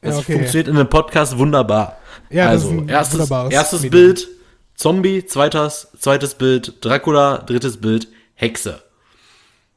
[0.00, 0.32] Das Ja, okay.
[0.34, 1.98] funktioniert in einem Podcast wunderbar.
[2.30, 3.90] Ja, das also, ist ein erstes, erstes.
[3.90, 4.28] Bild,
[4.74, 8.82] Zombie, zweites, zweites Bild, Dracula, drittes Bild, Hexe.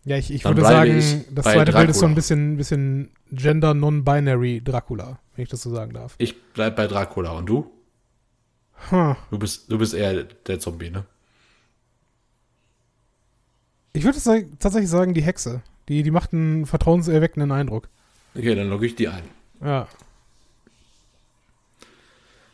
[0.07, 2.11] Ja, ich, ich würde sagen, ich das zweite Bild ist so Dracula.
[2.11, 6.15] ein bisschen, bisschen Gender Non-Binary Dracula, wenn ich das so sagen darf.
[6.17, 7.31] Ich bleib bei Dracula.
[7.31, 7.69] Und du?
[8.89, 9.17] Hm.
[9.31, 11.03] Du bist, du bist eher der Zombie, ne?
[13.91, 14.17] Ich würde
[14.59, 15.61] tatsächlich sagen, die Hexe.
[15.89, 17.89] Die, die macht einen vertrauenserweckenden Eindruck.
[18.33, 19.23] Okay, dann logge ich die ein.
[19.61, 19.89] Ja.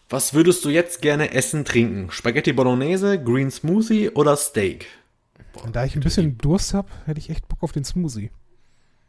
[0.10, 2.10] Was würdest du jetzt gerne essen, trinken?
[2.10, 4.88] Spaghetti Bolognese, Green Smoothie oder Steak?
[5.54, 8.32] Boah, Und da ich ein bisschen Durst habe, hätte ich echt Bock auf den Smoothie.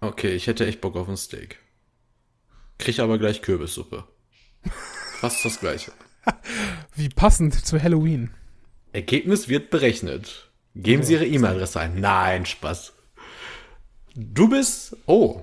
[0.01, 1.59] Okay, ich hätte echt Bock auf ein Steak.
[2.79, 4.05] Krieg aber gleich Kürbissuppe.
[5.19, 5.93] Fast das gleiche.
[6.95, 8.31] Wie passend zu Halloween.
[8.93, 10.51] Ergebnis wird berechnet.
[10.77, 12.01] Geben Sie Ihre E-Mail-Adresse ein.
[12.01, 12.93] Nein, Spaß.
[14.15, 15.43] Du bist, oh,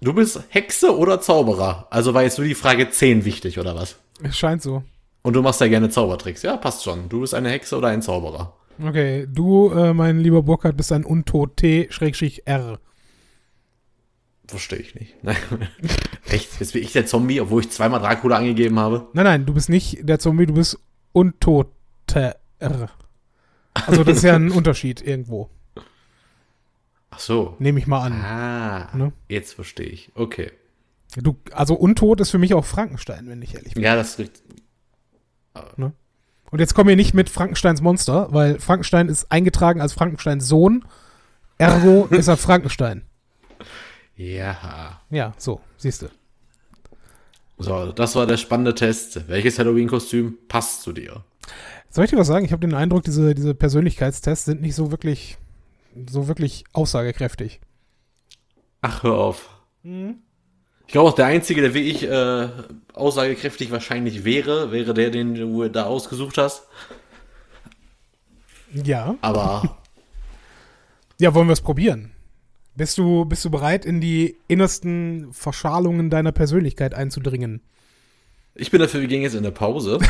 [0.00, 1.86] du bist Hexe oder Zauberer?
[1.90, 3.96] Also war jetzt nur die Frage 10 wichtig, oder was?
[4.22, 4.82] Es scheint so.
[5.22, 6.42] Und du machst ja gerne Zaubertricks.
[6.42, 7.08] Ja, passt schon.
[7.08, 8.56] Du bist eine Hexe oder ein Zauberer.
[8.82, 12.78] Okay, du, äh, mein lieber Burkhard, bist ein Untot T-R.
[14.46, 15.22] Verstehe ich nicht.
[15.24, 15.36] Nein.
[16.28, 16.60] Echt?
[16.60, 19.06] Jetzt bin ich der Zombie, obwohl ich zweimal Dracula angegeben habe?
[19.12, 20.78] Nein, nein, du bist nicht der Zombie, du bist
[21.12, 22.36] Untoter.
[22.58, 25.50] Also das ist ja ein Unterschied irgendwo.
[27.10, 27.56] Ach so.
[27.58, 28.12] Nehme ich mal an.
[28.22, 29.12] Ah, Ne?
[29.28, 30.10] jetzt verstehe ich.
[30.14, 30.52] Okay.
[31.16, 33.82] Du, also Untot ist für mich auch Frankenstein, wenn ich ehrlich bin.
[33.82, 34.42] Ja, das riecht.
[36.56, 40.86] Und jetzt kommen wir nicht mit Frankensteins Monster, weil Frankenstein ist eingetragen als Frankensteins Sohn.
[41.58, 43.02] Ergo ist er Frankenstein.
[44.16, 45.02] Ja.
[45.10, 46.06] Ja, so, siehst du.
[47.58, 49.28] So, das war der spannende Test.
[49.28, 51.24] Welches Halloween-Kostüm passt zu dir?
[51.90, 52.46] Soll ich dir was sagen?
[52.46, 55.36] Ich habe den Eindruck, diese, diese Persönlichkeitstests sind nicht so wirklich,
[56.08, 57.60] so wirklich aussagekräftig.
[58.80, 59.50] Ach, hör auf.
[60.86, 62.48] Ich glaube auch der Einzige, der wie ich äh,
[62.92, 66.64] aussagekräftig wahrscheinlich wäre, wäre der, den du da ausgesucht hast.
[68.72, 69.16] Ja.
[69.20, 69.78] Aber
[71.18, 72.12] Ja, wollen wir es probieren?
[72.74, 77.62] Bist du, bist du bereit, in die innersten Verschalungen deiner Persönlichkeit einzudringen?
[78.58, 79.98] ich bin dafür, wir gehen jetzt in eine Pause.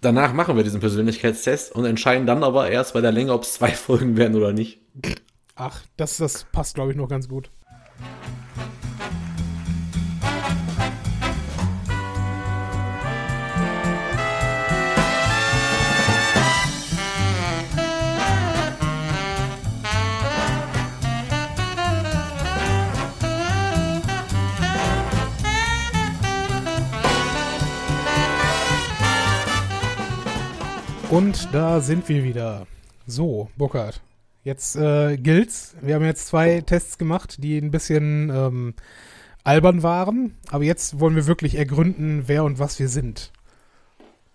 [0.00, 3.54] Danach machen wir diesen Persönlichkeitstest und entscheiden dann aber erst bei der Länge, ob es
[3.54, 4.80] zwei Folgen werden oder nicht.
[5.54, 7.50] Ach, das, das passt, glaube ich, noch ganz gut.
[31.14, 32.66] Und da sind wir wieder.
[33.06, 34.00] So, Burkhard.
[34.42, 35.76] Jetzt äh, gilt's.
[35.80, 38.74] Wir haben jetzt zwei Tests gemacht, die ein bisschen ähm,
[39.44, 40.36] albern waren.
[40.50, 43.30] Aber jetzt wollen wir wirklich ergründen, wer und was wir sind.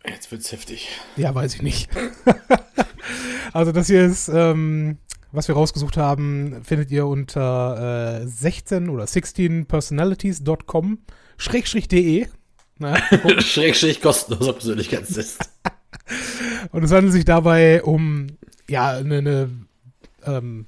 [0.07, 0.87] Jetzt wird's heftig.
[1.17, 1.89] Ja, weiß ich nicht.
[3.51, 4.99] also das hier ist, ähm,
[5.33, 10.99] was wir rausgesucht haben, findet ihr unter äh, 16 oder 16personalities.com
[11.35, 12.27] schrägstrich de.
[12.77, 12.95] Na,
[13.41, 15.49] Schrägstrich kostenloser Persönlichkeitstest.
[16.71, 18.27] Und es handelt sich dabei um,
[18.67, 19.49] ja, eine, eine
[20.25, 20.67] ähm,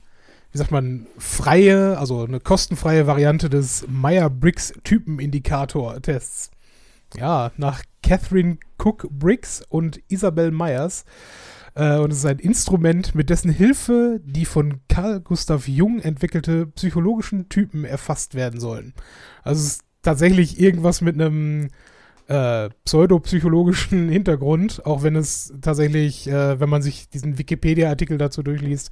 [0.52, 6.52] wie sagt man, freie, also eine kostenfreie Variante des Meyer-Briggs-Typenindikator-Tests.
[7.18, 11.06] Ja, nach Catherine Cook Briggs und Isabel Myers.
[11.76, 16.68] Äh, und es ist ein Instrument, mit dessen Hilfe die von Carl Gustav Jung entwickelte
[16.68, 18.94] psychologischen Typen erfasst werden sollen.
[19.44, 21.70] Also es ist tatsächlich irgendwas mit einem
[22.32, 28.90] äh, pseudopsychologischen Hintergrund, auch wenn es tatsächlich, äh, wenn man sich diesen Wikipedia-Artikel dazu durchliest,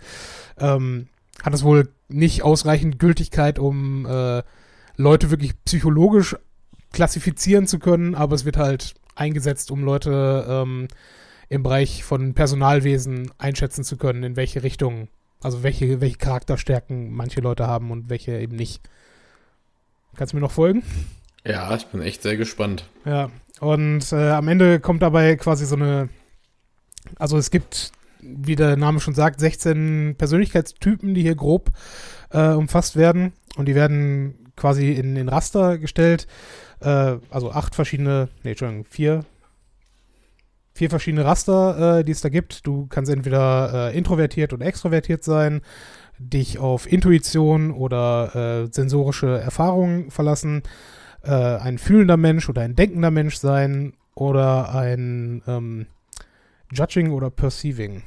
[0.57, 1.07] ähm,
[1.41, 4.43] hat es wohl nicht ausreichend Gültigkeit, um äh,
[4.97, 6.35] Leute wirklich psychologisch
[6.91, 10.89] klassifizieren zu können, aber es wird halt eingesetzt, um Leute ähm,
[11.47, 15.07] im Bereich von Personalwesen einschätzen zu können, in welche Richtung,
[15.41, 18.81] also welche, welche Charakterstärken manche Leute haben und welche eben nicht.
[20.17, 20.83] Kannst du mir noch folgen?
[21.45, 22.85] Ja, ich bin echt sehr gespannt.
[23.05, 23.29] Ja,
[23.59, 26.09] und äh, am Ende kommt dabei quasi so eine,
[27.17, 31.69] also es gibt, wie der Name schon sagt, 16 Persönlichkeitstypen, die hier grob
[32.31, 36.27] äh, umfasst werden und die werden quasi in den Raster gestellt,
[36.81, 39.25] äh, also acht verschiedene, nee, Entschuldigung, vier,
[40.73, 42.67] vier verschiedene Raster, äh, die es da gibt.
[42.67, 45.61] Du kannst entweder äh, introvertiert oder extrovertiert sein,
[46.17, 50.63] dich auf Intuition oder äh, sensorische Erfahrungen verlassen,
[51.23, 55.85] äh, ein fühlender Mensch oder ein denkender Mensch sein oder ein ähm,
[56.71, 58.03] Judging oder Perceiving.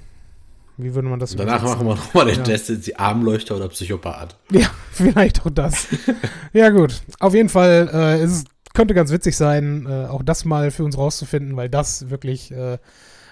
[0.78, 1.86] Wie würde man das Danach übersetzen?
[1.86, 2.42] machen wir nochmal den Ja.
[2.44, 4.36] Test, sind sie Armleuchter oder Psychopath?
[4.50, 5.88] Ja, vielleicht auch das.
[6.52, 7.02] ja, gut.
[7.20, 8.44] Auf jeden Fall, äh, es
[8.74, 12.78] könnte ganz witzig sein, äh, auch das mal für uns rauszufinden, weil das wirklich äh,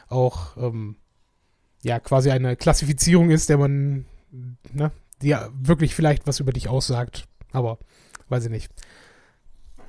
[0.08, 0.96] auch ähm,
[1.82, 4.04] ja quasi eine Klassifizierung ist, der man,
[4.72, 4.90] ne,
[5.22, 7.24] die ja wirklich vielleicht was über dich aussagt.
[7.52, 7.78] Aber
[8.28, 8.70] weiß ich nicht.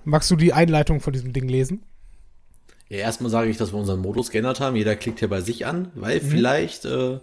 [0.03, 1.83] Magst du die Einleitung von diesem Ding lesen?
[2.89, 4.75] Ja, erstmal sage ich, dass wir unseren Modus geändert haben.
[4.75, 7.19] Jeder klickt hier bei sich an, weil vielleicht, äh,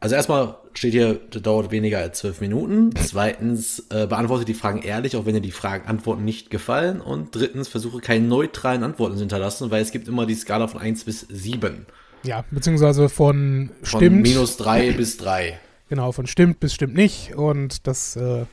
[0.00, 2.90] also erstmal steht hier, das dauert weniger als zwölf Minuten.
[2.96, 7.00] Zweitens, äh, beantworte die Fragen ehrlich, auch wenn dir die Fragen, Antworten nicht gefallen.
[7.00, 10.80] Und drittens, versuche keine neutralen Antworten zu hinterlassen, weil es gibt immer die Skala von
[10.80, 11.86] 1 bis 7.
[12.24, 14.22] Ja, beziehungsweise von Von stimmt.
[14.22, 15.58] minus 3 bis 3.
[15.88, 18.46] Genau, von stimmt bis stimmt nicht und das äh,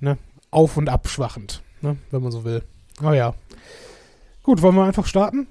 [0.00, 0.18] ne,
[0.50, 2.62] auf und abschwachend, ne, wenn man so will.
[3.02, 3.34] Oh ja.
[4.42, 5.46] Gut, wollen wir einfach starten?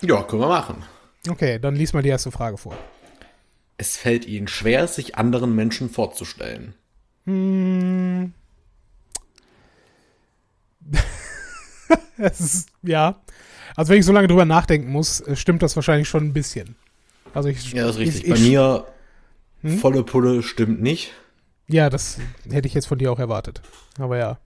[0.00, 0.84] Ja, können wir machen.
[1.28, 2.76] Okay, dann lies mal die erste Frage vor.
[3.78, 6.74] Es fällt ihnen schwer, sich anderen Menschen vorzustellen.
[7.24, 8.32] Hm.
[12.18, 13.20] es ist, ja.
[13.76, 16.76] Also wenn ich so lange drüber nachdenken muss, äh, stimmt das wahrscheinlich schon ein bisschen.
[17.32, 18.24] Also ich, Ja, das ist richtig.
[18.24, 18.86] Ich, ich, Bei mir
[19.62, 19.78] Hm?
[19.78, 21.12] volle Pulle stimmt nicht.
[21.68, 22.18] Ja, das
[22.50, 23.62] hätte ich jetzt von dir auch erwartet.
[23.98, 24.38] Aber ja.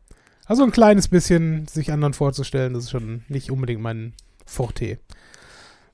[0.48, 4.14] Also ein kleines bisschen sich anderen vorzustellen, das ist schon nicht unbedingt mein
[4.46, 4.98] Forte.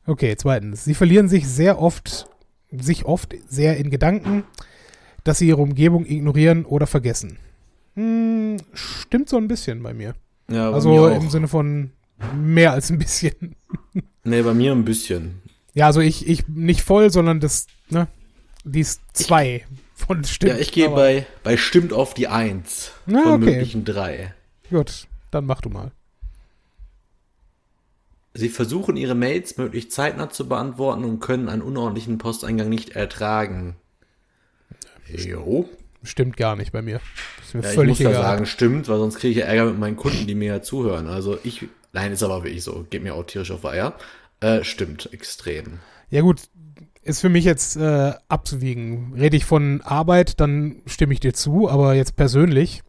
[0.06, 0.84] Okay, zweitens.
[0.84, 2.28] Sie verlieren sich sehr oft,
[2.70, 4.44] sich oft sehr in Gedanken,
[5.24, 7.38] dass sie ihre Umgebung ignorieren oder vergessen.
[7.96, 10.14] Hm, stimmt so ein bisschen bei mir.
[10.48, 11.90] Ja, bei also mir im Sinne von
[12.36, 13.56] mehr als ein bisschen.
[14.26, 15.42] Nee, bei mir ein bisschen.
[15.74, 18.08] Ja, also ich, ich nicht voll, sondern das, ne,
[18.64, 20.54] die ist zwei von stimmt.
[20.54, 23.52] ja, ich gehe bei, bei stimmt auf die 1 Na, von okay.
[23.52, 24.32] möglichen 3.
[24.74, 25.92] Gut, dann mach du mal.
[28.34, 33.76] Sie versuchen ihre Mails möglichst zeitnah zu beantworten und können einen unordentlichen Posteingang nicht ertragen.
[35.06, 35.68] Jo.
[36.02, 37.00] Stimmt gar nicht bei mir.
[37.40, 38.22] Ist mir Ja, ich völlig muss ja egal.
[38.22, 41.06] sagen, stimmt, weil sonst kriege ich ja Ärger mit meinen Kunden, die mir ja zuhören.
[41.06, 43.94] Also ich, nein, ist aber wirklich so, geht mir auch tierisch auf Eier.
[44.40, 45.78] Äh, stimmt, extrem.
[46.10, 46.40] Ja gut,
[47.04, 49.14] ist für mich jetzt äh, abzuwiegen.
[49.16, 52.82] Rede ich von Arbeit, dann stimme ich dir zu, aber jetzt persönlich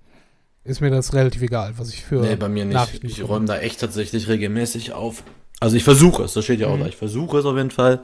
[0.66, 3.04] ist mir das relativ egal, was ich für Nee, bei mir nicht.
[3.04, 5.24] Ich räume da echt tatsächlich regelmäßig auf.
[5.60, 6.82] Also ich versuche es, das steht ja auch Mhm.
[6.82, 6.88] da.
[6.88, 8.04] Ich versuche es auf jeden Fall.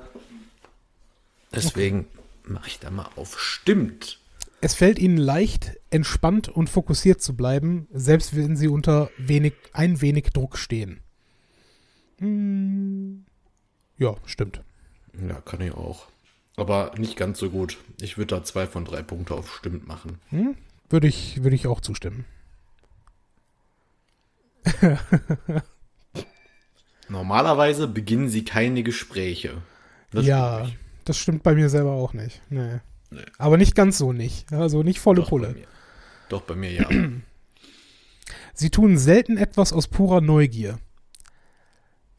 [1.53, 2.07] Deswegen
[2.43, 4.19] mache ich da mal auf stimmt.
[4.61, 10.01] Es fällt ihnen leicht, entspannt und fokussiert zu bleiben, selbst wenn sie unter wenig, ein
[10.01, 10.99] wenig Druck stehen.
[12.19, 13.25] Hm,
[13.97, 14.61] ja, stimmt.
[15.27, 16.05] Ja, kann ich auch.
[16.55, 17.77] Aber nicht ganz so gut.
[17.99, 20.19] Ich würde da zwei von drei Punkte auf stimmt machen.
[20.29, 20.55] Hm?
[20.89, 22.25] Würde ich, würde ich auch zustimmen.
[27.09, 29.61] Normalerweise beginnen sie keine Gespräche.
[30.11, 32.41] Das ja, stimmt das stimmt bei mir selber auch nicht.
[32.49, 32.79] Nee.
[33.09, 33.25] Nee.
[33.37, 34.51] Aber nicht ganz so nicht.
[34.53, 35.53] Also nicht volle Doch, bei Pulle.
[35.53, 35.67] mir.
[36.29, 36.89] Doch, bei mir ja.
[38.53, 40.79] Sie tun selten etwas aus purer Neugier.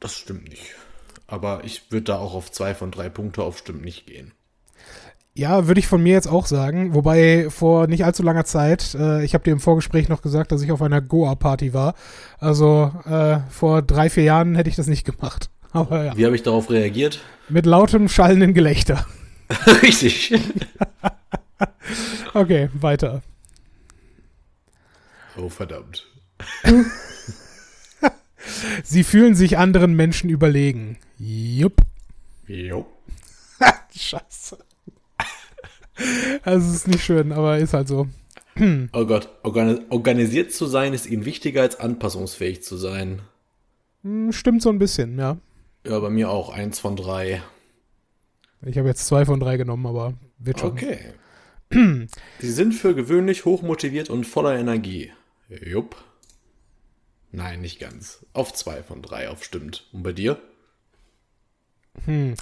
[0.00, 0.74] Das stimmt nicht.
[1.26, 4.32] Aber ich würde da auch auf zwei von drei Punkte auf stimmt nicht gehen.
[5.34, 6.94] Ja, würde ich von mir jetzt auch sagen.
[6.94, 10.60] Wobei vor nicht allzu langer Zeit, äh, ich habe dir im Vorgespräch noch gesagt, dass
[10.62, 11.94] ich auf einer Goa-Party war.
[12.38, 15.48] Also äh, vor drei, vier Jahren hätte ich das nicht gemacht.
[15.72, 17.20] Aber ja, Wie habe ich darauf reagiert?
[17.48, 19.06] mit lautem, schallenden Gelächter.
[19.82, 20.34] Richtig.
[22.34, 23.20] Okay, weiter.
[25.36, 26.06] Oh, verdammt.
[28.82, 30.98] Sie fühlen sich anderen Menschen überlegen.
[31.18, 31.76] Jupp.
[32.46, 32.86] Jo.
[33.94, 34.58] Scheiße.
[36.44, 38.08] Also es ist nicht schön, aber ist halt so.
[38.92, 43.22] Oh Gott, organi organisiert zu sein ist ihnen wichtiger als anpassungsfähig zu sein.
[44.02, 45.38] Hm, Stimmt so ein bisschen, ja.
[45.86, 47.42] Ja, bei mir auch eins von drei.
[48.64, 50.72] Ich habe jetzt zwei von drei genommen, aber wird schon.
[50.72, 50.98] Okay.
[51.70, 55.12] Sie sind für gewöhnlich hochmotiviert und voller Energie.
[55.48, 55.96] Jupp.
[57.32, 58.24] Nein, nicht ganz.
[58.34, 59.88] Auf zwei von drei auf stimmt.
[59.92, 60.38] Und bei dir?
[62.04, 62.34] Hm.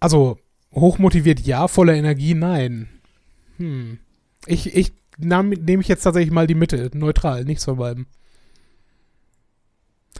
[0.00, 0.38] Also,
[0.72, 2.88] hochmotiviert ja, voller Energie nein.
[3.56, 3.98] Hm.
[4.46, 8.06] Ich, ich nehme nehm ich jetzt tatsächlich mal die Mitte, neutral, nichts von beiden.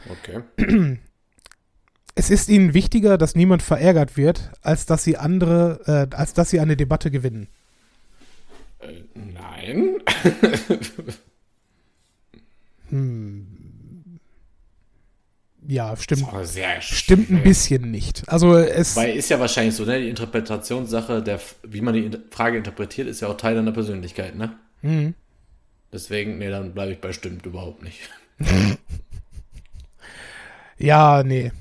[0.09, 0.97] Okay.
[2.15, 6.49] Es ist ihnen wichtiger, dass niemand verärgert wird, als dass sie andere, äh, als dass
[6.49, 7.47] sie eine Debatte gewinnen.
[8.79, 9.97] Äh, nein.
[12.89, 13.48] Hm.
[15.69, 16.25] Ja, stimmt.
[16.81, 18.23] Stimmt ein bisschen nicht.
[18.27, 18.95] Also es.
[18.95, 19.99] Weil ist ja wahrscheinlich so, ne?
[19.99, 24.57] Die Interpretationssache, der, wie man die Frage interpretiert, ist ja auch Teil deiner Persönlichkeit, ne?
[24.81, 25.13] Mhm.
[25.93, 27.99] Deswegen, nee, dann bleibe ich bei stimmt überhaupt nicht.
[30.79, 31.51] Ja, nee.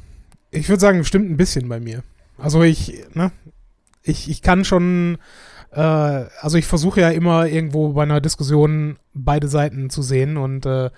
[0.51, 2.03] Ich würde sagen, stimmt ein bisschen bei mir.
[2.39, 3.33] Also ich, ne,
[4.03, 5.19] ich, ich kann schon,
[5.73, 10.65] äh, also ich versuche ja immer irgendwo bei einer Diskussion beide Seiten zu sehen und
[10.65, 10.91] äh,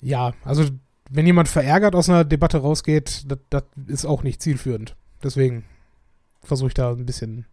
[0.00, 0.64] ja, also
[1.10, 4.96] wenn jemand verärgert aus einer Debatte rausgeht, das, das ist auch nicht zielführend.
[5.22, 5.64] Deswegen
[6.42, 7.46] versuche ich da ein bisschen,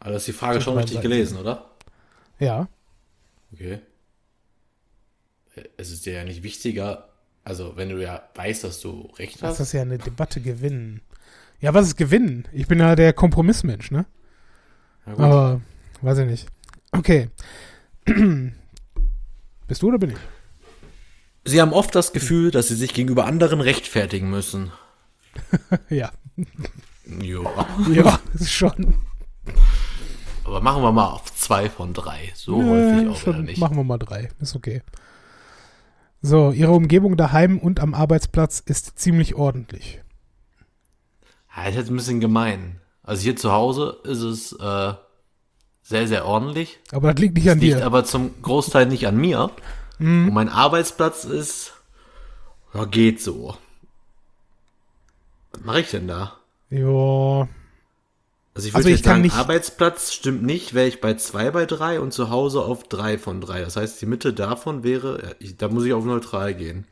[0.00, 1.08] Aber du hast die Frage schon richtig Seiten.
[1.08, 1.70] gelesen, oder?
[2.38, 2.68] ja.
[3.52, 3.80] Okay.
[5.76, 7.10] Es ist dir ja nicht wichtiger,
[7.44, 9.60] also wenn du ja weißt, dass du recht Das hast.
[9.60, 11.02] ist ja eine Debatte gewinnen.
[11.60, 12.48] Ja, was ist gewinnen?
[12.52, 14.06] Ich bin ja der Kompromissmensch, ne?
[15.04, 15.24] Na gut.
[15.24, 15.60] Aber
[16.00, 16.48] weiß ich nicht.
[16.92, 17.28] Okay.
[19.68, 20.16] Bist du oder bin ich?
[21.44, 24.72] Sie haben oft das Gefühl, dass sie sich gegenüber anderen rechtfertigen müssen.
[25.88, 26.10] Ja.
[27.90, 28.94] Ja, ist schon.
[30.44, 32.32] Aber machen wir mal auf zwei von drei.
[32.34, 33.58] So Nö, häufig auch schon wieder nicht.
[33.58, 34.28] Machen wir mal drei.
[34.40, 34.82] Ist okay.
[36.22, 40.00] So, ihre Umgebung daheim und am Arbeitsplatz ist ziemlich ordentlich.
[41.56, 42.80] Ja, das ist jetzt ein bisschen gemein.
[43.02, 44.92] Also hier zu Hause ist es äh,
[45.82, 46.78] sehr, sehr ordentlich.
[46.92, 47.84] Aber das liegt nicht an Liegt dir.
[47.84, 49.50] aber zum Großteil nicht an mir.
[50.02, 50.28] Mhm.
[50.28, 51.72] Und mein Arbeitsplatz ist,
[52.74, 53.56] ja, geht so.
[55.52, 56.32] Was mache ich denn da?
[56.70, 57.48] Ja.
[58.54, 61.14] Also ich Also würde ich jetzt kann sagen, nicht- Arbeitsplatz stimmt nicht, wäre ich bei
[61.14, 63.60] zwei bei drei und zu Hause auf drei von drei.
[63.62, 66.86] Das heißt, die Mitte davon wäre, ich, da muss ich auf neutral gehen.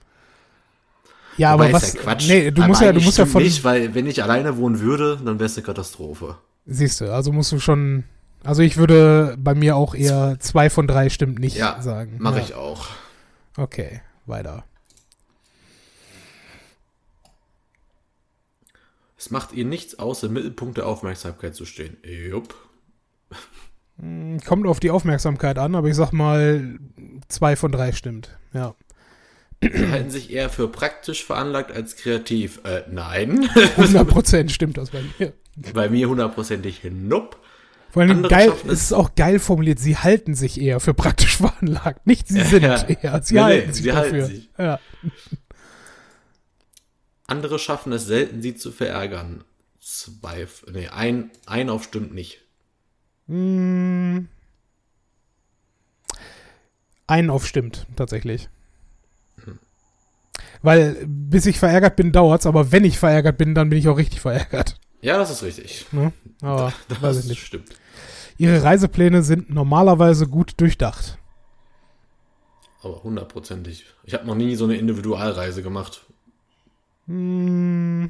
[1.36, 1.92] Ja, Wobei aber ist was.
[1.94, 2.28] ja Quatsch.
[2.28, 3.42] Nee, du Aber musst ja, du musst ja von.
[3.42, 6.36] nicht, weil wenn ich alleine wohnen würde, dann wäre es eine Katastrophe.
[6.66, 8.04] Siehst du, also musst du schon.
[8.42, 12.16] Also ich würde bei mir auch eher zwei von drei stimmt nicht Ja, sagen.
[12.18, 12.44] Mache ja.
[12.44, 12.86] ich auch.
[13.60, 14.64] Okay, weiter.
[19.18, 21.98] Es macht ihr nichts aus, im Mittelpunkt der Aufmerksamkeit zu stehen.
[22.02, 22.54] Jupp.
[24.46, 26.78] Kommt auf die Aufmerksamkeit an, aber ich sag mal,
[27.28, 28.38] zwei von drei stimmt.
[28.54, 28.74] Ja.
[29.60, 32.62] Sie halten sich eher für praktisch veranlagt als kreativ.
[32.64, 33.46] Äh, nein.
[33.76, 35.34] 100 Prozent stimmt das bei mir.
[35.74, 37.36] Bei mir hundertprozentig nope.
[37.92, 39.78] Vor allem geil, es ist auch geil formuliert.
[39.78, 42.06] Sie halten sich eher für praktisch veranlagt.
[42.06, 42.82] Nicht sie sind Ja.
[42.86, 43.22] eher.
[43.22, 44.26] Sie Nee, nee, halten sich sie halten dafür.
[44.26, 44.50] sich.
[44.58, 44.80] Ja.
[47.26, 49.44] Andere schaffen es selten, sie zu verärgern.
[49.80, 52.40] Zwei, nee, ein, ein auf stimmt nicht.
[53.26, 54.20] Mm.
[57.06, 58.48] Einen auf stimmt, tatsächlich.
[60.62, 63.96] Weil bis ich verärgert bin, dauert's, aber wenn ich verärgert bin, dann bin ich auch
[63.96, 64.78] richtig verärgert.
[65.02, 65.86] Ja, das ist richtig.
[65.92, 66.12] Ne?
[66.42, 67.46] Aber Das weiß ich nicht.
[67.46, 67.68] stimmt.
[68.38, 71.18] Ihre Reisepläne sind normalerweise gut durchdacht.
[72.82, 73.84] Aber hundertprozentig.
[74.04, 76.02] Ich habe noch nie so eine Individualreise gemacht.
[77.06, 78.06] Mm,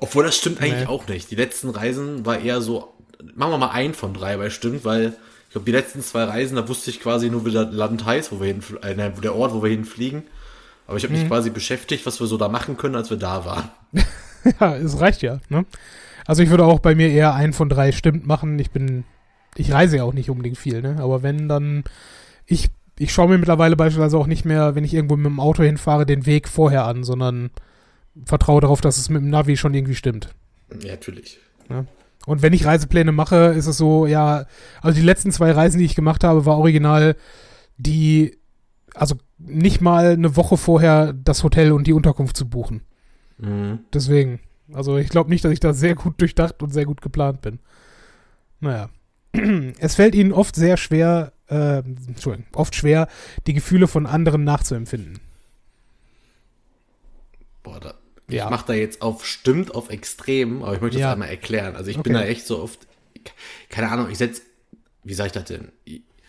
[0.00, 0.86] Obwohl das stimmt eigentlich Nee.
[0.86, 1.30] auch nicht.
[1.30, 2.92] Die letzten Reisen war eher so,
[3.34, 5.14] machen wir mal ein von drei bei stimmt, weil
[5.46, 8.32] ich glaube, die letzten zwei Reisen, da wusste ich quasi nur, wie das Land heißt,
[8.32, 10.24] wo wir hin, äh, der Ort, wo wir hinfliegen.
[10.86, 13.44] Aber ich habe mich quasi beschäftigt, was wir so da machen können, als wir da
[13.44, 13.70] waren.
[14.60, 15.40] ja, es reicht ja.
[15.48, 15.64] Ne?
[16.26, 18.58] Also ich würde auch bei mir eher ein von drei stimmt machen.
[18.58, 19.04] Ich bin,
[19.56, 20.96] ich reise ja auch nicht unbedingt viel, ne?
[21.00, 21.84] Aber wenn dann,
[22.46, 22.68] ich,
[22.98, 26.04] ich schaue mir mittlerweile beispielsweise auch nicht mehr, wenn ich irgendwo mit dem Auto hinfahre,
[26.04, 27.50] den Weg vorher an, sondern
[28.24, 30.34] vertraue darauf, dass es mit dem Navi schon irgendwie stimmt.
[30.82, 31.38] Ja, natürlich.
[32.26, 34.44] Und wenn ich Reisepläne mache, ist es so, ja,
[34.82, 37.16] also die letzten zwei Reisen, die ich gemacht habe, war original
[37.78, 38.36] die,
[38.94, 42.82] also nicht mal eine Woche vorher das Hotel und die Unterkunft zu buchen.
[43.38, 43.80] Mhm.
[43.92, 44.40] Deswegen.
[44.72, 47.58] Also ich glaube nicht, dass ich da sehr gut durchdacht und sehr gut geplant bin.
[48.60, 48.90] Naja.
[49.78, 53.08] Es fällt ihnen oft sehr schwer, äh, Entschuldigung, oft schwer,
[53.46, 55.20] die Gefühle von anderen nachzuempfinden.
[57.62, 57.94] Boah, da,
[58.28, 58.44] Ja.
[58.44, 61.12] ich mache da jetzt auf stimmt, auf extrem, aber ich möchte das Ja.
[61.12, 61.76] einmal erklären.
[61.76, 62.24] Also ich bin Okay.
[62.24, 62.86] da echt so oft,
[63.68, 64.42] keine Ahnung, ich setz,
[65.04, 65.72] wie sag ich das denn?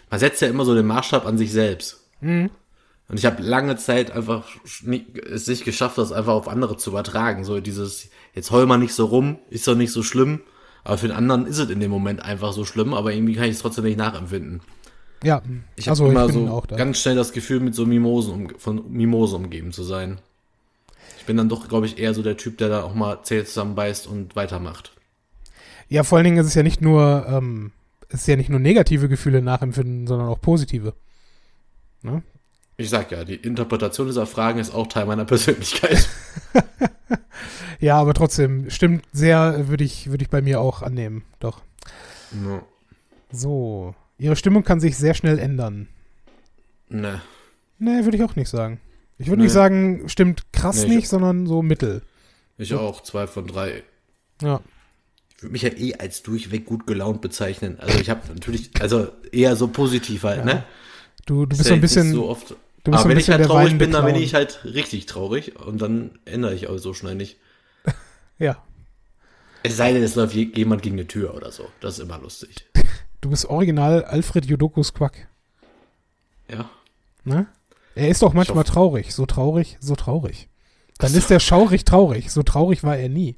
[0.10, 2.05] Man setzt ja immer so den Maßstab an sich selbst.
[2.22, 2.49] Mhm.
[3.10, 4.45] Und ich habe lange Zeit einfach
[4.84, 7.43] nie, es nicht geschafft, das einfach auf andere zu übertragen.
[7.43, 10.41] So dieses, jetzt heul mal nicht so rum, ist doch nicht so schlimm.
[10.84, 13.45] Aber für den anderen ist es in dem Moment einfach so schlimm, aber irgendwie kann
[13.45, 14.62] ich es trotzdem nicht nachempfinden.
[15.24, 15.41] Ja,
[15.76, 16.78] Ich habe also immer ich so auch da.
[16.78, 20.20] ganz schnell das Gefühl, mit so Mimosen um, von Mimosen umgeben zu sein.
[21.18, 23.43] Ich bin dann doch, glaube ich, eher so der Typ, der da auch mal Zähne
[23.43, 24.93] zusammenbeißt und weitermacht.
[25.89, 27.72] Ja, vor allen Dingen ist es ja nicht nur, ähm,
[28.07, 30.93] es ist ja nicht nur negative Gefühle nachempfinden, sondern auch positive.
[32.01, 32.24] Ne?
[32.80, 36.07] Ich sag ja, die Interpretation dieser Fragen ist auch Teil meiner Persönlichkeit.
[37.82, 41.23] Ja, aber trotzdem, stimmt sehr, würde ich, würde ich bei mir auch annehmen.
[41.39, 41.61] Doch.
[42.32, 42.61] no.
[43.32, 43.95] So.
[44.17, 45.88] Ihre Stimmung kann sich sehr schnell ändern.
[46.89, 47.21] Ne.
[47.77, 48.82] Nee, würde ich auch nicht sagen.
[49.17, 49.43] Ich würde Nee.
[49.45, 52.01] nicht sagen, stimmt krass Nee, ich- nicht, sondern so mittel.
[52.57, 53.84] Ich auch, zwei von drei.
[54.41, 54.59] Ja.
[55.38, 57.80] Ich würde mich ja eh als durchweg gut gelaunt bezeichnen.
[57.80, 60.65] Also ich habe natürlich, also eher so positiv halt, ne?
[61.25, 62.11] Du, du Ist bist ja so ein bisschen.
[62.11, 62.55] so oft.
[62.84, 65.82] Du bist Aber wenn ich halt traurig bin, dann bin ich halt richtig traurig und
[65.82, 67.38] dann ändere ich auch so schnell nicht.
[68.38, 68.63] Ja.
[69.63, 71.67] Es sei denn, es läuft je- jemand gegen eine Tür oder so.
[71.82, 72.65] Das ist immer lustig.
[73.19, 75.27] Du bist original Alfred Jodokus Quack.
[76.49, 76.69] Ja.
[77.25, 77.47] Ne?
[77.95, 79.13] Er ist doch manchmal traurig.
[79.13, 80.47] So traurig, so traurig.
[80.99, 82.32] Dann ist er schaurig traurig.
[82.32, 83.36] So traurig war er nie.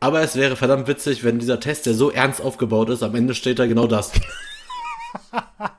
[0.00, 3.34] Aber es wäre verdammt witzig, wenn dieser Test, der so ernst aufgebaut ist, am Ende
[3.34, 4.12] steht da genau das.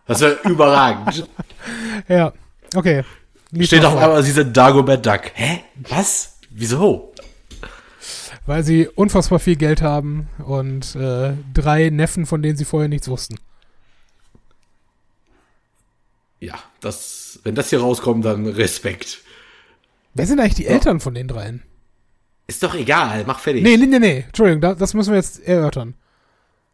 [0.08, 1.28] Das wäre überragend.
[2.08, 2.34] Ja.
[2.76, 3.04] Okay.
[3.52, 5.22] Lies Steht auf einmal, sie sind Dagobert Duck.
[5.34, 5.62] Hä?
[5.90, 6.38] Was?
[6.50, 7.14] Wieso?
[8.46, 13.08] Weil sie unfassbar viel Geld haben und äh, drei Neffen, von denen sie vorher nichts
[13.08, 13.36] wussten.
[16.40, 19.20] Ja, das, wenn das hier rauskommt, dann Respekt.
[20.16, 21.62] Wer sind eigentlich die Eltern von den dreien?
[22.48, 23.64] Ist doch egal, mach fertig.
[23.64, 24.24] Nee, nee, nee, nee.
[24.28, 25.94] Entschuldigung, da, das müssen wir jetzt erörtern.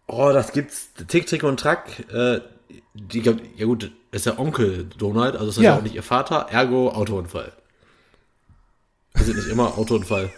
[0.07, 0.89] Oh, das gibt's.
[1.07, 2.05] Tick, Trick und Track.
[2.11, 2.39] Äh,
[2.93, 3.21] die,
[3.57, 5.71] ja gut, ist ja Onkel Donald, also ist das Ja.
[5.73, 5.77] ja.
[5.77, 7.51] auch nicht ihr Vater, ergo Autounfall.
[9.13, 10.29] Ist es nicht immer Autounfall?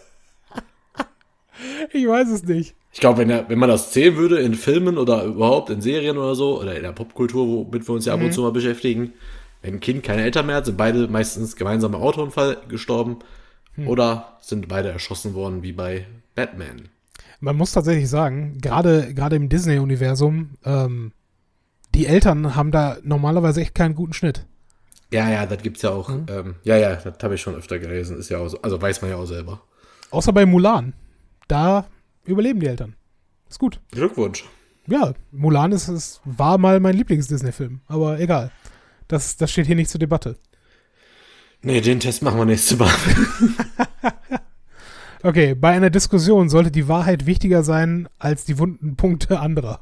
[1.91, 2.75] Ich weiß es nicht.
[2.91, 6.17] Ich glaube, wenn, er- wenn man das zählen würde in Filmen oder überhaupt in Serien
[6.17, 9.13] oder so, oder in der Popkultur, womit wir uns ja ab und zu mal beschäftigen,
[9.61, 13.19] wenn ein Kind keine Eltern mehr hat, sind beide meistens gemeinsam im Autounfall gestorben
[13.85, 16.05] oder sind beide erschossen worden, wie bei
[16.35, 16.89] Batman.
[17.39, 21.13] Man muss tatsächlich sagen, gerade gerade im Disney-Universum, ähm,
[21.95, 24.45] die Eltern haben da normalerweise echt keinen guten Schnitt.
[25.11, 26.09] Ja, ja, das gibt's ja auch.
[26.09, 28.17] Ähm, ja, ja, das habe ich schon öfter gelesen.
[28.17, 29.61] Ist ja auch so, also weiß man ja auch selber.
[30.11, 30.93] Außer bei Mulan.
[31.47, 31.87] Da
[32.25, 32.95] überleben die Eltern.
[33.49, 33.79] Ist gut.
[33.91, 34.45] Glückwunsch.
[34.85, 37.81] Ja, Mulan ist, ist, war mal mein Lieblings-Disney-Film.
[37.87, 38.51] Aber egal.
[39.07, 40.37] Das, das steht hier nicht zur Debatte.
[41.61, 42.91] Nee, den Test machen wir nächstes Mal.
[45.21, 49.81] Okay, bei einer Diskussion sollte die Wahrheit wichtiger sein als die wunden Punkte anderer.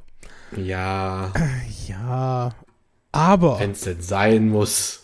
[0.56, 1.32] ja,
[1.88, 2.56] Ja,
[3.12, 5.04] aber wenn es denn sein muss.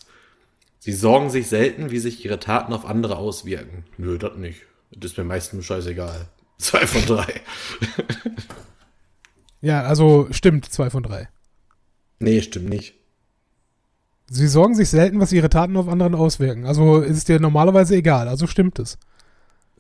[0.80, 3.86] Sie sorgen sich selten, wie sich ihre Taten auf andere auswirken.
[3.98, 4.64] Nö, das nicht.
[4.92, 6.28] Das ist mir meistens scheißegal.
[6.58, 7.42] Zwei von drei.
[9.62, 11.30] ja, also stimmt, zwei von drei.
[12.20, 12.96] nee, stimmt nicht.
[14.30, 16.66] Sie sorgen sich selten, was ihre Taten auf anderen auswirken.
[16.66, 18.98] Also ist es dir normalerweise egal, also stimmt es.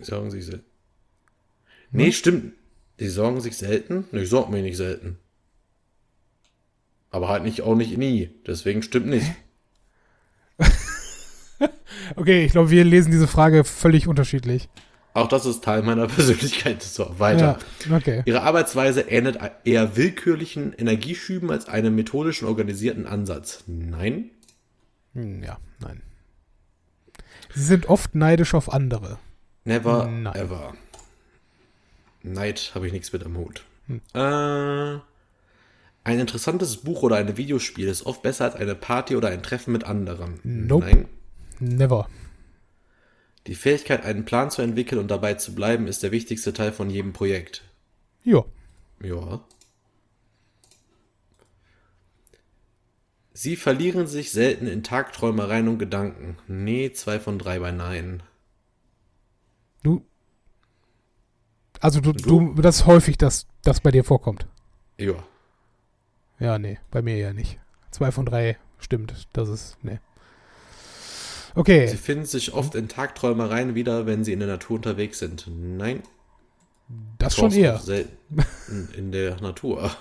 [0.04, 0.66] Sie sorgen sich selten.
[1.92, 2.54] Nee, stimmt.
[2.98, 4.06] Sie sorgen sich selten?
[4.12, 5.18] Ich sorge mich nicht selten.
[7.12, 8.30] Aber halt nicht, auch nicht nie.
[8.48, 9.26] Deswegen stimmt nicht.
[12.16, 14.68] Okay, ich glaube, wir lesen diese Frage völlig unterschiedlich.
[15.14, 16.84] Auch das ist Teil meiner Persönlichkeit.
[16.84, 17.58] So, weiter.
[17.90, 18.24] Ja, okay.
[18.26, 23.64] Ihre Arbeitsweise ähnelt eher willkürlichen Energieschüben als einem methodischen organisierten Ansatz.
[23.68, 24.32] Nein?
[25.14, 26.02] Hm, Ja, nein.
[27.56, 29.18] Sie sind oft neidisch auf andere.
[29.66, 30.36] Never Nein.
[30.36, 30.74] ever.
[32.22, 33.64] Neid habe ich nichts mit am Hut.
[34.14, 35.00] Äh,
[36.06, 39.72] ein interessantes Buch oder ein Videospiel ist oft besser als eine Party oder ein Treffen
[39.72, 40.40] mit anderen.
[40.44, 40.86] Nope.
[40.86, 41.08] Nein.
[41.60, 42.10] Never.
[43.48, 46.90] Die Fähigkeit, einen Plan zu entwickeln und dabei zu bleiben, ist der wichtigste Teil von
[46.90, 47.64] jedem Projekt.
[48.24, 48.46] Ja.
[49.02, 49.42] Ja.
[53.34, 56.38] Sie verlieren sich selten in Tagträumereien und Gedanken.
[56.48, 58.24] Nee, zwei von drei bei Nein.
[59.84, 60.06] Du.
[61.84, 64.48] Also du, du, das ist häufig, dass das bei dir vorkommt.
[64.98, 65.16] Ja.
[66.40, 67.60] Ja, nee, bei mir ja nicht.
[67.92, 69.28] Zwei von drei stimmt.
[69.34, 70.00] Das ist, nee.
[71.54, 75.46] Sie Okay, finden sich oft in Tagträumereien wieder, wenn sie in der Natur unterwegs sind.
[75.50, 76.04] Nein.
[77.20, 77.78] das schon eher.
[77.80, 78.18] Selten
[78.96, 79.92] in der Natur.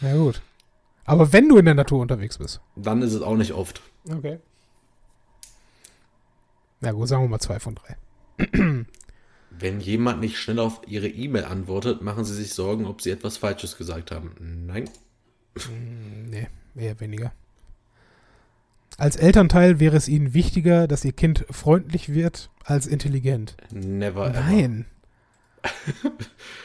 [0.00, 0.40] Ja, gut.
[1.04, 2.62] Aber wenn du in der Natur unterwegs bist.
[2.76, 3.82] Dann ist es auch nicht oft.
[4.10, 4.38] Okay.
[6.80, 7.96] Na gut, sagen wir mal zwei von drei.
[9.58, 13.36] Wenn jemand nicht schnell auf ihre E-Mail antwortet, machen sie sich Sorgen, ob sie etwas
[13.36, 14.32] Falsches gesagt haben.
[14.66, 14.90] Nein.
[16.28, 17.32] Nee, eher weniger.
[18.98, 23.56] Als Elternteil wäre es ihnen wichtiger, dass ihr Kind freundlich wird als intelligent.
[23.70, 24.40] Never ever.
[24.40, 24.86] Nein.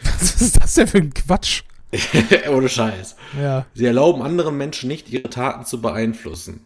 [0.03, 1.63] Was ist das denn für ein Quatsch?
[2.49, 3.15] Ohne Scheiß.
[3.39, 3.65] Ja.
[3.73, 6.65] Sie erlauben anderen Menschen nicht, ihre Taten zu beeinflussen.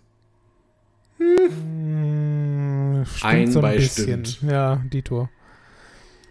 [1.17, 4.26] Hm, stimmt Ein so ein bei bisschen.
[4.26, 4.51] stimmt.
[4.51, 5.30] Ja, Dito.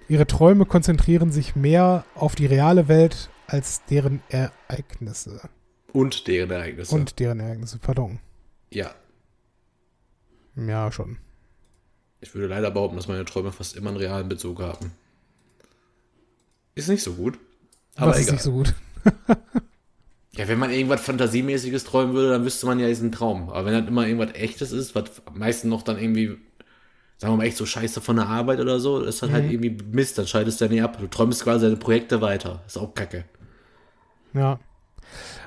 [0.09, 5.41] Ihre Träume konzentrieren sich mehr auf die reale Welt als deren Ereignisse.
[5.93, 6.95] Und deren Ereignisse.
[6.95, 8.19] Und deren Ereignisse, pardon.
[8.71, 8.91] ja.
[10.57, 11.19] Ja, schon.
[12.21, 14.93] Ich würde leider behaupten, dass meine Träume fast immer einen realen Bezug haben.
[16.77, 17.39] Ist nicht so gut.
[17.97, 18.35] Aber Was ist egal.
[18.35, 18.75] nicht so gut?
[20.37, 23.51] Ja, wenn man irgendwas Fantasiemäßiges träumen würde, dann wüsste man ja, ist ein Traum.
[23.51, 26.37] Aber wenn das immer irgendwas Echtes ist, was am meisten noch dann irgendwie
[27.19, 29.51] sagen wir mal echt so scheiße von der Arbeit oder so, ist dann halt Mhm.
[29.51, 30.99] irgendwie Mist, dann schaltest du ja nicht ab.
[30.99, 32.62] Du träumst quasi deine Projekte weiter.
[32.67, 33.25] Ist auch kacke.
[34.33, 34.59] Ja.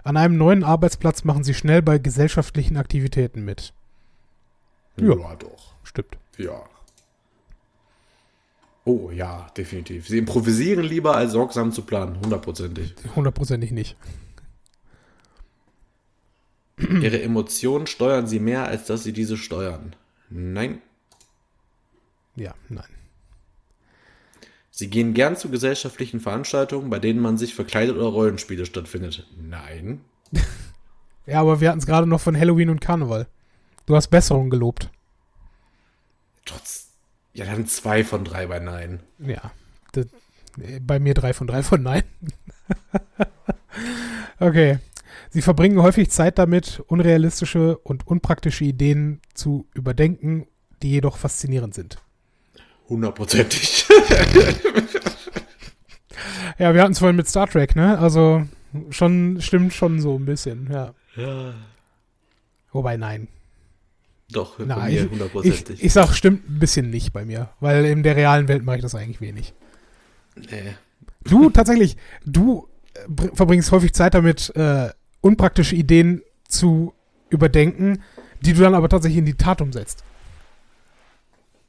[0.03, 3.73] An einem neuen Arbeitsplatz machen sie schnell bei gesellschaftlichen Aktivitäten mit.
[4.99, 5.35] Ja.
[5.35, 5.73] doch.
[5.83, 6.17] Stimmt.
[6.37, 6.63] Ja.
[8.85, 10.07] Oh ja, definitiv.
[10.07, 12.17] Sie improvisieren lieber, als sorgsam zu planen.
[12.21, 12.95] Hundertprozentig.
[13.15, 13.97] Hundertprozentig nicht.
[16.77, 19.95] Ihre Emotionen steuern sie mehr, als dass sie diese steuern.
[20.29, 20.81] Nein.
[22.37, 22.85] Ja, nein.
[24.69, 29.27] Sie gehen gern zu gesellschaftlichen Veranstaltungen, bei denen man sich verkleidet oder Rollenspiele stattfindet.
[29.37, 30.01] Nein.
[31.29, 33.27] Ja, aber wir hatten es gerade noch von Halloween und Karneval.
[33.85, 34.89] Du hast Besserung gelobt.
[36.45, 36.87] Trotz.
[37.33, 39.01] Ja, dann zwei von drei bei Nein.
[39.19, 39.51] Ja.
[39.91, 40.05] Das,
[40.57, 42.03] äh, bei mir drei von drei von nein.
[44.39, 44.79] okay.
[45.31, 50.47] Sie verbringen häufig Zeit damit, unrealistische und unpraktische Ideen zu überdenken,
[50.81, 51.97] die jedoch faszinierend sind.
[52.89, 53.85] Hundertprozentig.
[56.59, 57.99] Ja, wir hatten es vorhin mit Star Trek, ne?
[57.99, 58.43] Also
[58.89, 60.93] schon, stimmt schon so ein bisschen, ja.
[61.15, 61.53] ja.
[62.71, 63.27] Wobei, nein.
[64.31, 65.83] Doch, bei Nein, mir Ich, hundertprozentig.
[65.83, 68.81] ich sag, stimmt ein bisschen nicht bei mir, weil in der realen Welt mache ich
[68.81, 69.53] das eigentlich wenig.
[70.35, 70.75] Nee.
[71.23, 74.89] Du, tatsächlich, du äh, br- verbringst häufig Zeit damit, äh,
[75.21, 76.93] unpraktische Ideen zu
[77.29, 78.01] überdenken,
[78.41, 80.03] die du dann aber tatsächlich in die Tat umsetzt.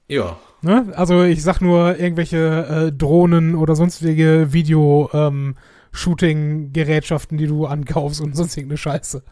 [0.09, 0.39] Ja.
[0.61, 0.93] Ne?
[0.97, 8.57] Also ich sag nur irgendwelche äh, Drohnen oder sonstige Video-Shooting-Gerätschaften, die du ankaufst und sonst
[8.57, 9.23] irgendeine Scheiße.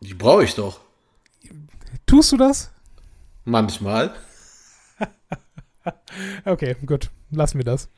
[0.00, 0.80] Die brauche ich doch.
[2.06, 2.70] Tust du das?
[3.44, 4.14] Manchmal.
[6.44, 7.10] Okay, gut.
[7.30, 7.88] Lassen wir das.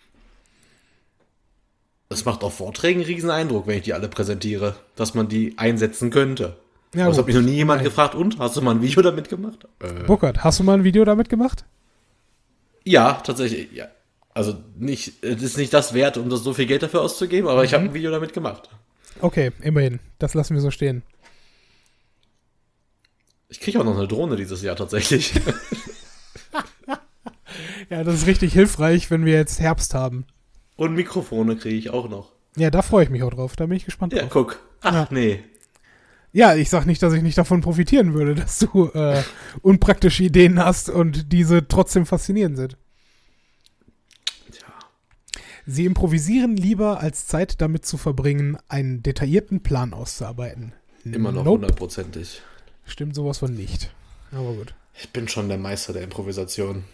[2.09, 5.57] Das macht auf Vorträgen einen riesen Eindruck, wenn ich die alle präsentiere, dass man die
[5.59, 6.57] einsetzen könnte.
[6.95, 7.85] Ja, Aber es hat mich noch nie jemand Nein.
[7.85, 8.39] gefragt, und?
[8.39, 9.67] Hast du mal ein Video damit gemacht?
[9.81, 11.65] Äh, Burkhard, hast du mal ein Video damit gemacht?
[12.89, 13.89] Ja, tatsächlich, ja.
[14.35, 17.65] Also nicht, es ist nicht das wert, um das so viel Geld dafür auszugeben, aber
[17.65, 18.69] ich habe ein Video damit gemacht.
[19.21, 19.99] Okay, immerhin.
[20.19, 21.03] Das lassen wir so stehen.
[23.49, 25.33] Ich kriege auch noch eine Drohne dieses Jahr tatsächlich.
[27.91, 30.27] Ja, das ist richtig hilfreich, wenn wir jetzt Herbst haben.
[30.77, 32.33] Und Mikrofone kriege ich auch noch.
[32.57, 33.57] Ja, da freue ich mich auch drauf.
[33.57, 34.31] Da bin ich gespannt Ja, drauf.
[34.31, 34.59] guck.
[34.83, 35.09] Ach, Ja.
[35.11, 35.43] nee.
[36.33, 39.23] Ja, ich sag nicht, dass ich nicht davon profitieren würde, dass du äh,
[39.63, 42.77] unpraktische Ideen hast und diese trotzdem faszinierend sind.
[44.53, 44.67] Tja.
[45.67, 50.73] Sie improvisieren lieber, als Zeit damit zu verbringen, einen detaillierten Plan auszuarbeiten.
[51.05, 51.63] Immer noch Nope.
[51.63, 52.43] hundertprozentig.
[52.85, 53.91] Stimmt sowas von nicht.
[54.33, 54.75] Aber gut.
[55.01, 56.85] Ich bin schon der Meister der Improvisation.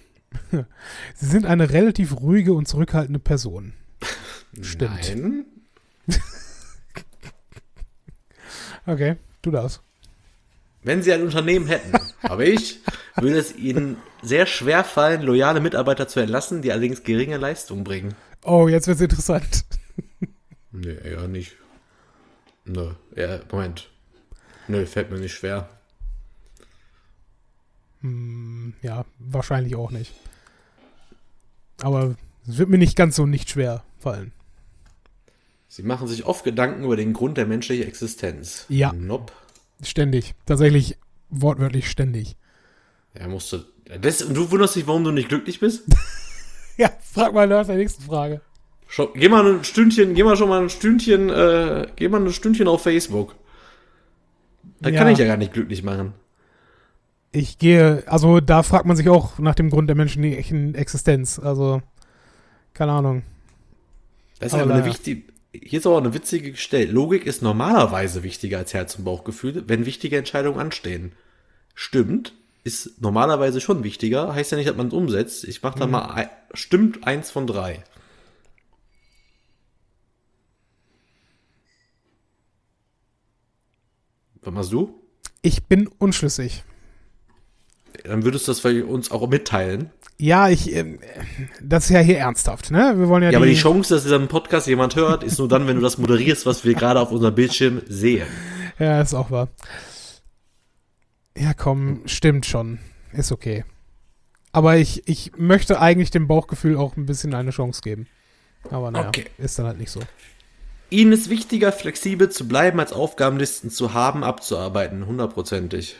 [1.14, 3.72] Sie sind eine relativ ruhige und zurückhaltende Person.
[4.60, 4.92] Stimmt.
[5.06, 5.46] Nein.
[8.86, 9.80] Okay, du das.
[10.82, 12.80] Wenn Sie ein Unternehmen hätten, aber ich,
[13.16, 18.14] würde es Ihnen sehr schwer fallen, loyale Mitarbeiter zu entlassen, die allerdings geringe Leistung bringen.
[18.42, 19.64] Oh, jetzt wird's interessant.
[20.76, 21.56] Nee, eher nicht.
[22.64, 23.88] Nö, ja, Moment.
[24.66, 25.68] Nö, fällt mir nicht schwer.
[28.00, 30.12] Hm, ja, wahrscheinlich auch nicht.
[31.80, 32.16] Aber
[32.46, 34.32] es wird mir nicht ganz so nicht schwer fallen.
[35.74, 38.64] Sie machen sich oft Gedanken über den Grund der menschlichen Existenz.
[38.68, 38.92] Ja.
[38.92, 39.32] Nope.
[39.82, 40.36] Ständig.
[40.46, 40.98] Tatsächlich
[41.30, 42.36] wortwörtlich ständig.
[43.12, 43.66] Er musste.
[44.00, 45.82] Das, und du wunderst dich, warum du nicht glücklich bist?
[46.76, 48.40] Ja, frag mal nach der nächsten Frage.
[48.88, 52.32] Schau, geh mal ein Stündchen, geh mal schon mal ein Stündchen, äh, geh mal ein
[52.32, 53.34] Stündchen auf Facebook.
[54.80, 55.12] Da kann Ja.
[55.12, 56.14] ich ja gar nicht glücklich machen.
[57.30, 61.38] Ich gehe, also da fragt man sich auch nach dem Grund der menschlichen Existenz.
[61.38, 61.80] Also,
[62.74, 63.22] keine Ahnung.
[64.40, 65.33] Das ist Aber aber eine wichtige.
[65.62, 66.90] Hier ist aber eine witzige gestellt.
[66.90, 71.12] Logik ist normalerweise wichtiger als Herz- und Bauchgefühl, wenn wichtige Entscheidungen anstehen.
[71.76, 72.34] Stimmt,
[72.64, 74.34] ist normalerweise schon wichtiger.
[74.34, 75.44] Heißt ja nicht, dass man es umsetzt.
[75.44, 77.84] Ich mach da mal ein, stimmt eins von drei.
[84.42, 85.00] Was machst du?
[85.40, 86.64] Ich bin unschlüssig.
[88.04, 89.90] Dann würdest du das für uns auch mitteilen.
[90.18, 91.00] Ja, ich, ähm,
[91.60, 92.94] das ist ja hier ernsthaft, ne?
[92.96, 95.66] Wir wollen ja, Ja, aber die Chance, dass diesen Podcast jemand hört, ist nur dann,
[95.66, 98.26] wenn du das moderierst, was wir gerade auf unserem Bildschirm sehen.
[98.78, 99.48] Ja, ist auch wahr.
[101.36, 102.78] Ja, komm, stimmt schon.
[103.12, 103.64] Ist okay.
[104.52, 108.06] Aber ich, ich möchte eigentlich dem Bauchgefühl auch ein bisschen eine Chance geben.
[108.70, 109.26] Aber naja, Okay.
[109.38, 110.00] ist dann halt nicht so.
[110.90, 115.06] Ihnen ist wichtiger, flexibel zu bleiben, als Aufgabenlisten zu haben, abzuarbeiten.
[115.06, 115.96] Hundertprozentig.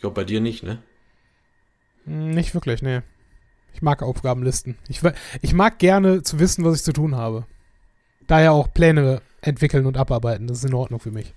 [0.00, 0.82] Ich glaube bei dir nicht, ne?
[2.06, 3.02] Hm, Nicht wirklich, nee.
[3.74, 4.78] Ich mag Aufgabenlisten.
[4.88, 5.02] Ich,
[5.42, 7.44] ich mag gerne zu wissen, was ich zu tun habe.
[8.26, 10.46] Daher auch Pläne entwickeln und abarbeiten.
[10.46, 11.34] Das ist in Ordnung für mich.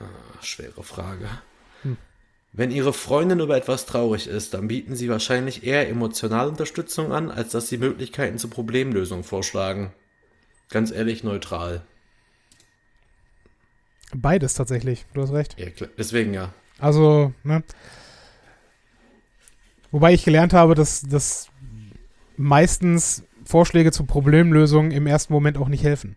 [0.00, 1.30] Ach, schwere Frage.
[1.80, 1.96] Hm.
[2.52, 7.30] Wenn Ihre Freundin über etwas traurig ist, dann bieten Sie wahrscheinlich eher emotionale Unterstützung an,
[7.30, 9.94] als dass Sie Möglichkeiten zur Problemlösung vorschlagen.
[10.68, 11.86] Ganz ehrlich, neutral.
[14.14, 15.56] Beides tatsächlich, du hast recht.
[15.58, 15.66] Ja.
[15.96, 16.52] Deswegen ja.
[16.78, 17.62] Also, ne?
[19.90, 21.48] Wobei ich gelernt habe, dass, dass
[22.36, 26.16] meistens Vorschläge zur Problemlösung im ersten Moment auch nicht helfen.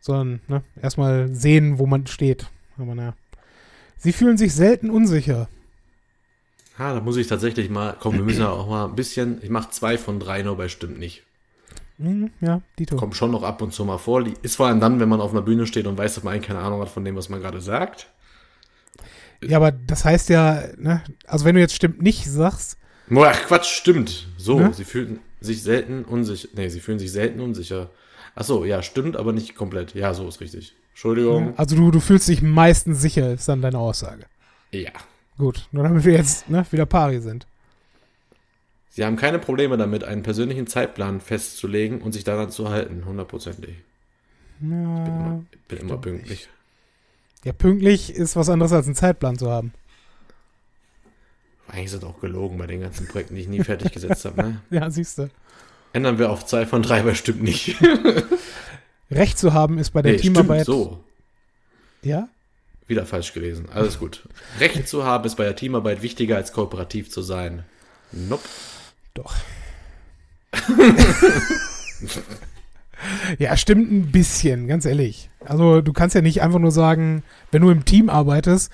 [0.00, 2.46] Sondern ne, erstmal sehen, wo man steht.
[2.78, 3.14] Aber naja.
[3.96, 5.48] Sie fühlen sich selten unsicher.
[6.78, 9.48] Ha, da muss ich tatsächlich mal, komm, wir müssen ja auch mal ein bisschen, ich
[9.48, 11.22] mache zwei von drei, nur bei stimmt nicht.
[11.98, 12.96] Hm, ja, Dito.
[12.96, 14.24] Kommt schon noch ab und zu mal vor.
[14.42, 16.48] Ist vor allem dann, wenn man auf einer Bühne steht und weiß, dass man eigentlich
[16.48, 18.08] keine Ahnung hat von dem, was man gerade sagt.
[19.42, 22.78] Ja, aber das heißt ja, ne, also wenn du jetzt stimmt nicht sagst,
[23.08, 24.26] Boah, Quatsch, stimmt.
[24.36, 24.74] So, Ne?
[24.74, 26.48] sie fühlen sich selten unsicher.
[26.54, 27.90] Nee, sie fühlen sich selten unsicher.
[28.34, 29.94] Ach so, ja, stimmt, aber nicht komplett.
[29.94, 30.74] Ja, so ist richtig.
[30.90, 31.56] Entschuldigung.
[31.56, 34.24] also du, du fühlst dich meistens sicher, ist dann deine Aussage.
[34.72, 34.90] Ja.
[35.38, 37.46] Gut, nur damit wir jetzt ne, wieder pari sind.
[38.96, 43.74] Sie haben keine Probleme damit, einen persönlichen Zeitplan festzulegen und sich daran zu halten, hundertprozentig.
[44.58, 46.48] Ich bin Ja, immer, bin immer pünktlich.
[47.44, 49.74] ja, pünktlich ist was anderes als einen Zeitplan zu haben.
[51.68, 54.40] Eigentlich das auch gelogen bei den ganzen Projekten, die ich nie fertig gesetzt habe.
[54.42, 54.60] Ne?
[54.70, 55.28] Ja, siehst du.
[55.92, 57.76] Ändern wir auf zwei von drei, stimmt nicht.
[59.10, 60.62] Recht zu haben ist bei der Nee, Teamarbeit.
[60.62, 61.04] stimmt so.
[62.00, 62.30] Ja?
[62.86, 63.68] Wieder falsch gelesen.
[63.74, 64.26] Alles gut.
[64.58, 67.64] Recht zu haben ist bei der Teamarbeit wichtiger als kooperativ zu sein.
[68.10, 68.42] Nope.
[69.16, 69.34] Doch.
[73.38, 75.30] ja, stimmt ein bisschen, ganz ehrlich.
[75.44, 78.70] Also du kannst ja nicht einfach nur sagen, wenn du im Team arbeitest,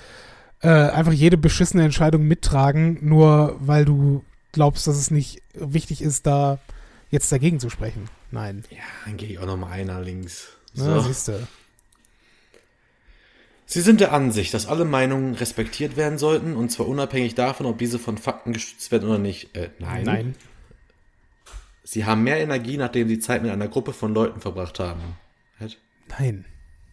[0.60, 6.26] äh, einfach jede beschissene Entscheidung mittragen, nur weil du glaubst, dass es nicht wichtig ist,
[6.26, 6.58] da
[7.10, 8.08] jetzt dagegen zu sprechen.
[8.30, 8.64] Nein.
[8.70, 10.48] Ja, dann gehe ich auch noch mal einer links.
[10.74, 11.00] Na, So.
[11.00, 11.46] siehst du.
[13.66, 17.78] Sie sind der Ansicht, dass alle Meinungen respektiert werden sollten, und zwar unabhängig davon, ob
[17.78, 19.56] diese von Fakten gestützt werden oder nicht.
[19.56, 20.04] Äh, nein.
[20.04, 20.34] Nein.
[21.84, 25.00] Sie haben mehr Energie, nachdem sie Zeit mit einer Gruppe von Leuten verbracht haben.
[25.58, 25.78] Halt.
[26.18, 26.44] Nein.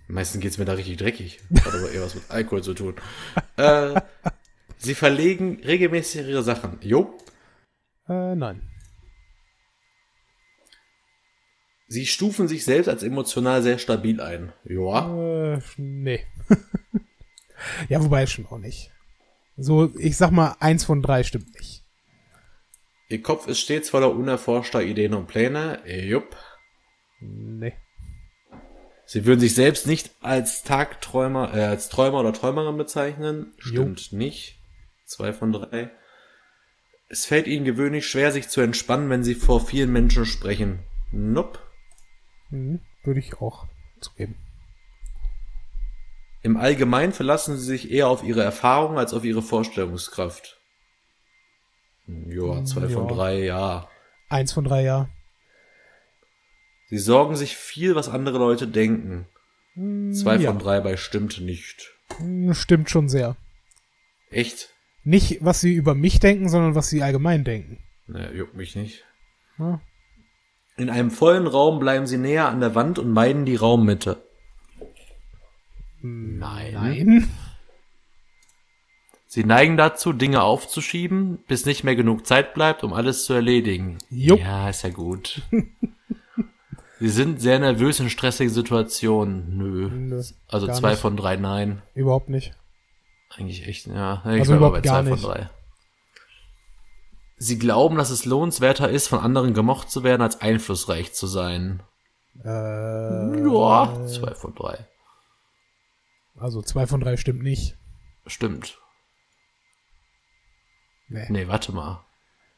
[0.08, 1.40] Meistens geht's mir da richtig dreckig.
[1.64, 2.96] Hat aber eher was mit Alkohol zu tun.
[3.58, 4.02] äh,
[4.78, 6.80] sie verlegen regelmäßig ihre Sachen.
[6.82, 7.16] Jo.
[8.08, 8.69] Äh, nein.
[11.92, 14.54] Sie stufen sich selbst als emotional sehr stabil ein.
[14.64, 15.56] Ja.
[15.56, 16.24] Äh, nee.
[17.90, 18.92] ja, wobei schon auch nicht.
[19.58, 21.84] So, ich sag mal, eins von drei stimmt nicht.
[23.10, 25.80] Ihr Kopf ist stets voller unerforschter Ideen und Pläne.
[25.88, 26.38] Jupp.
[27.22, 27.74] Nee.
[29.08, 33.54] Sie würden sich selbst nicht als Tagträumer, äh, als Träumer oder Träumerin bezeichnen.
[33.58, 34.60] Stimmt nicht.
[35.06, 35.90] Zwei von drei.
[37.08, 40.84] Es fällt ihnen gewöhnlich schwer, sich zu entspannen, wenn sie vor vielen Menschen sprechen.
[41.12, 41.58] Nope.
[42.50, 43.68] Hm, würde ich auch
[44.00, 44.36] zugeben.
[46.42, 50.58] Im Allgemeinen verlassen sie sich eher auf ihre Erfahrung als auf ihre Vorstellungskraft.
[52.08, 53.14] Ja, zwei von Ja.
[53.14, 53.90] drei, ja.
[54.30, 55.10] Eins von drei, ja.
[56.88, 59.28] Sie sorgen sich viel, was andere Leute denken.
[60.14, 60.50] Zwei ja.
[60.50, 61.94] von drei bei stimmt nicht.
[62.18, 63.38] Hm, Stimmt schon sehr.
[64.32, 64.74] Echt?
[65.04, 67.84] Nicht, was sie über mich denken, sondern was sie allgemein denken.
[68.08, 69.06] Ne, juckt mich nicht.
[69.58, 69.82] Ja.
[70.80, 74.24] In einem vollen Raum bleiben sie näher an der Wand und meiden die Raummitte.
[76.02, 76.74] Nein.
[76.74, 77.30] Nein.
[79.28, 83.98] Sie neigen dazu, Dinge aufzuschieben, bis nicht mehr genug Zeit bleibt, um alles zu erledigen.
[84.10, 84.40] Jupp.
[84.40, 85.42] Ja, ist ja gut.
[87.00, 89.58] sie sind sehr nervös in stressigen Situationen.
[89.58, 89.90] Nö.
[89.90, 91.02] Nö, also zwei nicht.
[91.02, 91.82] von drei Nein.
[91.94, 92.54] Überhaupt nicht.
[93.38, 94.22] Eigentlich echt, ja.
[94.28, 95.22] Ich Also aber überhaupt gar zwei nicht.
[95.22, 95.50] von drei.
[97.42, 101.82] Sie glauben, dass es lohnenswerter ist, von anderen gemocht zu werden, als einflussreich zu sein.
[102.44, 104.86] Äh, Ja, zwei von drei.
[106.38, 107.78] also zwei von drei stimmt nicht.
[108.28, 108.78] Stimmt.
[111.08, 111.26] Nee.
[111.30, 112.04] Nee, warte mal.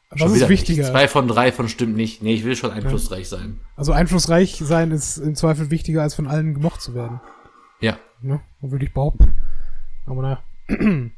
[0.10, 0.82] Was Schon ist wichtiger?
[0.84, 0.92] Nicht.
[0.92, 2.22] Zwei von drei von stimmt nicht.
[2.22, 3.62] Nee, ich will schon einflussreich sein.
[3.78, 7.22] Also einflussreich sein ist im Zweifel wichtiger, als von allen gemocht zu werden.
[7.80, 7.98] Ja.
[8.22, 8.42] Ne?
[8.60, 9.36] Würde ich behaupten.
[10.08, 10.44] Aber naja.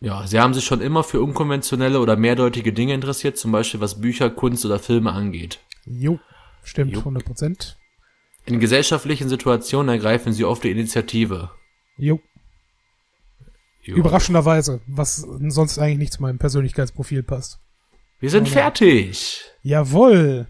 [0.00, 4.00] Ja, sie haben sich schon immer für unkonventionelle oder mehrdeutige Dinge interessiert, zum Beispiel was
[4.00, 5.60] Bücher, Kunst oder Filme angeht.
[5.84, 6.18] Jo.
[6.64, 7.00] Stimmt, Jo.
[7.00, 7.76] 100 Prozent.
[8.46, 11.50] In gesellschaftlichen Situationen ergreifen sie oft die Initiative.
[11.98, 12.18] Jo.
[13.82, 13.94] Ja.
[13.94, 17.60] Überraschenderweise, was sonst eigentlich nicht zu meinem Persönlichkeitsprofil passt.
[18.20, 19.42] Wir sind fertig.
[19.62, 20.46] Jawohl.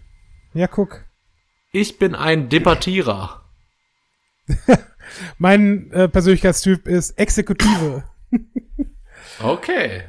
[0.53, 1.05] Ja, guck.
[1.73, 3.45] Ich bin ein Debattierer.
[5.37, 8.03] Mein äh, Persönlichkeitstyp ist Exekutive.
[9.43, 10.03] Okay.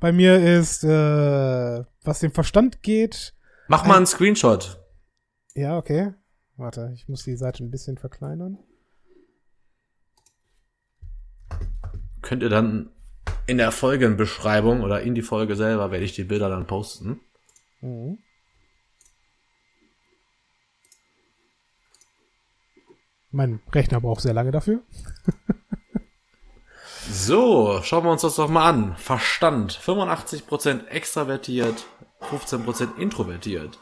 [0.00, 3.34] Bei mir ist, äh, was den Verstand geht.
[3.68, 4.78] Mach mal einen Screenshot.
[5.54, 6.12] Ja, okay.
[6.56, 8.58] Warte, ich muss die Seite ein bisschen verkleinern.
[12.26, 12.90] könnt ihr dann
[13.46, 17.20] in der Folgenbeschreibung oder in die Folge selber werde ich die Bilder dann posten.
[17.80, 18.18] Mhm.
[23.30, 24.82] Mein Rechner braucht sehr lange dafür.
[27.26, 28.94] So, schauen wir uns das doch mal an.
[28.98, 29.76] Verstand.
[29.84, 31.84] 85% extravertiert,
[32.20, 33.80] 15% introvertiert.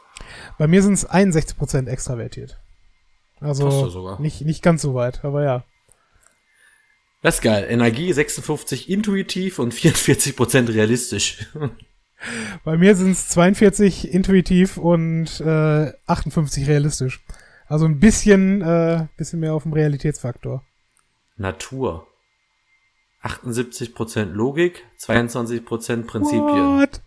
[0.57, 2.59] Bei mir sind es 61% extravertiert.
[3.39, 4.19] Also sogar.
[4.19, 5.63] nicht, nicht ganz so weit, aber ja.
[7.21, 7.67] Das ist geil.
[7.69, 11.45] Energie 56 intuitiv und 44% realistisch.
[12.63, 17.23] Bei mir sind es 42 intuitiv und äh, 58 realistisch.
[17.67, 20.63] Also ein bisschen, äh, bisschen mehr auf dem Realitätsfaktor.
[21.37, 22.07] Natur.
[23.25, 26.79] 78% Logik, 22% Prinzipien.
[26.79, 27.01] What?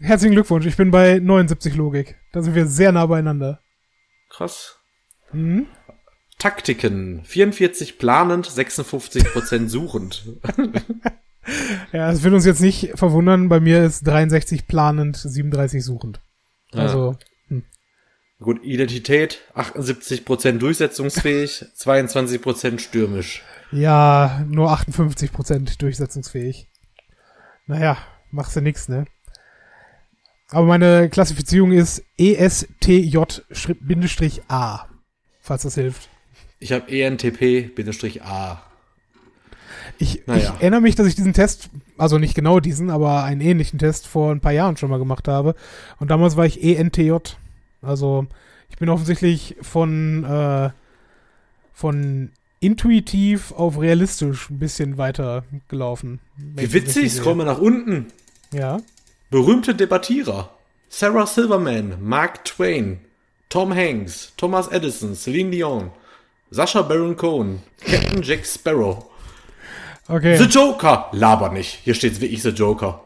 [0.00, 2.16] Herzlichen Glückwunsch, ich bin bei 79 Logik.
[2.32, 3.60] Da sind wir sehr nah beieinander.
[4.28, 4.78] Krass.
[5.32, 5.66] Mhm.
[6.38, 7.24] Taktiken.
[7.24, 10.24] 44 planend, 56% suchend.
[11.92, 16.20] Ja, es wird uns jetzt nicht verwundern, bei mir ist 63 planend, 37 suchend.
[16.72, 17.16] Also,
[18.40, 23.42] Gut, Identität, 78% durchsetzungsfähig, 22% stürmisch.
[23.72, 26.68] Ja, nur 58% durchsetzungsfähig.
[27.66, 27.98] Naja,
[28.30, 29.04] machst du nix, ne?
[30.50, 33.26] Aber meine Klassifizierung ist ESTJ-A,
[35.40, 36.08] falls das hilft.
[36.58, 38.62] Ich habe ENTP-A.
[39.98, 40.40] Ich, Naja.
[40.40, 44.06] ich erinnere mich, dass ich diesen Test, also nicht genau diesen, aber einen ähnlichen Test
[44.06, 45.54] vor ein paar Jahren schon mal gemacht habe.
[45.98, 47.12] Und damals war ich ENTJ.
[47.82, 48.26] Also
[48.70, 50.70] ich bin offensichtlich von, äh,
[51.72, 52.30] von
[52.60, 56.20] intuitiv auf realistisch ein bisschen weiter gelaufen.
[56.36, 58.06] Wie witzig, scroll mal nach unten.
[58.52, 58.78] Ja.
[59.30, 60.50] Berühmte Debattierer.
[60.88, 63.00] Sarah Silverman, Mark Twain,
[63.48, 65.90] Tom Hanks, Thomas Edison, Celine Dion,
[66.50, 69.10] Sascha Baron Cohen, Captain Jack Sparrow.
[70.08, 70.38] Okay.
[70.38, 71.10] The Joker.
[71.12, 71.80] Laber nicht.
[71.84, 73.04] Hier steht wirklich The Joker.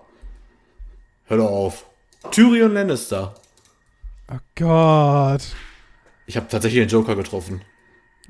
[1.24, 1.86] Hör doch auf.
[2.30, 3.34] Tyrion Lannister.
[4.30, 5.42] Oh Gott.
[6.26, 7.62] Ich habe tatsächlich den Joker getroffen.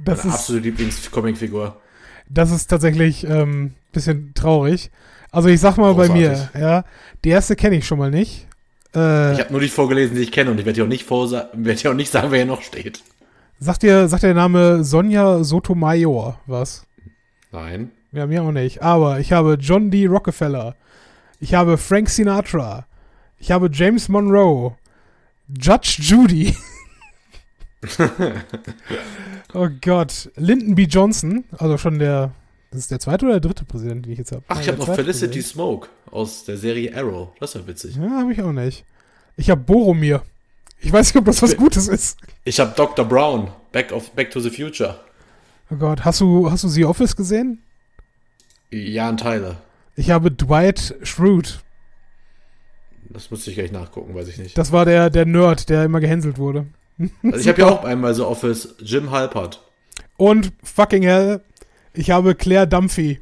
[0.05, 1.81] Das Meine ist, absolute Lieblingscomicfigur.
[2.29, 4.91] das ist tatsächlich ähm, bisschen traurig.
[5.31, 6.61] Also ich sag mal bei mir, Großartig.
[6.61, 6.85] ja,
[7.25, 8.47] die erste kenne ich schon mal nicht.
[8.95, 11.05] Äh, Ich habe nur die vorgelesen, die ich kenne und ich werde dir auch nicht
[11.05, 13.03] vorsa werde dir auch nicht sagen, wer hier noch steht.
[13.59, 16.85] sagt dir, sagt der Name Sonja Sotomayor was?
[17.53, 17.91] Nein.
[18.13, 18.83] Ja, mir auch nicht.
[18.83, 20.07] Aber ich habe John D.
[20.07, 20.75] Rockefeller.
[21.41, 22.87] Ich habe Frank Sinatra.
[23.39, 24.75] Ich habe James Monroe.
[25.49, 26.55] Judge Judy.
[29.55, 30.31] oh Gott.
[30.37, 30.85] Lyndon B.
[30.85, 31.45] Johnson.
[31.59, 32.33] Also schon der.
[32.71, 34.43] Das ist der zweite oder der dritte Präsident, den ich jetzt habe?
[34.49, 37.29] Ach, ich habe noch Felicity Smoke aus der Serie Arrow.
[37.39, 37.97] Das ist ja witzig.
[37.97, 38.85] Ja, habe ich auch nicht.
[39.37, 40.23] Ich habe Boromir.
[40.81, 42.19] Ich weiß nicht, ob das was Gutes ist.
[42.45, 43.05] Ich habe Dr.
[43.05, 44.99] Brown, Back, of, Back to the Future.
[45.71, 46.05] Oh Gott.
[46.05, 47.63] Hast du, hast du The Office gesehen?
[48.71, 49.57] Jan Tyler.
[49.95, 51.55] Ich habe Dwight Schrute.
[53.11, 54.57] Das müsste ich gleich nachgucken, weiß ich nicht.
[54.57, 56.67] Das war der, der Nerd, der immer gehänselt wurde.
[57.23, 59.63] Also ich habe ja auch einmal so Office Jim Halpert.
[60.17, 61.43] Und fucking hell,
[61.95, 63.21] ich habe Claire Dumphy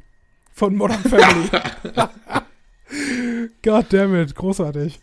[0.53, 1.49] von Modern Family.
[3.63, 5.01] God damn it, großartig.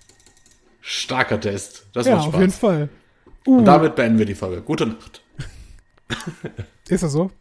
[0.81, 1.87] Starker Test.
[1.93, 2.59] Das ja, macht auf jeden Spaß.
[2.59, 2.89] Fall.
[3.45, 4.61] Uh, Und damit beenden wir die Folge.
[4.61, 5.21] Gute Nacht.
[6.89, 7.31] ist das so?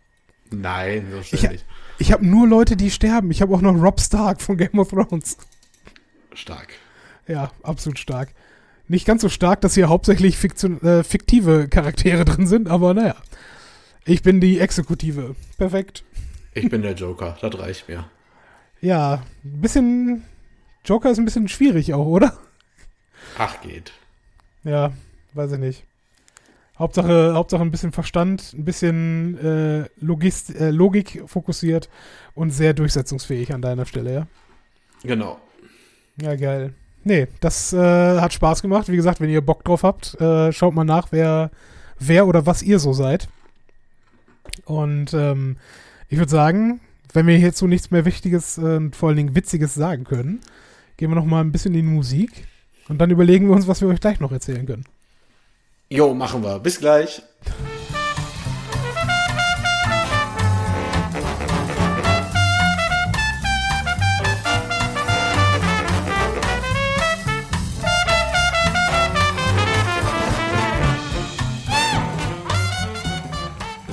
[0.50, 1.64] Nein, so Ich- schnell nicht.
[1.98, 3.30] Ich habe nur Leute, die sterben.
[3.30, 5.38] Ich habe auch noch Rob Stark von Game of Thrones.
[6.34, 6.68] Stark.
[7.26, 8.34] Ja, absolut stark.
[8.88, 13.16] Nicht ganz so stark, dass hier hauptsächlich Fiktion, äh, fiktive Charaktere drin sind, aber naja.
[14.04, 15.34] Ich bin die Exekutive.
[15.58, 16.04] Perfekt.
[16.54, 17.36] Ich bin der Joker.
[17.40, 18.08] Das reicht mir.
[18.80, 20.24] Ja, ein bisschen.
[20.84, 22.38] Joker ist ein bisschen schwierig auch, oder?
[23.36, 23.92] Ach, geht.
[24.62, 24.92] Ja,
[25.34, 25.84] weiß ich nicht.
[26.78, 31.88] Hauptsache, Hauptsache ein bisschen Verstand, ein bisschen äh, Logist, äh, Logik fokussiert
[32.34, 34.26] und sehr durchsetzungsfähig an deiner Stelle, ja?
[35.02, 35.40] Genau.
[36.20, 36.74] Ja, geil.
[37.06, 38.88] Nee, das äh, hat Spaß gemacht.
[38.88, 41.52] Wie gesagt, wenn ihr Bock drauf habt, äh, schaut mal nach, wer,
[42.00, 43.28] wer oder was ihr so seid.
[44.64, 45.56] Und ähm,
[46.08, 46.80] ich würde sagen,
[47.12, 50.40] wenn wir hierzu nichts mehr Wichtiges äh, und vor allen Dingen Witziges sagen können,
[50.96, 52.48] gehen wir noch mal ein bisschen in die Musik
[52.88, 54.84] und dann überlegen wir uns, was wir euch gleich noch erzählen können.
[55.88, 56.58] Jo, machen wir.
[56.58, 57.22] Bis gleich.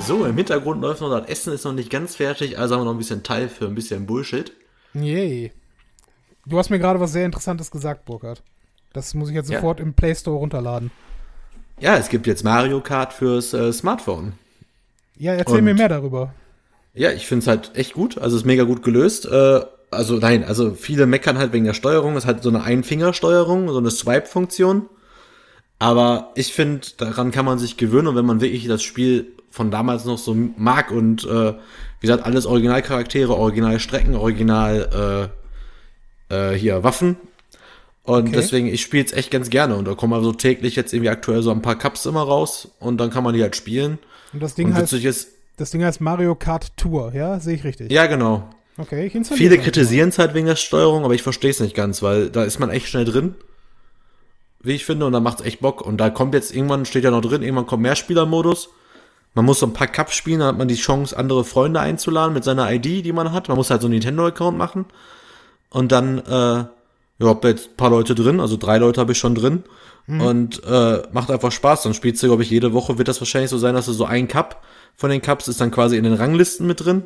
[0.06, 2.84] So, im Hintergrund läuft noch das Essen, ist noch nicht ganz fertig, also haben wir
[2.86, 4.52] noch ein bisschen Teil für ein bisschen Bullshit.
[4.92, 5.52] Yay.
[6.46, 8.42] Du hast mir gerade was sehr Interessantes gesagt, Burkhard.
[8.92, 9.58] Das muss ich jetzt Ja.
[9.58, 10.90] sofort im Play Store runterladen.
[11.80, 14.34] Ja, es gibt jetzt Mario Kart fürs äh, Smartphone.
[15.16, 16.34] Ja, erzähl Und- mir mehr darüber.
[16.92, 18.18] Ja, ich finde es halt echt gut.
[18.18, 19.26] Also ist mega gut gelöst.
[19.26, 19.60] Äh,
[19.90, 22.14] also nein, also viele meckern halt wegen der Steuerung.
[22.16, 24.88] Es hat so eine Einfingersteuerung, so eine Swipe-Funktion.
[25.78, 29.70] Aber ich finde, daran kann man sich gewöhnen und wenn man wirklich das Spiel von
[29.70, 35.30] damals noch so mag und äh, wie gesagt, alles Originalcharaktere, Originalstrecken, Original
[36.30, 37.16] äh, äh, hier Waffen.
[38.02, 38.32] Und Okay.
[38.36, 41.42] deswegen, ich spiele es echt ganz gerne und da kommen also täglich jetzt irgendwie aktuell
[41.42, 43.98] so ein paar Cups immer raus und dann kann man die halt spielen.
[44.32, 47.40] Und das Ding Und heißt, ist, das Ding heißt Mario Kart Tour, ja?
[47.40, 47.90] Sehe ich richtig?
[47.90, 51.50] ja genau, Okay, ich installiere Viele kritisieren es halt wegen der Steuerung, aber ich verstehe
[51.50, 53.36] es nicht ganz, weil da ist man echt schnell drin,
[54.64, 55.80] wie ich finde, und da macht's echt Bock.
[55.80, 58.70] Und da kommt jetzt irgendwann, steht ja noch drin, irgendwann kommt Mehrspielermodus.
[59.34, 62.34] Man muss so ein paar Cups spielen, dann hat man die Chance, andere Freunde einzuladen
[62.34, 63.48] mit seiner ID, die man hat.
[63.48, 64.86] Man muss halt so einen Nintendo-Account machen.
[65.70, 66.68] Und dann, äh, ja,
[67.20, 69.64] hab da jetzt ein paar Leute drin, also drei Leute habe ich schon drin.
[70.06, 71.82] Und äh, macht einfach Spaß.
[71.82, 74.04] Dann spielst du, glaube ich, jede Woche wird das wahrscheinlich so sein, dass du so
[74.04, 74.62] ein Cup
[74.96, 77.04] von den Cups ist dann quasi in den Ranglisten mit drin.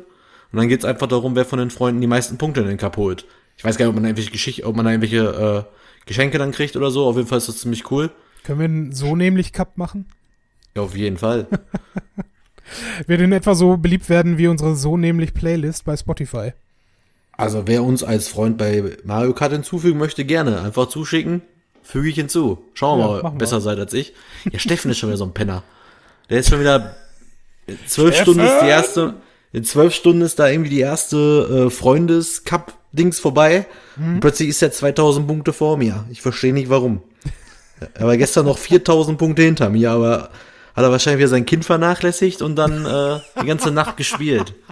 [0.51, 2.97] Und dann geht's einfach darum, wer von den Freunden die meisten Punkte in den Cup
[2.97, 3.25] holt.
[3.57, 5.73] Ich weiß gar nicht, ob man da irgendwelche Geschichte, ob man da irgendwelche äh,
[6.09, 7.05] Geschenke dann kriegt oder so.
[7.05, 8.09] Auf jeden Fall ist das ziemlich cool.
[8.43, 10.07] Können wir einen so nämlich Cup machen?
[10.75, 11.45] Ja, auf jeden Fall.
[13.07, 16.53] Wird in etwa so beliebt werden wie unsere so nämlich Playlist bei Spotify.
[17.33, 20.61] Also wer uns als Freund bei Mario Kart hinzufügen möchte, gerne.
[20.61, 21.43] Einfach zuschicken,
[21.83, 22.57] füge ich hinzu.
[22.73, 24.13] Schauen wir Ja, mal, besser seid als ich.
[24.51, 25.61] Ja, Steffen ist schon wieder so ein Penner.
[26.31, 26.95] Der ist schon wieder
[27.85, 28.15] zwölf!
[28.15, 29.13] Stunden ist die erste,
[29.51, 31.69] in zwölf Stunden ist da irgendwie die erste äh,
[32.89, 33.65] Freundes-Cup-Dings vorbei.
[33.97, 36.05] Und plötzlich ist er 2000 Punkte vor mir.
[36.09, 37.01] Ich verstehe nicht warum.
[37.93, 40.29] Er war gestern noch 4000 Punkte hinter mir, aber
[40.75, 44.53] hat er wahrscheinlich wieder sein Kind vernachlässigt und dann äh, die ganze Nacht gespielt.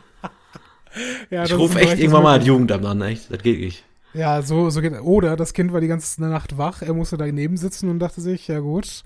[1.30, 3.31] Ja, Ich rufe echt irgendwann mal das Jugendamt an, echt.
[3.31, 3.84] Das geht nicht.
[4.15, 7.56] Ja, so, so geht Oder das Kind war die ganze Nacht wach, er musste daneben
[7.56, 9.03] sitzen und dachte sich, ja gut,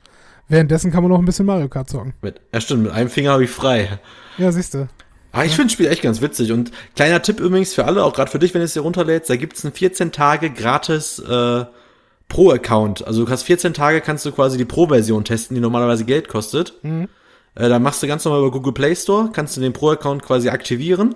[0.47, 2.13] währenddessen kann man noch ein bisschen Mario Kart zocken.
[2.21, 3.99] Mit, ja, stimmt, mit einem Finger habe ich frei.
[4.37, 4.87] Ja, siehst du.
[5.31, 6.51] Aber ich finde das Spiel echt ganz witzig.
[6.51, 9.29] Und kleiner Tipp übrigens für alle, auch gerade für dich, wenn du es dir runterlädst,
[9.29, 11.65] da gibt's einen 14 Tage gratis äh,
[12.27, 13.05] Pro-Account.
[13.07, 16.73] Also du hast 14 Tage, kannst du quasi die Pro-Version testen, die normalerweise Geld kostet.
[17.55, 20.49] Äh, dann machst du ganz normal über Google Play Store, kannst du den Pro-Account quasi
[20.49, 21.15] aktivieren.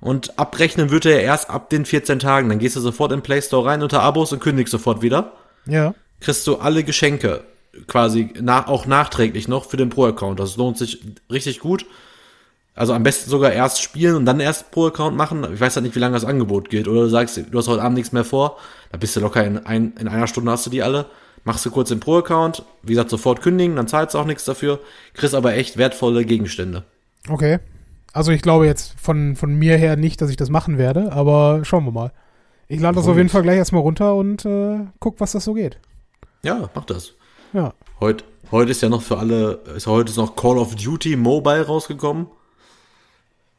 [0.00, 2.48] Und abrechnen wird er erst ab den 14 Tagen.
[2.48, 5.32] Dann gehst du sofort in den Play Store rein unter Abos und kündigst sofort wieder.
[5.66, 5.94] Ja.
[6.20, 7.44] kriegst du alle Geschenke
[7.86, 10.40] quasi nach, auch nachträglich noch für den Pro-Account.
[10.40, 11.84] Das lohnt sich richtig gut.
[12.80, 15.46] Also am besten sogar erst spielen und dann erst Pro-Account machen.
[15.52, 16.88] Ich weiß halt nicht, wie lange das Angebot geht.
[16.88, 18.56] Oder du sagst, du hast heute Abend nichts mehr vor.
[18.90, 21.04] Da bist du locker in, ein, in einer Stunde hast du die alle.
[21.44, 22.64] Machst du kurz den Pro-Account.
[22.82, 24.80] Wie gesagt, sofort kündigen, dann zahlst du auch nichts dafür.
[25.12, 26.84] Kriegst aber echt wertvolle Gegenstände.
[27.28, 27.58] Okay.
[28.14, 31.66] Also ich glaube jetzt von, von mir her nicht, dass ich das machen werde, aber
[31.66, 32.12] schauen wir mal.
[32.66, 33.28] Ich lade das auf jeden?
[33.28, 35.78] Fall gleich erstmal runter und äh, guck, was das so geht.
[36.42, 37.12] Ja, mach das.
[37.52, 37.74] Ja.
[38.00, 41.66] Heute, heute ist ja noch für alle, ist heute ist noch Call of Duty Mobile
[41.66, 42.28] rausgekommen.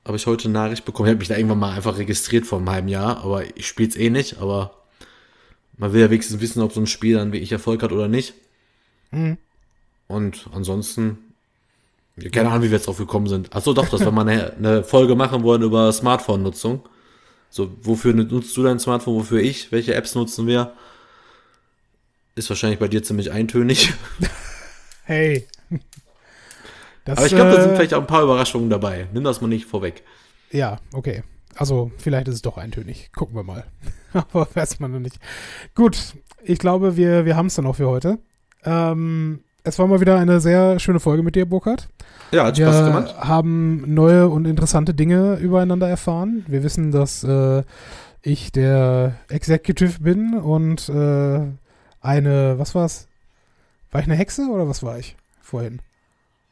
[0.06, 1.08] Habe ich heute eine Nachricht bekommen.
[1.08, 3.90] Ich habe mich da irgendwann mal einfach registriert vor einem halben Jahr, aber ich spiele
[3.90, 4.74] es eh nicht, aber
[5.78, 8.34] man will ja wenigstens wissen, ob so ein Spiel dann wirklich Erfolg hat oder nicht.
[9.12, 9.38] Mhm.
[10.08, 11.18] Und ansonsten,
[12.18, 13.56] ja, keine Ahnung, wie wir jetzt drauf gekommen sind.
[13.56, 16.82] Achso, doch, dass wir mal eine, eine Folge machen wollen über Smartphone-Nutzung.
[17.50, 19.72] So, wofür nutzt du dein Smartphone, wofür ich?
[19.72, 20.74] Welche Apps nutzen wir?
[22.36, 23.94] Ist wahrscheinlich bei dir ziemlich eintönig.
[25.04, 25.48] Hey.
[27.12, 29.08] Das, Aber ich glaube, da sind äh, vielleicht auch ein paar Überraschungen dabei.
[29.14, 30.04] Nimm das mal nicht vorweg.
[30.52, 31.24] Ja, okay.
[31.56, 33.12] Also vielleicht ist es doch eintönig.
[33.16, 33.66] Gucken wir mal.
[34.14, 35.20] Aber weiß man noch nicht.
[35.76, 35.98] Gut,
[36.44, 38.20] ich glaube, wir, wir haben es dann auch für heute.
[38.64, 41.88] Ähm, es war mal wieder eine sehr schöne Folge mit dir, Burkhard.
[42.32, 43.16] Ja, hat Wir Spaß gemacht.
[43.20, 46.46] haben neue und interessante Dinge übereinander erfahren.
[46.48, 47.64] Wir wissen, dass äh,
[48.22, 51.42] ich der Executive bin und äh,
[52.02, 53.08] eine, was war's?
[53.92, 55.80] War ich eine Hexe oder was war ich vorhin?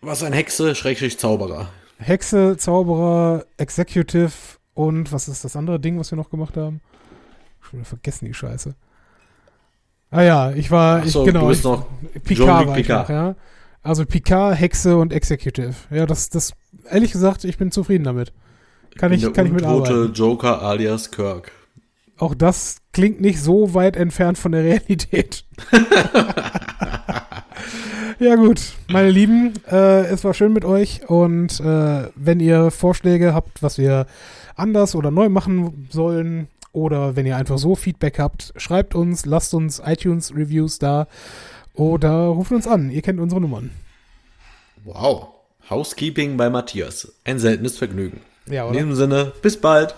[0.02, 1.70] Was ein Hexe, Schrägstrich Zauberer.
[1.98, 4.32] Hexe, Zauberer, Executive
[4.74, 6.80] und was ist das andere Ding, was wir noch gemacht haben?
[7.60, 8.76] Schon vergessen die Scheiße.
[10.12, 11.86] Ah ja, ich war, so, ich, genau, du bist ich, noch
[12.24, 13.10] Picard war ich Picard.
[13.10, 13.36] noch, ja.
[13.84, 15.76] Also Picard, Hexe und Executive.
[15.92, 16.54] Ja, das, das,
[16.90, 18.34] ehrlich gesagt, ich bin zufrieden damit.
[18.96, 20.14] Kann ich, der kann ich mitarbeiten.
[20.14, 21.52] Joker alias Kirk.
[22.18, 25.46] Auch das klingt nicht so weit entfernt von der Realität.
[28.20, 33.34] ja gut, meine Lieben, äh, es war schön mit euch und äh, wenn ihr Vorschläge
[33.34, 34.06] habt, was wir
[34.56, 39.54] anders oder neu machen sollen oder wenn ihr einfach so Feedback habt, schreibt uns, lasst
[39.54, 41.08] uns iTunes-Reviews da
[41.74, 42.92] oder ruft uns an.
[42.92, 43.72] Ihr kennt unsere Nummern.
[44.84, 45.30] Wow.
[45.70, 47.14] Housekeeping bei Matthias.
[47.24, 48.22] Ein seltenes Vergnügen.
[48.48, 49.96] Ja, In diesem Sinne, bis bald.